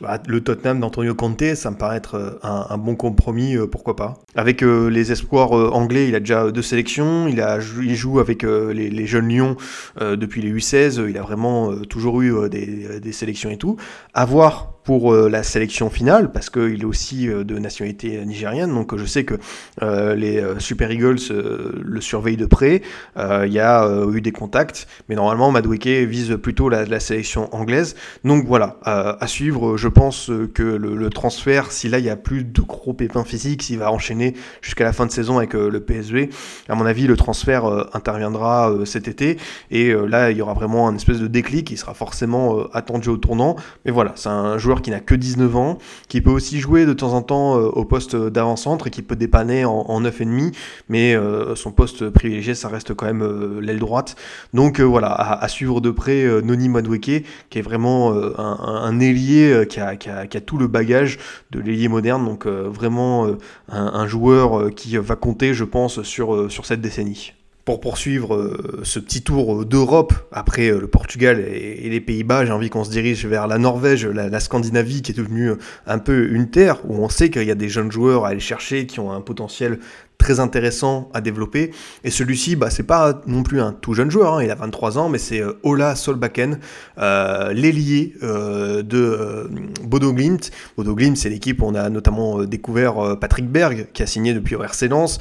bah, 0.00 0.18
le 0.26 0.40
Tottenham 0.40 0.80
d'Antonio 0.80 1.14
Conte, 1.14 1.54
ça 1.54 1.70
me 1.70 1.76
paraît 1.76 1.98
être 1.98 2.14
euh, 2.14 2.38
un, 2.42 2.78
bon 2.78 2.96
compromis, 2.96 3.56
euh, 3.56 3.66
pourquoi 3.66 3.96
pas. 3.96 4.14
Avec 4.34 4.62
euh, 4.62 4.88
les 4.88 5.12
espoirs 5.12 5.52
anglais, 5.52 6.08
il 6.08 6.14
a 6.14 6.20
déjà 6.20 6.50
deux 6.50 6.62
sélections, 6.62 7.28
il, 7.28 7.94
joue 7.94 8.18
avec 8.18 8.42
les, 8.42 9.06
jeunes 9.06 9.28
Lions 9.28 9.56
depuis 10.00 10.40
les 10.40 10.52
U16, 10.52 11.08
il 11.08 11.18
a 11.18 11.22
vraiment 11.22 11.74
toujours 11.88 12.22
eu 12.22 12.48
des, 12.48 13.00
des, 13.00 13.12
sélections 13.12 13.50
et 13.50 13.56
tout. 13.56 13.76
À 14.14 14.24
voir 14.24 14.79
pour 14.84 15.12
euh, 15.12 15.28
la 15.28 15.42
sélection 15.42 15.90
finale, 15.90 16.32
parce 16.32 16.50
qu'il 16.50 16.80
est 16.80 16.84
aussi 16.84 17.28
euh, 17.28 17.44
de 17.44 17.58
nationalité 17.58 18.24
nigérienne, 18.24 18.72
donc 18.72 18.96
je 18.96 19.04
sais 19.04 19.24
que 19.24 19.34
euh, 19.82 20.14
les 20.14 20.42
Super 20.58 20.90
Eagles 20.90 21.18
le 21.30 22.00
surveillent 22.00 22.36
de 22.36 22.46
près, 22.46 22.82
il 23.16 23.52
y 23.52 23.58
a 23.58 23.88
eu 24.12 24.20
des 24.20 24.32
contacts, 24.32 24.86
mais 25.08 25.14
normalement 25.14 25.50
Madweke 25.50 25.86
vise 26.08 26.36
plutôt 26.42 26.68
la, 26.68 27.00
sélection 27.00 27.54
anglaise, 27.54 27.96
donc 28.24 28.46
voilà, 28.46 28.78
à 28.84 29.26
suivre, 29.26 29.76
je 29.76 29.88
pense 29.88 30.30
que 30.54 30.62
le, 30.62 31.10
transfert, 31.10 31.72
si 31.72 31.88
là 31.88 31.98
il 31.98 32.04
n'y 32.04 32.10
a 32.10 32.16
plus 32.16 32.44
de 32.44 32.60
gros 32.60 32.92
pépins 32.92 33.24
physiques, 33.24 33.62
s'il 33.62 33.78
va 33.78 33.92
enchaîner 33.92 34.34
jusqu'à 34.60 34.84
la 34.84 34.92
fin 34.92 35.06
de 35.06 35.10
saison 35.10 35.38
avec 35.38 35.54
le 35.54 35.80
PSV, 35.80 36.30
à 36.68 36.74
mon 36.74 36.86
avis 36.86 37.06
le 37.06 37.16
transfert 37.16 37.64
interviendra 37.94 38.72
cet 38.84 39.08
été, 39.08 39.38
et 39.70 39.92
là 39.92 40.30
il 40.30 40.36
y 40.36 40.42
aura 40.42 40.54
vraiment 40.54 40.88
un 40.88 40.94
espèce 40.94 41.18
de 41.18 41.26
déclic, 41.26 41.68
qui 41.68 41.76
sera 41.76 41.94
forcément 41.94 42.64
attendu 42.72 43.08
au 43.08 43.16
tournant, 43.16 43.56
mais 43.84 43.90
voilà, 43.90 44.12
c'est 44.16 44.28
un 44.28 44.58
joueur 44.58 44.69
qui 44.80 44.90
n'a 44.90 45.00
que 45.00 45.14
19 45.14 45.56
ans, 45.56 45.78
qui 46.08 46.20
peut 46.20 46.30
aussi 46.30 46.60
jouer 46.60 46.86
de 46.86 46.92
temps 46.92 47.12
en 47.12 47.22
temps 47.22 47.58
euh, 47.58 47.66
au 47.66 47.84
poste 47.84 48.14
d'avant-centre 48.14 48.86
et 48.86 48.90
qui 48.90 49.02
peut 49.02 49.16
dépanner 49.16 49.64
en, 49.64 49.72
en 49.72 50.00
9,5, 50.00 50.54
mais 50.88 51.14
euh, 51.14 51.54
son 51.56 51.72
poste 51.72 52.08
privilégié, 52.10 52.54
ça 52.54 52.68
reste 52.68 52.94
quand 52.94 53.06
même 53.06 53.22
euh, 53.22 53.60
l'aile 53.60 53.80
droite. 53.80 54.16
Donc 54.54 54.80
voilà, 54.80 55.08
à, 55.08 55.48
suivre 55.48 55.80
de 55.80 55.90
près 55.90 56.24
Noni 56.42 56.68
Madweke, 56.68 57.24
qui 57.50 57.58
est 57.58 57.62
vraiment 57.62 58.12
un, 58.38 59.00
ailier 59.00 59.66
qui 59.68 59.80
a, 59.80 60.40
tout 60.40 60.58
le 60.58 60.66
bagage 60.66 61.18
de 61.50 61.60
l'ailier 61.60 61.88
moderne, 61.88 62.24
donc 62.24 62.46
vraiment 62.46 63.26
un, 63.68 64.06
joueur 64.06 64.74
qui 64.74 64.96
va 64.96 65.16
compter, 65.16 65.54
je 65.54 65.64
pense, 65.64 66.02
sur, 66.02 66.50
sur 66.50 66.66
cette 66.66 66.80
décennie 66.80 67.32
pour 67.64 67.80
poursuivre 67.80 68.34
euh, 68.34 68.80
ce 68.84 68.98
petit 68.98 69.22
tour 69.22 69.64
d'Europe 69.64 70.12
après 70.32 70.70
euh, 70.70 70.80
le 70.80 70.88
Portugal 70.88 71.40
et, 71.40 71.88
les 71.88 72.00
Pays-Bas, 72.00 72.44
j'ai 72.44 72.52
envie 72.52 72.70
qu'on 72.70 72.84
se 72.84 72.90
dirige 72.90 73.26
vers 73.26 73.46
la 73.46 73.58
Norvège, 73.58 74.06
la, 74.06 74.40
Scandinavie 74.40 75.02
qui 75.02 75.12
est 75.12 75.14
devenue 75.14 75.52
un 75.86 75.98
peu 75.98 76.30
une 76.32 76.50
terre 76.50 76.80
où 76.88 77.02
on 77.02 77.08
sait 77.08 77.30
qu'il 77.30 77.44
y 77.44 77.50
a 77.50 77.54
des 77.54 77.68
jeunes 77.68 77.92
joueurs 77.92 78.24
à 78.24 78.28
aller 78.28 78.40
chercher 78.40 78.86
qui 78.86 79.00
ont 79.00 79.12
un 79.12 79.20
potentiel 79.20 79.78
très 80.20 80.38
intéressant 80.38 81.08
à 81.14 81.20
développer. 81.20 81.72
Et 82.04 82.10
celui-ci, 82.10 82.54
bah, 82.54 82.70
c'est 82.70 82.84
pas 82.84 83.20
non 83.26 83.42
plus 83.42 83.60
un 83.60 83.72
tout 83.72 83.94
jeune 83.94 84.10
joueur, 84.10 84.34
hein. 84.34 84.44
il 84.44 84.50
a 84.50 84.54
23 84.54 84.98
ans, 84.98 85.08
mais 85.08 85.18
c'est 85.18 85.40
euh, 85.40 85.54
Ola 85.62 85.96
Solbakken, 85.96 86.58
euh, 86.98 87.52
l'ailier 87.52 88.14
euh, 88.22 88.82
de 88.82 88.98
euh, 88.98 89.48
Bodo 89.82 90.12
Glimt. 90.12 90.50
Bodo 90.76 90.94
Glimt, 90.94 91.16
c'est 91.16 91.30
l'équipe 91.30 91.62
où 91.62 91.66
on 91.66 91.74
a 91.74 91.88
notamment 91.88 92.44
découvert 92.44 93.16
Patrick 93.18 93.50
Berg, 93.50 93.88
qui 93.94 94.02
a 94.02 94.06
signé 94.06 94.34
depuis 94.34 94.54
RC 94.54 94.88
Lens, 94.88 95.18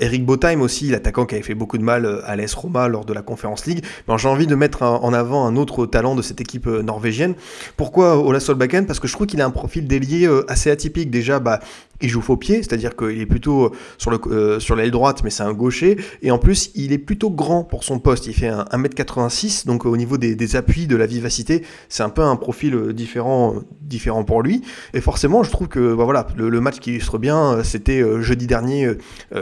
Eric 0.00 0.24
Botheim 0.24 0.62
aussi, 0.62 0.88
l'attaquant 0.88 1.26
qui 1.26 1.34
avait 1.34 1.44
fait 1.44 1.54
beaucoup 1.54 1.76
de 1.76 1.82
mal 1.82 2.22
à 2.24 2.34
l'AS 2.34 2.54
Roma 2.54 2.88
lors 2.88 3.04
de 3.04 3.12
la 3.12 3.22
Conference 3.22 3.66
League. 3.66 3.84
Mais 4.08 4.16
j'ai 4.16 4.28
envie 4.28 4.46
de 4.46 4.54
mettre 4.54 4.82
en 4.82 5.12
avant 5.12 5.46
un 5.46 5.56
autre 5.56 5.84
talent 5.86 6.14
de 6.14 6.22
cette 6.22 6.40
équipe 6.40 6.66
norvégienne. 6.66 7.34
Pourquoi 7.76 8.18
Ola 8.18 8.40
Solbakken? 8.40 8.86
Parce 8.86 9.00
que 9.00 9.06
je 9.06 9.12
trouve 9.12 9.26
qu'il 9.26 9.42
a 9.42 9.46
un 9.46 9.50
profil 9.50 9.86
d'ailier 9.86 10.28
assez 10.48 10.70
atypique. 10.70 11.10
Déjà, 11.10 11.38
bah, 11.38 11.60
il 12.02 12.08
joue 12.08 12.20
faux 12.20 12.36
pied, 12.36 12.56
c'est-à-dire 12.56 12.96
qu'il 12.96 13.20
est 13.20 13.26
plutôt 13.26 13.72
sur, 13.98 14.10
le, 14.10 14.18
euh, 14.26 14.60
sur 14.60 14.76
l'aile 14.76 14.90
droite, 14.90 15.22
mais 15.24 15.30
c'est 15.30 15.42
un 15.42 15.52
gaucher. 15.52 15.98
Et 16.22 16.30
en 16.30 16.38
plus, 16.38 16.70
il 16.74 16.92
est 16.92 16.98
plutôt 16.98 17.30
grand 17.30 17.64
pour 17.64 17.84
son 17.84 17.98
poste. 17.98 18.26
Il 18.26 18.34
fait 18.34 18.50
1m86, 18.50 19.66
donc 19.66 19.84
au 19.84 19.96
niveau 19.96 20.18
des, 20.18 20.56
appuis, 20.56 20.86
de 20.86 20.96
la 20.96 21.06
vivacité, 21.06 21.62
c'est 21.88 22.02
un 22.02 22.08
peu 22.08 22.22
un 22.22 22.36
profil 22.36 22.74
euh, 22.74 22.92
différent, 22.92 23.54
euh, 23.54 23.60
différent 23.82 24.24
pour 24.24 24.42
lui. 24.42 24.62
Et 24.94 25.00
forcément, 25.00 25.42
je 25.42 25.50
trouve 25.50 25.68
que 25.68 25.94
bah 25.94 26.04
voilà, 26.04 26.26
le, 26.36 26.60
match 26.60 26.78
qui 26.78 26.90
illustre 26.90 27.18
bien, 27.18 27.62
c'était 27.64 28.02
jeudi 28.22 28.46
dernier 28.46 28.90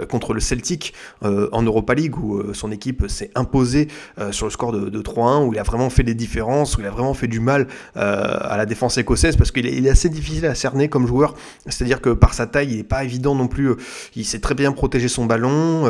contre 0.08 0.34
le 0.34 0.40
Celtic 0.40 0.94
en 1.22 1.62
Europa 1.62 1.94
League, 1.94 2.16
où 2.16 2.54
son 2.54 2.70
équipe 2.70 3.08
s'est 3.08 3.30
imposée 3.34 3.88
sur 4.30 4.46
le 4.46 4.50
score 4.50 4.72
de, 4.72 5.02
3-1, 5.02 5.44
où 5.44 5.52
il 5.52 5.58
a 5.58 5.62
vraiment 5.62 5.90
fait 5.90 6.04
des 6.04 6.14
différences, 6.14 6.76
où 6.76 6.80
il 6.80 6.86
a 6.86 6.90
vraiment 6.90 7.14
fait 7.14 7.26
du 7.26 7.40
mal 7.40 7.66
à 7.94 8.56
la 8.56 8.66
défense 8.66 8.98
écossaise, 8.98 9.36
parce 9.36 9.50
qu'il 9.50 9.66
est, 9.66 9.76
est 9.76 9.90
assez 9.90 10.08
difficile 10.08 10.46
à 10.46 10.54
cerner 10.54 10.88
comme 10.88 11.06
joueur. 11.06 11.34
C'est-à-dire 11.66 12.00
que 12.00 12.10
par 12.10 12.34
sa 12.34 12.46
taille, 12.48 12.70
il 12.70 12.76
n'est 12.78 12.82
pas 12.82 13.04
évident 13.04 13.34
non 13.34 13.48
plus. 13.48 13.74
Il 14.16 14.24
sait 14.24 14.40
très 14.40 14.54
bien 14.54 14.72
protéger 14.72 15.08
son 15.08 15.26
ballon. 15.26 15.84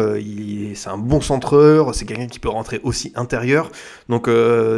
c'est 0.75 0.88
un 0.88 0.99
bon 0.99 1.21
centreur. 1.21 1.94
C'est 1.94 2.05
quelqu'un 2.05 2.27
qui 2.27 2.38
peut 2.38 2.49
rentrer 2.49 2.81
aussi 2.83 3.12
intérieur. 3.14 3.71
Donc 4.09 4.29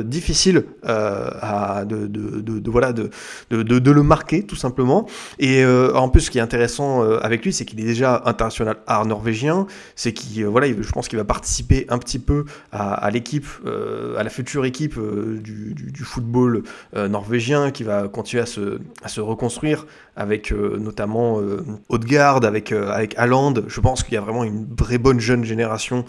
difficile 0.05 0.64
à, 0.83 1.85
de, 1.85 2.07
de, 2.07 2.40
de, 2.40 2.71
voilà, 2.71 2.93
de, 2.93 3.11
de, 3.51 3.90
le 3.90 4.03
marquer 4.03 4.45
tout 4.45 4.57
simplement. 4.57 5.07
Et 5.38 5.64
en 5.64 6.09
plus, 6.09 6.23
ce 6.23 6.31
qui 6.31 6.38
est 6.38 6.43
intéressant 6.43 7.03
avec 7.03 7.45
lui, 7.45 7.53
c'est 7.53 7.64
qu'il 7.64 7.81
est 7.81 7.85
déjà 7.85 8.23
international 8.25 8.77
art 8.87 9.07
norvégien. 9.07 9.66
C'est 9.97 10.12
qu'il 10.12 10.47
voilà, 10.47 10.69
je 10.69 10.93
pense 10.93 11.09
qu'il 11.09 11.19
va 11.19 11.25
participer 11.25 11.87
un 11.88 11.99
petit 11.99 12.19
peu 12.19 12.45
à, 12.73 13.11
l'équipe, 13.11 13.47
à 14.16 14.23
la 14.23 14.31
future 14.31 14.64
équipe 14.64 14.99
du, 14.99 15.75
du, 15.75 16.05
football 16.05 16.62
norvégien 16.95 17.71
qui 17.71 17.85
va 17.85 18.09
continuer 18.09 18.43
à 18.43 18.47
se, 18.47 18.79
à 19.03 19.09
se 19.09 19.21
reconstruire 19.21 19.87
avec 20.17 20.52
euh, 20.52 20.77
notamment 20.79 21.40
euh, 21.40 21.65
Haute-Garde, 21.88 22.44
avec, 22.44 22.73
euh, 22.73 22.90
avec. 22.90 23.16
Je 23.18 23.81
pense 23.81 24.02
qu'il 24.02 24.14
y 24.14 24.16
a 24.16 24.21
vraiment 24.21 24.44
une 24.44 24.66
vraie 24.77 24.98
bonne 24.98 25.21
jeune 25.21 25.44
génération 25.44 26.04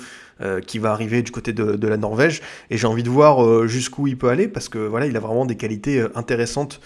qui 0.66 0.80
va 0.80 0.92
arriver 0.92 1.22
du 1.22 1.30
côté 1.30 1.54
de, 1.54 1.88
la 1.88 1.98
Norvège. 1.98 2.42
Et 2.72 2.78
j'ai 2.78 2.88
envie 2.88 3.04
de 3.04 3.12
voir 3.12 3.68
jusqu'où 3.68 4.08
il 4.08 4.18
peut 4.18 4.30
aller 4.30 4.48
parce 4.48 4.70
que 4.70 4.80
voilà, 4.80 5.06
il 5.06 5.16
a 5.16 5.20
vraiment 5.20 5.46
des 5.46 5.56
qualités 5.56 6.04
intéressantes 6.16 6.82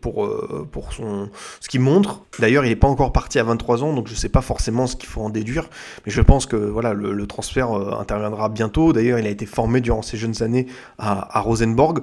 pour, 0.00 0.28
pour 0.70 0.92
son, 0.92 1.28
ce 1.60 1.68
qu'il 1.68 1.80
montre. 1.80 2.22
D'ailleurs, 2.38 2.64
il 2.64 2.68
n'est 2.68 2.76
pas 2.76 2.88
encore 2.88 3.12
parti 3.12 3.38
à 3.38 3.44
23 3.44 3.84
ans, 3.84 3.92
donc 3.92 4.06
je 4.06 4.12
ne 4.12 4.18
sais 4.18 4.28
pas 4.28 4.42
forcément 4.42 4.86
ce 4.86 4.96
qu'il 4.96 5.08
faut 5.08 5.22
en 5.22 5.30
déduire. 5.30 5.68
Mais 6.04 6.12
je 6.12 6.22
pense 6.22 6.46
que 6.46 6.56
voilà, 6.56 6.92
le, 6.94 7.26
transfert 7.26 7.72
interviendra 7.72 8.48
bientôt. 8.48 8.92
D'ailleurs, 8.92 9.18
il 9.18 9.26
a 9.26 9.30
été 9.30 9.46
formé 9.46 9.80
durant 9.80 10.02
ses 10.02 10.16
jeunes 10.16 10.42
années 10.42 10.66
à, 10.98 11.40
Rosenborg. 11.40 12.00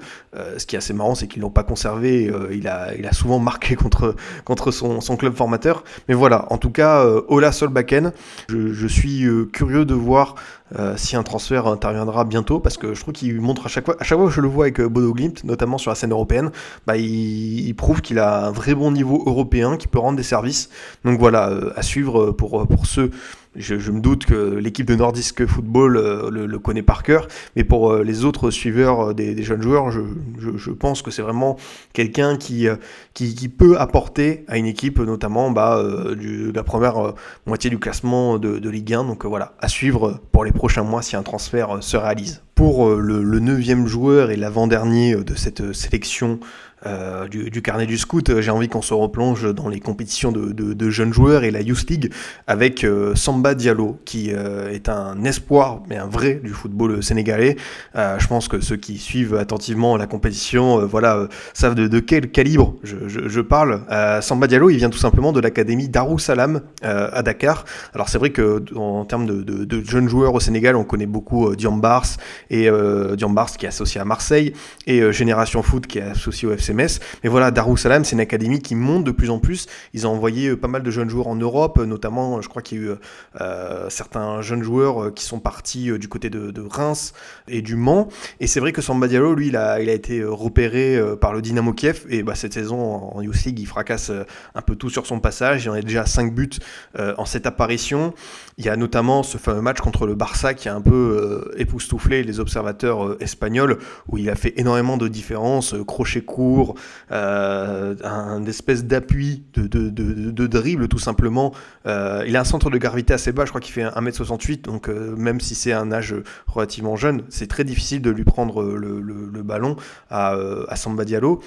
ce 0.57 0.65
qui 0.65 0.75
est 0.75 0.79
assez 0.79 0.93
marrant, 0.93 1.15
c'est 1.15 1.27
qu'ils 1.27 1.39
ne 1.39 1.45
l'ont 1.45 1.51
pas 1.51 1.63
conservé. 1.63 2.31
il, 2.51 2.67
a, 2.67 2.93
il 2.95 3.05
a 3.05 3.13
souvent 3.13 3.39
marqué 3.39 3.75
contre, 3.75 4.15
contre 4.45 4.71
son, 4.71 5.17
club 5.17 5.35
formateur. 5.35 5.83
Mais 6.07 6.15
voilà, 6.15 6.51
en 6.51 6.57
tout 6.57 6.69
cas, 6.69 7.03
euh, 7.05 7.21
Ola 7.27 7.51
Solbakken, 7.51 8.11
je, 8.49 8.87
suis 8.87 9.25
euh, 9.25 9.45
curieux 9.45 9.85
de 9.85 9.93
voir 9.93 10.35
euh, 10.79 10.95
si 10.97 11.15
un 11.15 11.23
transfert 11.23 11.67
interviendra 11.67 12.25
bientôt, 12.25 12.59
parce 12.59 12.77
que 12.77 12.93
je 12.93 13.01
trouve 13.01 13.13
qu'il 13.13 13.39
montre 13.39 13.67
à 13.67 13.69
chaque 13.69 13.85
fois, 13.85 13.95
à 13.99 14.03
chaque 14.03 14.17
fois 14.17 14.27
que 14.27 14.33
je 14.33 14.41
le 14.41 14.47
vois 14.47 14.65
avec 14.65 14.81
Bodo 14.81 15.13
Glimt, 15.13 15.43
notamment 15.43 15.77
sur 15.77 15.91
la 15.91 15.95
scène 15.95 16.11
européenne, 16.11 16.51
bah, 16.87 16.97
il, 16.97 17.73
prouve 17.75 18.01
qu'il 18.01 18.19
a 18.19 18.47
un 18.47 18.51
vrai 18.51 18.75
bon 18.75 18.91
niveau 18.91 19.23
européen, 19.25 19.77
qui 19.77 19.87
peut 19.87 19.99
rendre 19.99 20.17
des 20.17 20.23
services. 20.23 20.69
Donc 21.05 21.19
voilà, 21.19 21.51
à 21.75 21.81
suivre 21.81 22.31
pour, 22.31 22.67
pour 22.67 22.85
ceux 22.85 23.11
je, 23.55 23.91
me 23.91 23.99
doute 23.99 24.25
que 24.25 24.55
l'équipe 24.55 24.87
de 24.87 24.95
Nordisk 24.95 25.45
Football 25.45 25.97
euh, 25.97 26.29
le, 26.29 26.59
connaît 26.59 26.81
par 26.81 27.03
cœur, 27.03 27.27
mais 27.55 27.63
pour 27.63 27.91
euh, 27.91 28.03
les 28.03 28.25
autres 28.25 28.51
suiveurs 28.51 29.09
euh, 29.09 29.13
des, 29.13 29.43
jeunes 29.43 29.61
joueurs, 29.61 29.91
je, 29.91 30.71
pense 30.71 31.01
que 31.01 31.11
c'est 31.11 31.21
vraiment 31.21 31.57
quelqu'un 31.93 32.35
qui, 32.37 32.67
qui, 33.13 33.49
peut 33.49 33.79
apporter 33.79 34.43
à 34.47 34.57
une 34.57 34.65
équipe, 34.65 34.99
notamment 34.99 35.51
bah, 35.51 35.81
de 35.81 36.51
la 36.53 36.63
première 36.63 37.13
moitié 37.45 37.69
du 37.69 37.77
classement 37.77 38.37
de, 38.39 38.69
Ligue 38.69 38.93
1. 38.93 39.03
Donc 39.05 39.25
voilà, 39.25 39.53
à 39.59 39.67
suivre 39.67 40.19
pour 40.31 40.43
les 40.43 40.51
prochains 40.51 40.83
mois 40.83 41.01
si 41.01 41.15
un 41.15 41.23
transfert 41.23 41.77
se 41.81 41.95
réalise. 41.95 42.41
Pour 42.55 42.89
le 42.95 43.39
neuvième 43.39 43.87
joueur 43.87 44.29
et 44.29 44.35
l'avant-dernier 44.35 45.15
de 45.15 45.35
cette 45.35 45.73
sélection 45.73 46.39
euh, 46.85 47.27
du, 47.27 47.61
carnet 47.61 47.85
du 47.85 47.97
scout, 47.97 48.41
j'ai 48.41 48.51
envie 48.51 48.67
qu'on 48.67 48.81
se 48.81 48.93
replonge 48.93 49.53
dans 49.53 49.69
les 49.69 49.79
compétitions 49.79 50.31
de, 50.31 50.89
jeunes 50.89 51.13
joueurs 51.13 51.43
et 51.43 51.51
la 51.51 51.61
Youth 51.61 51.89
League 51.89 52.11
avec 52.45 52.83
euh, 52.83 53.15
Samba 53.15 53.55
Diallo, 53.55 53.99
qui 54.05 54.31
euh, 54.33 54.69
est 54.69 54.89
un 54.89 55.23
espoir, 55.23 55.81
mais 55.87 55.97
un 55.97 56.07
vrai 56.07 56.41
du 56.43 56.49
football 56.49 57.01
sénégalais. 57.01 57.55
je 57.95 58.27
pense 58.27 58.47
que 58.47 58.59
ceux 58.59 58.75
qui 58.75 58.97
suivent 58.97 59.35
attentivement 59.35 59.95
la 59.97 60.07
compétition 60.07 60.85
voilà, 60.85 61.27
savent 61.53 61.75
de, 61.75 61.99
quel 61.99 62.31
calibre 62.31 62.75
je, 62.83 63.41
parle. 63.41 63.81
Samba 64.21 64.47
Diallo, 64.47 64.69
il 64.69 64.77
vient 64.77 64.89
tout 64.89 64.97
simplement 64.97 65.31
de 65.31 65.39
l'académie 65.39 65.89
Darussalam 65.89 66.61
à 66.81 67.21
Dakar. 67.23 67.65
Alors 67.93 68.09
c'est 68.09 68.17
vrai 68.17 68.31
que 68.31 68.63
en 68.75 69.05
termes 69.05 69.25
de, 69.25 69.83
jeunes 69.85 70.09
joueurs 70.09 70.33
au 70.33 70.39
Sénégal, 70.39 70.75
on 70.75 70.83
connaît 70.83 71.05
beaucoup 71.05 71.55
Diambars 71.55 72.17
et 72.49 72.69
Diambars 73.15 73.57
qui 73.57 73.65
est 73.65 73.69
associé 73.69 74.01
à 74.01 74.05
Marseille 74.05 74.53
et 74.87 75.11
Génération 75.11 75.63
Foot 75.63 75.87
qui 75.87 75.99
est 75.99 76.03
associé 76.03 76.47
au 76.47 76.53
FC 76.53 76.73
mais 76.73 77.29
voilà, 77.29 77.51
Darussalam, 77.51 78.03
c'est 78.03 78.13
une 78.13 78.19
académie 78.19 78.61
qui 78.61 78.75
monte 78.75 79.03
de 79.03 79.11
plus 79.11 79.29
en 79.29 79.39
plus. 79.39 79.67
Ils 79.93 80.07
ont 80.07 80.11
envoyé 80.11 80.49
euh, 80.49 80.57
pas 80.57 80.67
mal 80.67 80.83
de 80.83 80.91
jeunes 80.91 81.09
joueurs 81.09 81.27
en 81.27 81.35
Europe, 81.35 81.77
euh, 81.79 81.85
notamment, 81.85 82.41
je 82.41 82.49
crois 82.49 82.61
qu'il 82.61 82.77
y 82.77 82.81
a 82.81 82.85
eu 82.85 82.95
euh, 83.41 83.89
certains 83.89 84.41
jeunes 84.41 84.63
joueurs 84.63 85.13
qui 85.13 85.25
sont 85.25 85.39
partis 85.39 85.97
du 85.97 86.07
côté 86.07 86.29
de, 86.29 86.53
Reims 86.69 87.13
et 87.47 87.61
du 87.61 87.75
Mans. 87.75 88.07
Et 88.39 88.47
c'est 88.47 88.59
vrai 88.59 88.71
que 88.71 88.81
Samba 88.81 89.07
Diallo, 89.07 89.35
lui, 89.35 89.47
il 89.47 89.57
a, 89.57 89.73
a 89.73 89.79
été 89.79 90.23
repéré 90.23 90.99
par 91.19 91.33
le 91.33 91.41
Dynamo 91.41 91.73
Kiev. 91.73 92.05
Et 92.09 92.23
bah, 92.23 92.35
cette 92.35 92.53
saison 92.53 92.79
en 93.13 93.21
Youth 93.21 93.43
League, 93.43 93.59
il 93.59 93.67
fracasse 93.67 94.11
un 94.55 94.61
peu 94.61 94.75
tout 94.75 94.89
sur 94.89 95.05
son 95.05 95.19
passage. 95.19 95.65
Il 95.65 95.69
en 95.69 95.75
est 95.75 95.81
déjà 95.81 96.03
à 96.03 96.05
5 96.05 96.33
buts 96.33 96.49
en 96.97 97.25
cette 97.25 97.45
apparition. 97.45 98.13
Il 98.57 98.65
y 98.65 98.69
a 98.69 98.75
notamment 98.75 99.23
ce 99.23 99.37
fameux 99.37 99.61
match 99.61 99.79
contre 99.79 100.05
le 100.05 100.15
Barça 100.15 100.53
qui 100.53 100.69
a 100.69 100.75
un 100.75 100.81
peu 100.81 101.51
époustouflé 101.57 102.23
les 102.23 102.39
observateurs 102.39 103.21
espagnols, 103.21 103.77
où 104.07 104.17
il 104.17 104.29
a 104.29 104.35
fait 104.35 104.53
énormément 104.57 104.97
de 104.97 105.07
différences, 105.07 105.75
crochet 105.87 106.21
court, 106.21 106.75
euh, 107.11 107.95
un 108.03 108.45
espèce 108.45 108.85
d'appui 108.85 109.43
de, 109.53 109.67
de, 109.67 110.47
dribble 110.47 110.87
tout 110.87 110.99
simplement. 110.99 111.53
Euh, 111.85 112.23
il 112.27 112.35
a 112.35 112.41
un 112.41 112.45
centre 112.45 112.69
de 112.69 112.77
gravité 112.77 113.13
assez 113.13 113.31
bas, 113.31 113.45
je 113.45 113.49
crois 113.49 113.61
qu'il 113.61 113.73
fait 113.73 113.83
1m68, 113.83 114.61
donc 114.61 114.89
euh, 114.89 115.15
même 115.15 115.39
si 115.39 115.55
c'est 115.55 115.73
un 115.73 115.91
âge 115.91 116.15
relativement 116.47 116.95
jeune, 116.95 117.23
c'est 117.29 117.47
très 117.47 117.63
difficile 117.63 118.01
de 118.01 118.09
lui 118.09 118.23
prendre 118.23 118.63
le, 118.63 119.43
ballon 119.43 119.75
à, 120.09 120.37
à, 120.69 120.75
Samba 120.77 121.03
Diallo, 121.03 121.41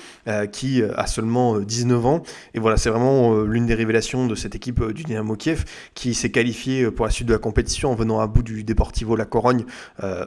qui 0.52 0.82
a 0.82 1.06
seulement 1.06 1.58
19 1.60 2.06
ans. 2.06 2.22
Et 2.52 2.60
voilà, 2.60 2.76
c'est 2.76 2.90
vraiment 2.90 3.40
l'une 3.42 3.64
des 3.64 3.74
révélations 3.74 4.26
de 4.26 4.34
cette 4.34 4.54
équipe 4.54 4.84
du 4.92 5.02
Dynamo 5.02 5.34
Kiev, 5.34 5.64
qui 5.94 6.12
s'est 6.12 6.30
qualifiée 6.30 6.90
pour 6.96 7.04
la 7.04 7.12
suite 7.12 7.28
de 7.28 7.32
la 7.32 7.38
compétition 7.38 7.92
en 7.92 7.94
venant 7.94 8.18
à 8.18 8.26
bout 8.26 8.42
du 8.42 8.64
Deportivo 8.64 9.14
La 9.14 9.24
Corogne 9.24 9.64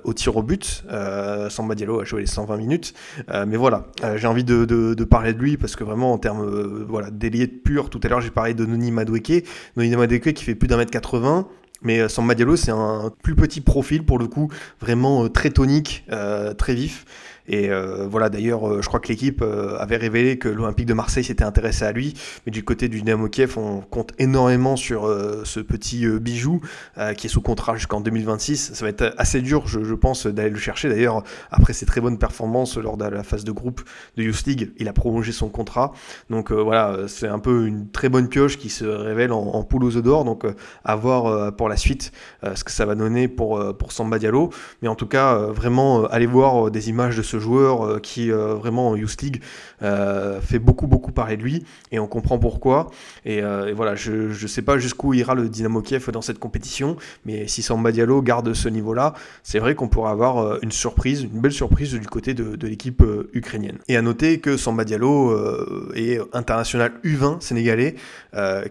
au 0.04 0.14
tir 0.14 0.38
au 0.38 0.44
but. 0.44 0.84
Samba 1.50 1.76
Diallo 1.76 2.00
a 2.00 2.06
joué 2.06 2.22
les 2.22 2.28
120 2.28 2.56
minutes. 2.58 2.94
mais 3.48 3.58
voilà, 3.58 3.88
j'ai 4.16 4.28
envie 4.28 4.44
de 4.44 4.60
de, 4.66 5.04
parler 5.04 5.34
de 5.34 5.40
lui 5.40 5.58
parce 5.58 5.76
que 5.76 5.84
vraiment 5.84 6.14
en 6.14 6.18
termes 6.18 6.44
euh, 6.44 6.86
voilà, 6.88 7.10
d'ailier 7.12 7.48
pur, 7.48 7.90
tout 7.90 8.00
à 8.04 8.08
l'heure 8.08 8.22
j'ai 8.22 8.32
parlé 8.32 8.54
de 8.54 8.66
Noni 8.66 8.92
Madweke. 8.92 9.46
Noni 9.76 9.96
Madweke 9.96 10.34
qui 10.34 10.44
fait 10.44 10.56
plus 10.56 10.68
d'un 10.68 10.78
mètre 10.78 10.92
80. 10.92 11.48
Mais 11.82 12.02
euh, 12.02 12.10
Samba 12.10 12.36
Diallo, 12.36 12.58
c'est 12.58 12.72
un 12.72 13.10
plus 13.24 13.36
petit 13.36 13.62
profil 13.62 14.04
pour 14.04 14.20
le 14.20 14.28
coup, 14.28 14.50
vraiment 14.82 15.24
euh, 15.24 15.30
très 15.30 15.50
tonique, 15.50 16.06
très 16.58 16.74
vif. 16.74 17.06
Et 17.50 17.72
euh, 17.72 18.08
voilà, 18.10 18.30
d'ailleurs, 18.30 18.70
euh, 18.70 18.82
je 18.82 18.88
crois 18.88 19.00
que 19.00 19.08
l'équipe 19.08 19.42
euh, 19.42 19.76
avait 19.80 19.98
révélé 19.98 20.38
que 20.38 20.48
l'Olympique 20.48 20.86
de 20.86 20.94
Marseille 20.94 21.24
s'était 21.24 21.44
intéressé 21.44 21.84
à 21.84 21.92
lui. 21.92 22.14
Mais 22.46 22.52
du 22.52 22.64
côté 22.64 22.88
du 22.88 23.02
Dynamo 23.02 23.28
on 23.58 23.82
compte 23.82 24.14
énormément 24.20 24.76
sur 24.76 25.08
ce 25.44 25.60
petit 25.60 26.06
bijou 26.20 26.62
qui 27.18 27.28
est 27.28 27.30
sous 27.30 27.42
contrat 27.42 27.76
jusqu'en 27.76 28.02
2026. 28.02 28.74
Ça 28.74 28.86
va 28.86 28.90
être 28.90 29.16
assez 29.18 29.42
dur, 29.42 29.66
je, 29.66 29.94
pense, 29.94 30.28
d'aller 30.28 30.50
le 30.50 30.58
chercher. 30.58 30.90
D'ailleurs, 30.90 31.24
après 31.52 31.74
ses 31.74 31.86
très 31.86 32.02
bonnes 32.02 32.18
performances 32.18 32.78
lors 32.78 32.98
de 32.98 33.06
la 33.06 33.24
phase 33.24 33.44
de 33.44 33.52
groupe 33.52 33.82
de 34.18 34.24
Youth 34.24 34.46
League, 34.46 34.72
il 34.78 34.88
a 34.88 34.94
prolongé 34.94 35.32
son 35.32 35.50
contrat. 35.50 35.94
Donc 36.30 36.52
voilà, 36.52 37.08
c'est 37.08 37.28
un 37.28 37.40
peu 37.40 37.66
une 37.66 37.90
très 37.90 38.10
bonne 38.10 38.28
pioche 38.28 38.58
qui 38.58 38.70
se 38.70 38.86
révèle 38.86 39.32
en, 39.32 39.64
poule 39.64 39.86
aux 39.86 39.96
œufs 39.96 40.04
d'or. 40.04 40.26
Donc 40.26 40.46
à 40.84 40.96
voir 40.96 41.56
pour 41.56 41.70
la 41.70 41.78
suite 41.78 42.12
ce 42.44 42.64
que 42.64 42.72
ça 42.72 42.86
va 42.86 42.96
donner 42.96 43.28
pour, 43.28 43.76
pour 43.78 43.92
Samba 43.92 44.20
Diallo. 44.20 44.52
Mais 44.82 44.88
en 44.88 44.96
tout 44.96 45.08
cas, 45.08 45.36
vraiment, 45.38 46.06
allez 46.06 46.28
voir 46.28 46.70
des 46.70 46.90
images 46.90 47.18
de 47.18 47.24
ce 47.24 47.39
joueur 47.40 47.86
euh, 47.86 48.00
qui 48.00 48.32
euh, 48.32 48.56
vraiment 48.56 48.90
en 48.90 48.96
Youth 48.96 49.22
League 49.22 49.42
euh, 49.82 50.40
fait 50.42 50.60
beaucoup 50.60 50.88
beaucoup 50.88 51.12
parler 51.12 51.38
de 51.38 51.44
lui 51.44 51.66
et 51.92 52.00
on 52.00 52.08
comprend 52.08 52.38
pourquoi. 52.40 52.92
Et, 53.26 53.42
voilà, 53.74 53.96
je 53.96 54.12
ne 54.42 54.48
sais 54.48 54.62
pas 54.62 54.78
jusqu'où 54.78 55.14
ira 55.14 55.36
le 55.36 55.50
Dynamo 55.50 55.82
Kiev 55.82 56.10
dans 56.12 56.22
cette 56.22 56.40
compétition, 56.40 56.98
mais 57.26 57.48
si 57.48 57.62
Samba 57.62 57.92
Diallo 57.92 58.22
garde 58.22 58.54
ce 58.54 58.68
niveau-là, 58.68 59.14
c'est 59.44 59.60
vrai 59.60 59.76
qu'on 59.76 59.88
pourra 59.88 60.12
avoir 60.12 60.62
une 60.62 60.72
surprise, 60.72 61.24
une 61.24 61.40
belle 61.42 61.52
surprise 61.52 61.94
du 61.94 62.08
côté 62.08 62.34
de, 62.34 62.68
l'équipe 62.68 63.04
ukrainienne. 63.34 63.78
Et 63.88 63.98
à 63.98 64.02
noter 64.02 64.40
que 64.40 64.58
Samba 64.58 64.84
Diallo 64.84 65.36
est 65.96 66.20
international 66.34 66.94
U20 67.04 67.42
sénégalais, 67.42 67.96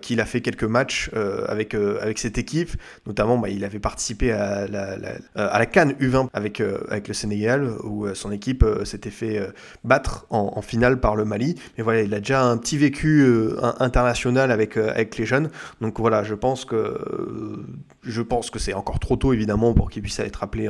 qu'il 0.01 0.21
a 0.21 0.27
fait 0.27 0.41
quelques 0.41 0.65
matchs 0.65 1.11
avec, 1.47 1.75
avec 1.75 2.19
cette 2.19 2.39
équipe, 2.39 2.71
notamment 3.07 3.39
bah, 3.39 3.49
il 3.49 3.65
avait 3.65 3.79
participé 3.79 4.33
à 4.33 4.67
la, 4.67 4.97
la 4.97 5.67
Cannes 5.67 5.95
U20 6.01 6.29
avec, 6.33 6.61
avec 6.61 7.09
le 7.09 7.15
Sénégal, 7.15 7.71
où 7.85 8.07
son 8.15 8.33
équipe 8.33 8.58
euh, 8.63 8.85
s'était 8.85 9.11
fait 9.11 9.39
euh, 9.39 9.49
battre 9.85 10.27
en, 10.31 10.61
finale 10.63 11.01
par 11.01 11.17
le 11.17 11.25
Mali. 11.25 11.55
Mais 11.77 11.85
voilà, 11.85 12.03
il 12.03 12.13
a 12.15 12.19
déjà 12.19 12.43
un 12.43 12.57
petit 12.57 12.77
vécu 12.77 13.23
euh, 13.23 13.57
international 13.81 14.51
avec, 14.51 14.77
avec 14.77 15.17
les 15.17 15.27
jeunes. 15.27 15.51
Donc 15.81 15.99
voilà, 15.99 16.23
je 16.23 16.35
pense 16.35 16.65
que 16.65 16.99
que 18.53 18.59
c'est 18.59 18.73
encore 18.73 18.99
trop 18.99 19.17
tôt 19.17 19.33
évidemment 19.33 19.75
pour 19.75 19.91
qu'il 19.91 20.03
puisse 20.03 20.19
être 20.21 20.43
appelé 20.43 20.69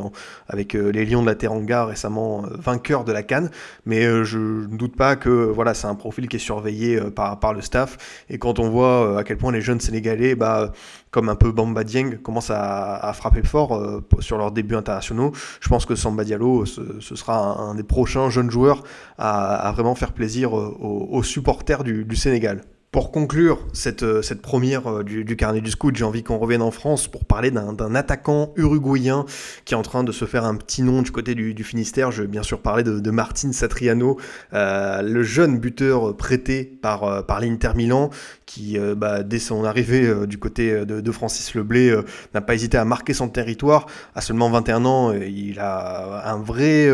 avec 0.48 0.72
les 0.72 1.04
Lions 1.04 1.22
de 1.22 1.26
la 1.26 1.34
Teranga 1.34 1.84
récemment 1.84 2.42
vainqueur 2.50 3.04
de 3.04 3.12
la 3.12 3.22
Cannes. 3.22 3.50
Mais 3.86 4.24
je 4.24 4.38
ne 4.38 4.76
doute 4.76 4.96
pas 4.96 5.14
que 5.16 5.28
voilà, 5.28 5.74
c'est 5.74 5.86
un 5.86 5.94
profil 5.94 6.28
qui 6.28 6.36
est 6.36 6.40
surveillé 6.40 7.00
par, 7.12 7.38
par 7.38 7.54
le 7.54 7.60
staff. 7.60 8.24
Et 8.28 8.38
quand 8.38 8.58
on 8.58 8.70
voit 8.70 9.18
à 9.18 9.24
quel 9.24 9.36
point 9.36 9.52
les 9.52 9.60
jeunes 9.60 9.80
Sénégalais, 9.80 10.34
bah, 10.34 10.72
comme 11.10 11.28
un 11.28 11.36
peu 11.36 11.52
Bamba 11.52 11.84
Dieng, 11.84 12.18
commencent 12.22 12.50
à, 12.50 13.12
frapper 13.14 13.42
fort 13.42 14.02
sur 14.20 14.38
leurs 14.38 14.52
débuts 14.52 14.76
internationaux, 14.76 15.32
je 15.60 15.68
pense 15.68 15.86
que 15.86 15.94
Samba 15.94 16.24
Diallo, 16.24 16.66
ce, 16.66 17.00
sera 17.00 17.60
un, 17.60 17.74
des 17.74 17.82
prochains 17.82 18.30
jeunes 18.30 18.50
joueurs 18.50 18.82
à, 19.16 19.72
vraiment 19.74 19.94
faire 19.94 20.12
plaisir 20.12 20.52
aux, 20.52 21.22
supporters 21.22 21.84
du, 21.84 22.16
Sénégal. 22.16 22.62
Pour 22.90 23.12
conclure 23.12 23.58
cette, 23.74 24.02
euh, 24.02 24.22
cette 24.22 24.40
première 24.40 24.86
euh, 24.86 25.04
du, 25.04 25.36
carnet 25.36 25.60
du 25.60 25.70
scout, 25.70 25.94
j'ai 25.94 26.04
envie 26.04 26.22
qu'on 26.22 26.38
revienne 26.38 26.62
en 26.62 26.70
France 26.70 27.06
pour 27.06 27.26
parler 27.26 27.50
d'un 27.50 27.94
attaquant 27.94 28.54
uruguayen 28.56 29.26
qui 29.66 29.74
est 29.74 29.76
en 29.76 29.82
train 29.82 30.04
de 30.04 30.10
se 30.12 30.24
faire 30.24 30.46
un 30.46 30.54
petit 30.54 30.80
nom 30.80 31.02
du 31.02 31.10
côté 31.10 31.34
du, 31.34 31.64
Finistère. 31.64 32.12
Je 32.12 32.22
vais 32.22 32.28
bien 32.28 32.42
sûr 32.42 32.62
parler 32.62 32.84
de, 32.84 33.10
Martin 33.10 33.52
Satriano, 33.52 34.18
euh, 34.54 35.02
le 35.02 35.22
jeune 35.22 35.58
buteur 35.58 36.16
prêté 36.16 36.64
par, 36.64 37.26
par 37.26 37.40
l'Inter 37.40 37.72
Milan, 37.76 38.08
qui 38.46 38.78
bah, 38.96 39.22
dès 39.22 39.38
son 39.38 39.64
arrivée 39.64 40.26
du 40.26 40.38
côté 40.38 40.86
de, 40.86 41.02
de 41.02 41.12
Francis 41.12 41.54
Leblé 41.54 41.94
n'a 42.32 42.40
pas 42.40 42.54
hésité 42.54 42.78
à 42.78 42.86
marquer 42.86 43.12
son 43.12 43.28
territoire. 43.28 43.86
À 44.14 44.22
seulement 44.22 44.48
21 44.48 44.84
ans, 44.86 45.12
il 45.12 45.58
a 45.58 46.30
un 46.32 46.38
vrai 46.38 46.90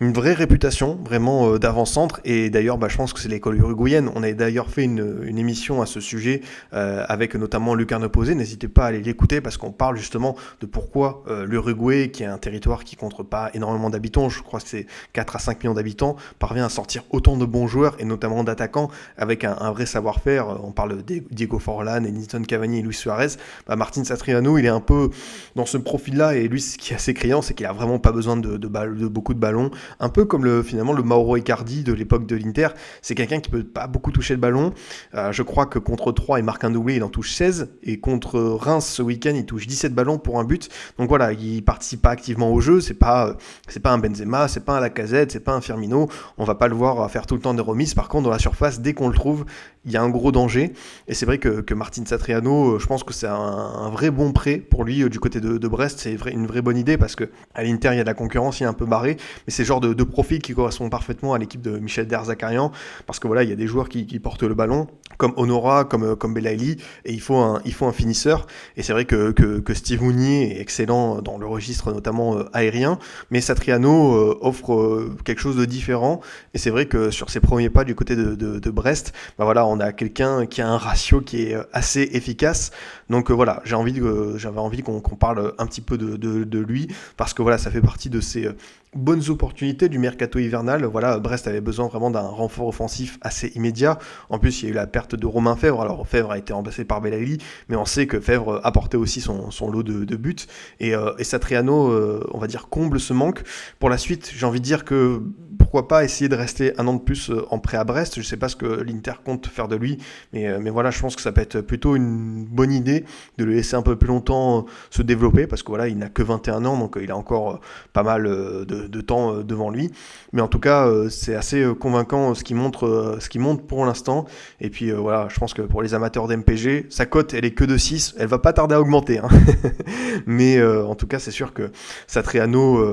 une 0.00 0.14
vraie 0.14 0.32
réputation, 0.32 0.98
vraiment 1.04 1.52
euh, 1.52 1.58
d'avant-centre. 1.58 2.20
Et 2.24 2.48
d'ailleurs, 2.48 2.78
bah, 2.78 2.88
je 2.88 2.96
pense 2.96 3.12
que 3.12 3.20
c'est 3.20 3.28
l'école 3.28 3.58
uruguayenne. 3.58 4.10
On 4.14 4.22
a 4.22 4.32
d'ailleurs 4.32 4.70
fait 4.70 4.84
une, 4.84 5.20
une, 5.24 5.38
émission 5.38 5.82
à 5.82 5.86
ce 5.86 6.00
sujet 6.00 6.40
euh, 6.72 7.04
avec 7.06 7.34
notamment 7.34 7.74
Lucarne 7.74 8.08
Posé. 8.08 8.34
N'hésitez 8.34 8.68
pas 8.68 8.84
à 8.84 8.86
aller 8.88 9.02
l'écouter 9.02 9.42
parce 9.42 9.58
qu'on 9.58 9.72
parle 9.72 9.98
justement 9.98 10.36
de 10.60 10.66
pourquoi 10.66 11.22
euh, 11.28 11.44
l'Uruguay, 11.44 12.10
qui 12.10 12.22
est 12.22 12.26
un 12.26 12.38
territoire 12.38 12.84
qui 12.84 12.96
compte 12.96 13.22
pas 13.28 13.50
énormément 13.52 13.90
d'habitants, 13.90 14.30
je 14.30 14.42
crois 14.42 14.60
que 14.60 14.68
c'est 14.68 14.86
4 15.12 15.36
à 15.36 15.38
5 15.38 15.62
millions 15.62 15.74
d'habitants, 15.74 16.16
parvient 16.38 16.64
à 16.64 16.70
sortir 16.70 17.02
autant 17.10 17.36
de 17.36 17.44
bons 17.44 17.66
joueurs 17.66 17.94
et 17.98 18.06
notamment 18.06 18.42
d'attaquants 18.42 18.90
avec 19.18 19.44
un, 19.44 19.56
un 19.60 19.70
vrai 19.70 19.84
savoir-faire. 19.84 20.64
On 20.64 20.72
parle 20.72 21.02
de 21.02 21.22
Diego 21.30 21.58
Forlan, 21.58 22.04
Edison 22.04 22.40
Cavani 22.40 22.78
et 22.78 22.82
Luis 22.82 22.94
Suarez. 22.94 23.36
Bah, 23.66 23.76
Martin 23.76 24.04
Satriano, 24.04 24.56
il 24.56 24.64
est 24.64 24.68
un 24.68 24.80
peu 24.80 25.10
dans 25.56 25.66
ce 25.66 25.76
profil-là 25.76 26.36
et 26.36 26.48
lui, 26.48 26.62
ce 26.62 26.78
qui 26.78 26.94
est 26.94 26.96
assez 26.96 27.12
criant, 27.12 27.42
c'est 27.42 27.52
qu'il 27.52 27.66
a 27.66 27.72
vraiment 27.72 27.98
pas 27.98 28.12
besoin 28.12 28.38
de, 28.38 28.56
de, 28.56 28.68
de 28.68 29.06
beaucoup 29.06 29.34
de 29.34 29.40
ballons 29.40 29.70
un 29.98 30.08
peu 30.08 30.24
comme 30.24 30.44
le, 30.44 30.62
finalement 30.62 30.92
le 30.92 31.02
Mauro 31.02 31.36
Icardi 31.36 31.82
de 31.82 31.92
l'époque 31.92 32.26
de 32.26 32.36
l'Inter. 32.36 32.68
C'est 33.02 33.14
quelqu'un 33.14 33.40
qui 33.40 33.50
peut 33.50 33.64
pas 33.64 33.86
beaucoup 33.86 34.12
toucher 34.12 34.34
le 34.34 34.40
ballon. 34.40 34.72
Euh, 35.14 35.32
je 35.32 35.42
crois 35.42 35.66
que 35.66 35.78
contre 35.78 36.12
3, 36.12 36.38
il 36.38 36.44
marque 36.44 36.64
un 36.64 36.70
doublé, 36.70 36.96
il 36.96 37.04
en 37.04 37.08
touche 37.08 37.32
16. 37.32 37.70
Et 37.82 38.00
contre 38.00 38.40
Reims 38.40 38.86
ce 38.86 39.02
week-end, 39.02 39.32
il 39.34 39.46
touche 39.46 39.66
17 39.66 39.94
ballons 39.94 40.18
pour 40.18 40.38
un 40.38 40.44
but. 40.44 40.68
Donc 40.98 41.08
voilà, 41.08 41.32
il 41.32 41.62
participe 41.64 42.02
pas 42.02 42.10
activement 42.10 42.52
au 42.52 42.60
jeu. 42.60 42.80
C'est 42.80 42.94
pas, 42.94 43.36
c'est 43.68 43.80
pas 43.80 43.90
un 43.90 43.98
Benzema, 43.98 44.48
c'est 44.48 44.64
pas 44.64 44.76
un 44.76 44.80
Lacazette, 44.80 45.32
c'est 45.32 45.40
pas 45.40 45.54
un 45.54 45.60
Firmino. 45.60 46.08
On 46.38 46.44
va 46.44 46.54
pas 46.54 46.68
le 46.68 46.74
voir 46.74 47.10
faire 47.10 47.26
tout 47.26 47.34
le 47.34 47.40
temps 47.40 47.54
des 47.54 47.62
remises. 47.62 47.94
Par 47.94 48.08
contre, 48.08 48.24
dans 48.24 48.30
la 48.30 48.38
surface, 48.38 48.80
dès 48.80 48.94
qu'on 48.94 49.08
le 49.08 49.14
trouve, 49.14 49.44
il 49.84 49.92
y 49.92 49.96
a 49.96 50.02
un 50.02 50.10
gros 50.10 50.32
danger. 50.32 50.72
Et 51.08 51.14
c'est 51.14 51.26
vrai 51.26 51.38
que, 51.38 51.60
que 51.60 51.74
Martin 51.74 52.04
Satriano, 52.04 52.74
euh, 52.74 52.78
je 52.78 52.86
pense 52.86 53.04
que 53.04 53.14
c'est 53.14 53.26
un, 53.26 53.90
vrai 53.90 54.10
bon 54.10 54.32
prêt 54.32 54.58
pour 54.58 54.84
lui 54.84 55.02
euh, 55.02 55.08
du 55.08 55.18
côté 55.18 55.40
de, 55.40 55.68
Brest. 55.68 56.00
C'est 56.00 56.16
une 56.30 56.46
vraie 56.46 56.62
bonne 56.62 56.76
idée 56.76 56.98
parce 56.98 57.16
que 57.16 57.30
à 57.54 57.62
l'Inter, 57.62 57.90
il 57.92 57.96
y 57.96 58.00
a 58.00 58.02
de 58.02 58.08
la 58.08 58.14
concurrence, 58.14 58.60
il 58.60 58.64
est 58.64 58.66
un 58.66 58.72
peu 58.72 58.86
barré. 58.86 59.16
Mais 59.46 59.52
c'est 59.52 59.62
le 59.62 59.66
de, 59.80 59.92
de 59.94 60.04
profil 60.04 60.40
qui 60.40 60.54
correspond 60.54 60.88
parfaitement 60.88 61.34
à 61.34 61.38
l'équipe 61.38 61.60
de 61.60 61.78
Michel 61.78 62.06
Derzakarian. 62.06 62.72
Parce 63.06 63.18
que 63.18 63.26
voilà, 63.26 63.42
il 63.42 63.50
y 63.50 63.52
a 63.52 63.56
des 63.56 63.66
joueurs 63.66 63.88
qui, 63.88 64.04
portent 64.20 64.42
le 64.42 64.54
ballon, 64.54 64.86
comme 65.18 65.32
Honora, 65.36 65.84
comme, 65.84 66.04
euh, 66.04 66.16
comme 66.16 66.34
Belaïli. 66.34 66.76
Et 67.04 67.12
il 67.12 67.20
faut 67.20 67.36
un, 67.36 67.60
il 67.64 67.72
faut 67.72 67.86
un 67.86 67.92
finisseur. 67.92 68.46
Et 68.76 68.82
c'est 68.82 68.92
vrai 68.92 69.04
que, 69.04 69.32
que, 69.32 69.74
Steve 69.74 70.02
Mounier 70.02 70.56
est 70.56 70.60
excellent 70.60 71.22
dans 71.22 71.38
le 71.38 71.46
registre, 71.46 71.92
notamment 71.92 72.36
aérien. 72.52 72.98
Mais 73.30 73.40
Satriano 73.40 74.36
offre 74.40 75.10
quelque 75.24 75.40
chose 75.40 75.56
de 75.56 75.64
différent. 75.64 76.20
Et 76.54 76.58
c'est 76.58 76.70
vrai 76.70 76.86
que 76.86 77.10
sur 77.10 77.30
ses 77.30 77.40
premiers 77.40 77.70
pas 77.70 77.84
du 77.84 77.94
côté 77.94 78.16
de, 78.16 78.34
de 78.34 78.70
Brest, 78.70 79.12
bah 79.38 79.44
voilà, 79.44 79.66
on 79.66 79.80
a 79.80 79.92
quelqu'un 79.92 80.46
qui 80.46 80.60
a 80.62 80.68
un 80.68 80.76
ratio 80.76 81.20
qui 81.20 81.42
est 81.42 81.54
euh, 81.54 81.62
assez 81.72 82.10
efficace. 82.12 82.70
Donc 83.10 83.30
euh, 83.30 83.34
voilà, 83.34 83.60
j'avais 83.64 84.58
envie 84.58 84.82
qu'on 84.82 85.00
parle 85.00 85.52
un 85.58 85.66
petit 85.66 85.80
peu 85.80 85.98
de, 85.98 86.58
lui 86.60 86.88
parce 87.16 87.34
que 87.34 87.42
voilà, 87.42 87.58
ça 87.58 87.70
fait 87.70 87.80
partie 87.80 88.08
de 88.08 88.20
ces 88.20 88.46
euh, 88.46 88.52
bonnes 88.94 89.28
opportunités 89.28 89.88
du 89.88 89.98
mercato 89.98 90.38
hivernal. 90.38 90.84
Voilà, 90.84 91.18
Brest 91.18 91.48
avait 91.48 91.60
besoin 91.60 91.88
vraiment 91.88 92.10
d'un 92.10 92.20
renfort 92.20 92.68
offensif 92.68 93.18
assez 93.20 93.48
immédiat. 93.56 93.98
En 94.28 94.38
plus, 94.38 94.62
il 94.62 94.66
y 94.66 94.68
a 94.68 94.70
eu 94.70 94.74
la 94.74 94.86
perte 94.86 95.16
de 95.16 95.26
Romain 95.26 95.56
Fèvre. 95.56 95.80
Alors 95.80 96.06
Fèvre 96.06 96.30
a 96.30 96.38
été 96.38 96.52
remplacé 96.52 96.84
par 96.84 97.00
Bellali, 97.00 97.38
mais 97.68 97.76
on 97.76 97.84
sait 97.84 98.06
que 98.06 98.20
Fèvre 98.20 98.60
apportait 98.62 98.96
aussi 98.96 99.20
son, 99.20 99.70
lot 99.70 99.82
de, 99.82 100.16
buts. 100.16 100.36
Et, 100.78 100.92
et 101.18 101.24
Satriano, 101.24 101.92
on 102.32 102.38
va 102.38 102.46
dire, 102.46 102.68
comble 102.68 103.00
ce 103.00 103.12
manque. 103.12 103.42
Pour 103.78 103.90
la 103.90 103.98
suite, 103.98 104.32
j'ai 104.34 104.46
envie 104.46 104.60
de 104.60 104.64
dire 104.64 104.84
que 104.84 105.22
pourquoi 105.70 105.86
pas 105.86 106.02
essayer 106.02 106.28
de 106.28 106.34
rester 106.34 106.72
un 106.78 106.88
an 106.88 106.94
de 106.94 107.00
plus 107.00 107.30
en 107.48 107.60
prêt 107.60 107.76
à 107.76 107.84
Brest. 107.84 108.20
Je 108.20 108.26
sais 108.26 108.36
pas 108.36 108.48
ce 108.48 108.56
que 108.56 108.66
l'Inter 108.66 109.12
compte 109.24 109.46
faire 109.46 109.68
de 109.68 109.76
lui. 109.76 109.98
Mais, 110.32 110.48
euh, 110.48 110.58
mais 110.60 110.68
voilà, 110.68 110.90
je 110.90 111.00
pense 111.00 111.14
que 111.14 111.22
ça 111.22 111.30
peut 111.30 111.42
être 111.42 111.60
plutôt 111.60 111.94
une 111.94 112.44
bonne 112.44 112.72
idée 112.72 113.04
de 113.38 113.44
le 113.44 113.52
laisser 113.52 113.76
un 113.76 113.82
peu 113.82 113.94
plus 113.94 114.08
longtemps 114.08 114.58
euh, 114.58 114.62
se 114.90 115.02
développer 115.02 115.46
parce 115.46 115.62
que 115.62 115.68
voilà, 115.68 115.86
il 115.86 115.96
n'a 115.96 116.08
que 116.08 116.24
21 116.24 116.64
ans, 116.64 116.76
donc 116.76 116.96
euh, 116.96 117.04
il 117.04 117.12
a 117.12 117.16
encore 117.16 117.60
pas 117.92 118.02
mal 118.02 118.24
de, 118.24 119.00
temps 119.00 119.44
devant 119.44 119.70
lui. 119.70 119.92
Mais 120.32 120.42
en 120.42 120.48
tout 120.48 120.58
cas, 120.58 120.90
c'est 121.08 121.36
assez 121.36 121.64
convaincant 121.78 122.34
ce 122.34 122.42
qu'il 122.42 122.56
montre, 122.56 123.16
ce 123.20 123.28
qui 123.28 123.38
montre 123.38 123.62
pour 123.62 123.86
l'instant. 123.86 124.26
Et 124.60 124.70
puis 124.70 124.90
voilà, 124.90 125.28
je 125.30 125.38
pense 125.38 125.54
que 125.54 125.62
pour 125.62 125.82
les 125.82 125.94
amateurs 125.94 126.26
d'MPG, 126.26 126.86
sa 126.90 127.06
cote, 127.06 127.32
elle 127.32 127.44
est 127.44 127.52
que 127.52 127.64
de 127.64 127.76
6. 127.76 128.14
Elle 128.18 128.26
va 128.26 128.38
pas 128.38 128.52
tarder 128.52 128.74
à 128.74 128.80
augmenter. 128.80 129.18
Hein. 129.18 129.28
mais 130.26 130.62
en 130.62 130.94
tout 130.96 131.06
cas, 131.06 131.18
c'est 131.18 131.30
sûr 131.30 131.54
que 131.54 131.70
Satriano 132.08 132.84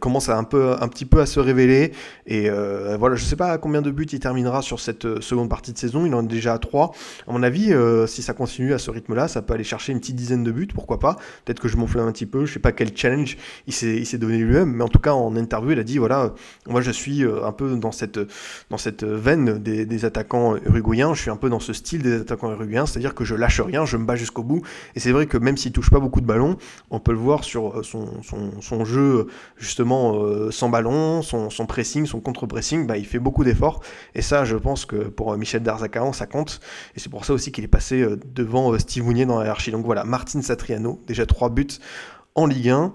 commence 0.00 0.28
un, 0.28 0.44
peu, 0.44 0.72
un 0.80 0.88
petit 0.88 1.04
peu 1.04 1.20
à 1.20 1.26
se 1.26 1.38
révéler. 1.38 1.92
Et 2.26 2.50
voilà, 2.98 3.16
je 3.16 3.24
sais 3.24 3.36
pas 3.36 3.52
à 3.52 3.58
combien 3.58 3.82
de 3.82 3.90
buts 3.90 4.06
il 4.12 4.20
terminera 4.20 4.62
sur 4.62 4.80
cette 4.80 5.20
seconde 5.20 5.48
partie 5.48 5.72
de 5.72 5.78
saison. 5.78 6.06
Il 6.06 6.14
en 6.14 6.24
est 6.24 6.28
déjà 6.28 6.54
à 6.54 6.58
3. 6.58 6.92
À 7.26 7.32
mon 7.32 7.42
avis, 7.42 7.72
euh, 7.72 8.06
si 8.06 8.22
ça 8.22 8.34
continue 8.34 8.72
à 8.74 8.78
ce 8.78 8.90
rythme-là, 8.90 9.28
ça 9.28 9.42
peut 9.42 9.54
aller 9.54 9.64
chercher 9.64 9.92
une 9.92 10.00
petite 10.00 10.16
dizaine 10.16 10.44
de 10.44 10.50
buts, 10.50 10.68
pourquoi 10.72 10.98
pas. 10.98 11.16
Peut-être 11.44 11.60
que 11.60 11.68
je 11.68 11.76
m'enflamme 11.76 12.08
un 12.08 12.12
petit 12.12 12.26
peu, 12.26 12.46
je 12.46 12.54
sais 12.54 12.58
pas 12.58 12.72
quel 12.72 12.96
challenge 12.96 13.36
il 13.66 13.72
s'est 13.72 14.18
donné 14.18 14.38
lui-même, 14.38 14.72
mais 14.72 14.84
en 14.84 14.88
tout 14.88 14.98
cas, 14.98 15.12
en 15.12 15.36
interview, 15.36 15.72
il 15.72 15.78
a 15.78 15.84
dit 15.84 15.98
voilà, 15.98 16.34
moi 16.66 16.80
je 16.80 16.90
suis 16.90 17.24
euh, 17.24 17.44
un 17.44 17.52
peu 17.52 17.76
dans 17.76 17.92
cette, 17.92 18.20
dans 18.70 18.78
cette 18.78 19.04
veine 19.04 19.58
des, 19.58 20.04
attaquants 20.04 20.56
uruguayens, 20.56 21.14
je 21.14 21.22
suis 21.22 21.30
un 21.30 21.36
peu 21.36 21.50
dans 21.50 21.60
ce 21.60 21.72
style 21.72 22.02
des 22.02 22.20
attaquants 22.20 22.52
uruguayens, 22.52 22.86
c'est-à-dire 22.86 23.14
que 23.14 23.24
je 23.24 23.34
lâche 23.34 23.60
rien, 23.60 23.84
je 23.84 23.96
me 23.96 24.04
bats 24.04 24.16
jusqu'au 24.16 24.44
bout. 24.44 24.62
Et 24.94 25.00
c'est 25.00 25.12
vrai 25.12 25.26
que 25.26 25.38
même 25.38 25.56
s'il 25.56 25.72
touche 25.72 25.90
pas 25.90 25.98
beaucoup 25.98 26.20
de 26.20 26.26
ballons, 26.26 26.56
on 26.90 27.00
peut 27.00 27.12
le 27.12 27.18
voir 27.18 27.42
sur 27.42 27.78
euh, 27.78 27.82
son, 27.82 28.22
son, 28.22 28.60
son 28.60 28.84
jeu 28.84 29.26
justement 29.56 30.48
sans 30.50 30.68
ballon, 30.68 31.22
son, 31.22 31.50
son 31.50 31.66
pressing, 31.66 31.87
son 32.06 32.20
contre-pressing, 32.20 32.86
bah, 32.86 32.96
il 32.96 33.06
fait 33.06 33.18
beaucoup 33.18 33.44
d'efforts. 33.44 33.82
Et 34.14 34.22
ça, 34.22 34.44
je 34.44 34.56
pense 34.56 34.84
que 34.84 34.96
pour 34.96 35.36
Michel 35.36 35.62
Darzacaran, 35.62 36.12
ça 36.12 36.26
compte. 36.26 36.60
Et 36.94 37.00
c'est 37.00 37.10
pour 37.10 37.24
ça 37.24 37.32
aussi 37.32 37.52
qu'il 37.52 37.64
est 37.64 37.68
passé 37.68 38.00
euh, 38.02 38.18
devant 38.34 38.72
euh, 38.72 38.78
Steve 38.78 39.04
Mounier 39.04 39.26
dans 39.26 39.38
la 39.38 39.44
hiérarchie. 39.44 39.70
Donc 39.70 39.84
voilà, 39.84 40.04
Martin 40.04 40.42
Satriano, 40.42 41.00
déjà 41.06 41.26
3 41.26 41.50
buts 41.50 41.66
en 42.34 42.46
Ligue 42.46 42.70
1. 42.70 42.94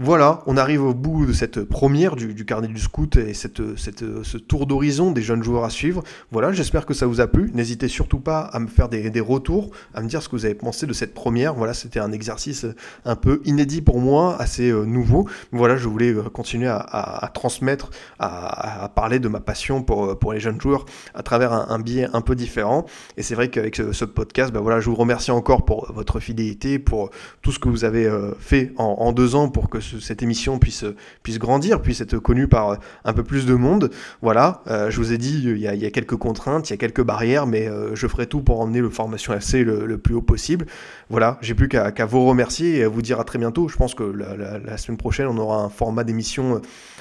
Voilà, 0.00 0.42
on 0.46 0.56
arrive 0.56 0.82
au 0.82 0.92
bout 0.92 1.24
de 1.24 1.32
cette 1.32 1.62
première 1.62 2.16
du, 2.16 2.44
carnet 2.44 2.66
du 2.66 2.80
scout 2.80 3.16
et 3.16 3.32
cette, 3.32 3.62
ce 3.76 4.38
tour 4.38 4.66
d'horizon 4.66 5.12
des 5.12 5.22
jeunes 5.22 5.44
joueurs 5.44 5.62
à 5.62 5.70
suivre. 5.70 6.02
Voilà, 6.32 6.50
j'espère 6.52 6.84
que 6.84 6.94
ça 6.94 7.06
vous 7.06 7.20
a 7.20 7.28
plu. 7.28 7.52
N'hésitez 7.54 7.86
surtout 7.86 8.18
pas 8.18 8.40
à 8.40 8.58
me 8.58 8.66
faire 8.66 8.88
des, 8.88 9.20
retours, 9.20 9.70
à 9.94 10.02
me 10.02 10.08
dire 10.08 10.20
ce 10.20 10.28
que 10.28 10.34
vous 10.34 10.46
avez 10.46 10.56
pensé 10.56 10.86
de 10.86 10.92
cette 10.92 11.14
première. 11.14 11.54
Voilà, 11.54 11.74
c'était 11.74 12.00
un 12.00 12.10
exercice 12.10 12.66
un 13.04 13.14
peu 13.14 13.40
inédit 13.44 13.82
pour 13.82 14.00
moi, 14.00 14.36
assez 14.40 14.68
euh, 14.68 14.84
nouveau. 14.84 15.28
Voilà, 15.52 15.76
je 15.76 15.86
voulais 15.86 16.12
euh, 16.12 16.24
continuer 16.24 16.68
à, 16.68 17.30
transmettre, 17.32 17.90
à, 18.18 18.90
parler 18.96 19.20
de 19.20 19.28
ma 19.28 19.40
passion 19.40 19.84
pour, 19.84 20.06
euh, 20.06 20.14
pour 20.16 20.32
les 20.32 20.40
jeunes 20.40 20.60
joueurs 20.60 20.86
à 21.14 21.22
travers 21.22 21.52
un, 21.52 21.78
biais 21.78 22.08
un 22.12 22.20
peu 22.20 22.34
différent. 22.34 22.84
Et 23.16 23.22
c'est 23.22 23.36
vrai 23.36 23.48
qu'avec 23.48 23.76
ce, 23.76 24.04
podcast, 24.04 24.52
ben 24.52 24.60
voilà, 24.60 24.80
je 24.80 24.90
vous 24.90 24.96
remercie 24.96 25.30
encore 25.30 25.64
pour 25.64 25.92
votre 25.92 26.18
fidélité, 26.18 26.80
pour 26.80 27.10
tout 27.42 27.52
ce 27.52 27.60
que 27.60 27.68
vous 27.68 27.84
avez 27.84 28.10
fait 28.40 28.72
en, 28.76 28.96
en 28.98 29.12
deux 29.12 29.36
ans 29.36 29.48
pour 29.48 29.70
que 29.70 29.80
cette 30.00 30.22
émission 30.22 30.58
puisse, 30.58 30.84
puisse 31.22 31.38
grandir, 31.38 31.82
puisse 31.82 32.00
être 32.00 32.18
connue 32.18 32.48
par 32.48 32.78
un 33.04 33.12
peu 33.12 33.22
plus 33.24 33.46
de 33.46 33.54
monde. 33.54 33.90
Voilà, 34.22 34.62
euh, 34.68 34.90
je 34.90 34.98
vous 34.98 35.12
ai 35.12 35.18
dit, 35.18 35.42
il 35.44 35.58
y, 35.58 35.66
a, 35.66 35.90
quelques 35.90 36.16
contraintes, 36.16 36.68
il 36.68 36.72
y 36.72 36.74
a 36.74 36.76
quelques 36.76 37.02
barrières, 37.02 37.46
mais 37.46 37.68
euh, 37.68 37.94
je 37.94 38.06
ferai 38.06 38.26
tout 38.26 38.40
pour 38.40 38.60
emmener 38.60 38.80
le 38.80 38.90
formation 38.90 39.32
FC 39.34 39.64
le, 39.64 39.98
plus 39.98 40.14
haut 40.14 40.22
possible. 40.22 40.66
Voilà, 41.10 41.38
j'ai 41.40 41.54
plus 41.54 41.68
qu'à 41.68 42.06
vous 42.06 42.26
remercier 42.26 42.78
et 42.78 42.84
à 42.84 42.88
vous 42.88 43.02
dire 43.02 43.20
à 43.20 43.24
très 43.24 43.38
bientôt. 43.38 43.68
Je 43.68 43.76
pense 43.76 43.94
que 43.94 44.02
la, 44.04 44.76
semaine 44.76 44.98
prochaine, 44.98 45.26
on 45.26 45.38
aura 45.38 45.62
un 45.62 45.68
format 45.68 46.04
d'émission 46.04 46.56
euh, 46.56 46.58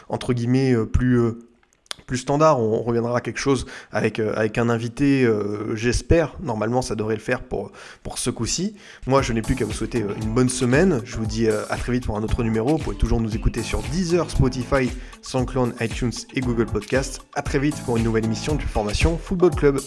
entre 0.10 0.34
guillemets 0.34 0.76
plus 0.92 1.20
plus 2.06 2.18
standard. 2.18 2.60
On 2.60 2.82
reviendra 2.82 3.18
à 3.18 3.22
quelque 3.22 3.40
chose 3.40 3.66
avec, 3.92 4.20
euh, 4.20 4.48
un 4.56 4.70
invité, 4.70 5.24
euh, 5.24 5.76
j'espère. 5.76 6.36
Normalement, 6.42 6.82
ça 6.82 6.96
devrait 6.96 7.16
le 7.16 7.22
faire 7.22 7.42
pour, 7.42 7.72
ce 8.16 8.30
coup-ci. 8.30 8.76
Moi, 9.08 9.22
je 9.22 9.34
n'ai 9.34 9.42
plus 9.42 9.56
qu'à 9.56 9.66
vous 9.66 9.74
souhaiter 9.74 10.04
euh, 10.04 10.14
une 10.22 10.34
bonne 10.34 10.50
semaine. 10.50 11.02
Je 11.04 11.18
vous 11.18 11.26
dis 11.26 11.48
à 11.48 11.78
très 11.78 11.92
vite 11.92 12.06
pour 12.06 12.18
un 12.18 12.24
autre 12.24 12.44
numéro. 12.44 12.78
Vous 12.78 12.84
pouvez 12.84 12.96
toujours 12.98 13.20
nous 13.20 13.36
écouter 13.36 13.64
sur 13.64 13.82
Deezer, 13.92 14.30
Spotify, 14.30 14.92
SoundCloud, 15.22 15.74
iTunes 15.82 16.14
et 16.34 16.42
Google 16.42 16.68
Podcast. 16.68 17.22
À 17.36 17.42
très 17.42 17.60
vite 17.60 17.76
pour 17.86 17.98
une 17.98 18.04
nouvelle 18.04 18.26
émission 18.26 18.56
du 18.56 18.66
Formation 18.66 19.18
Football 19.18 19.56
Club. 19.56 19.80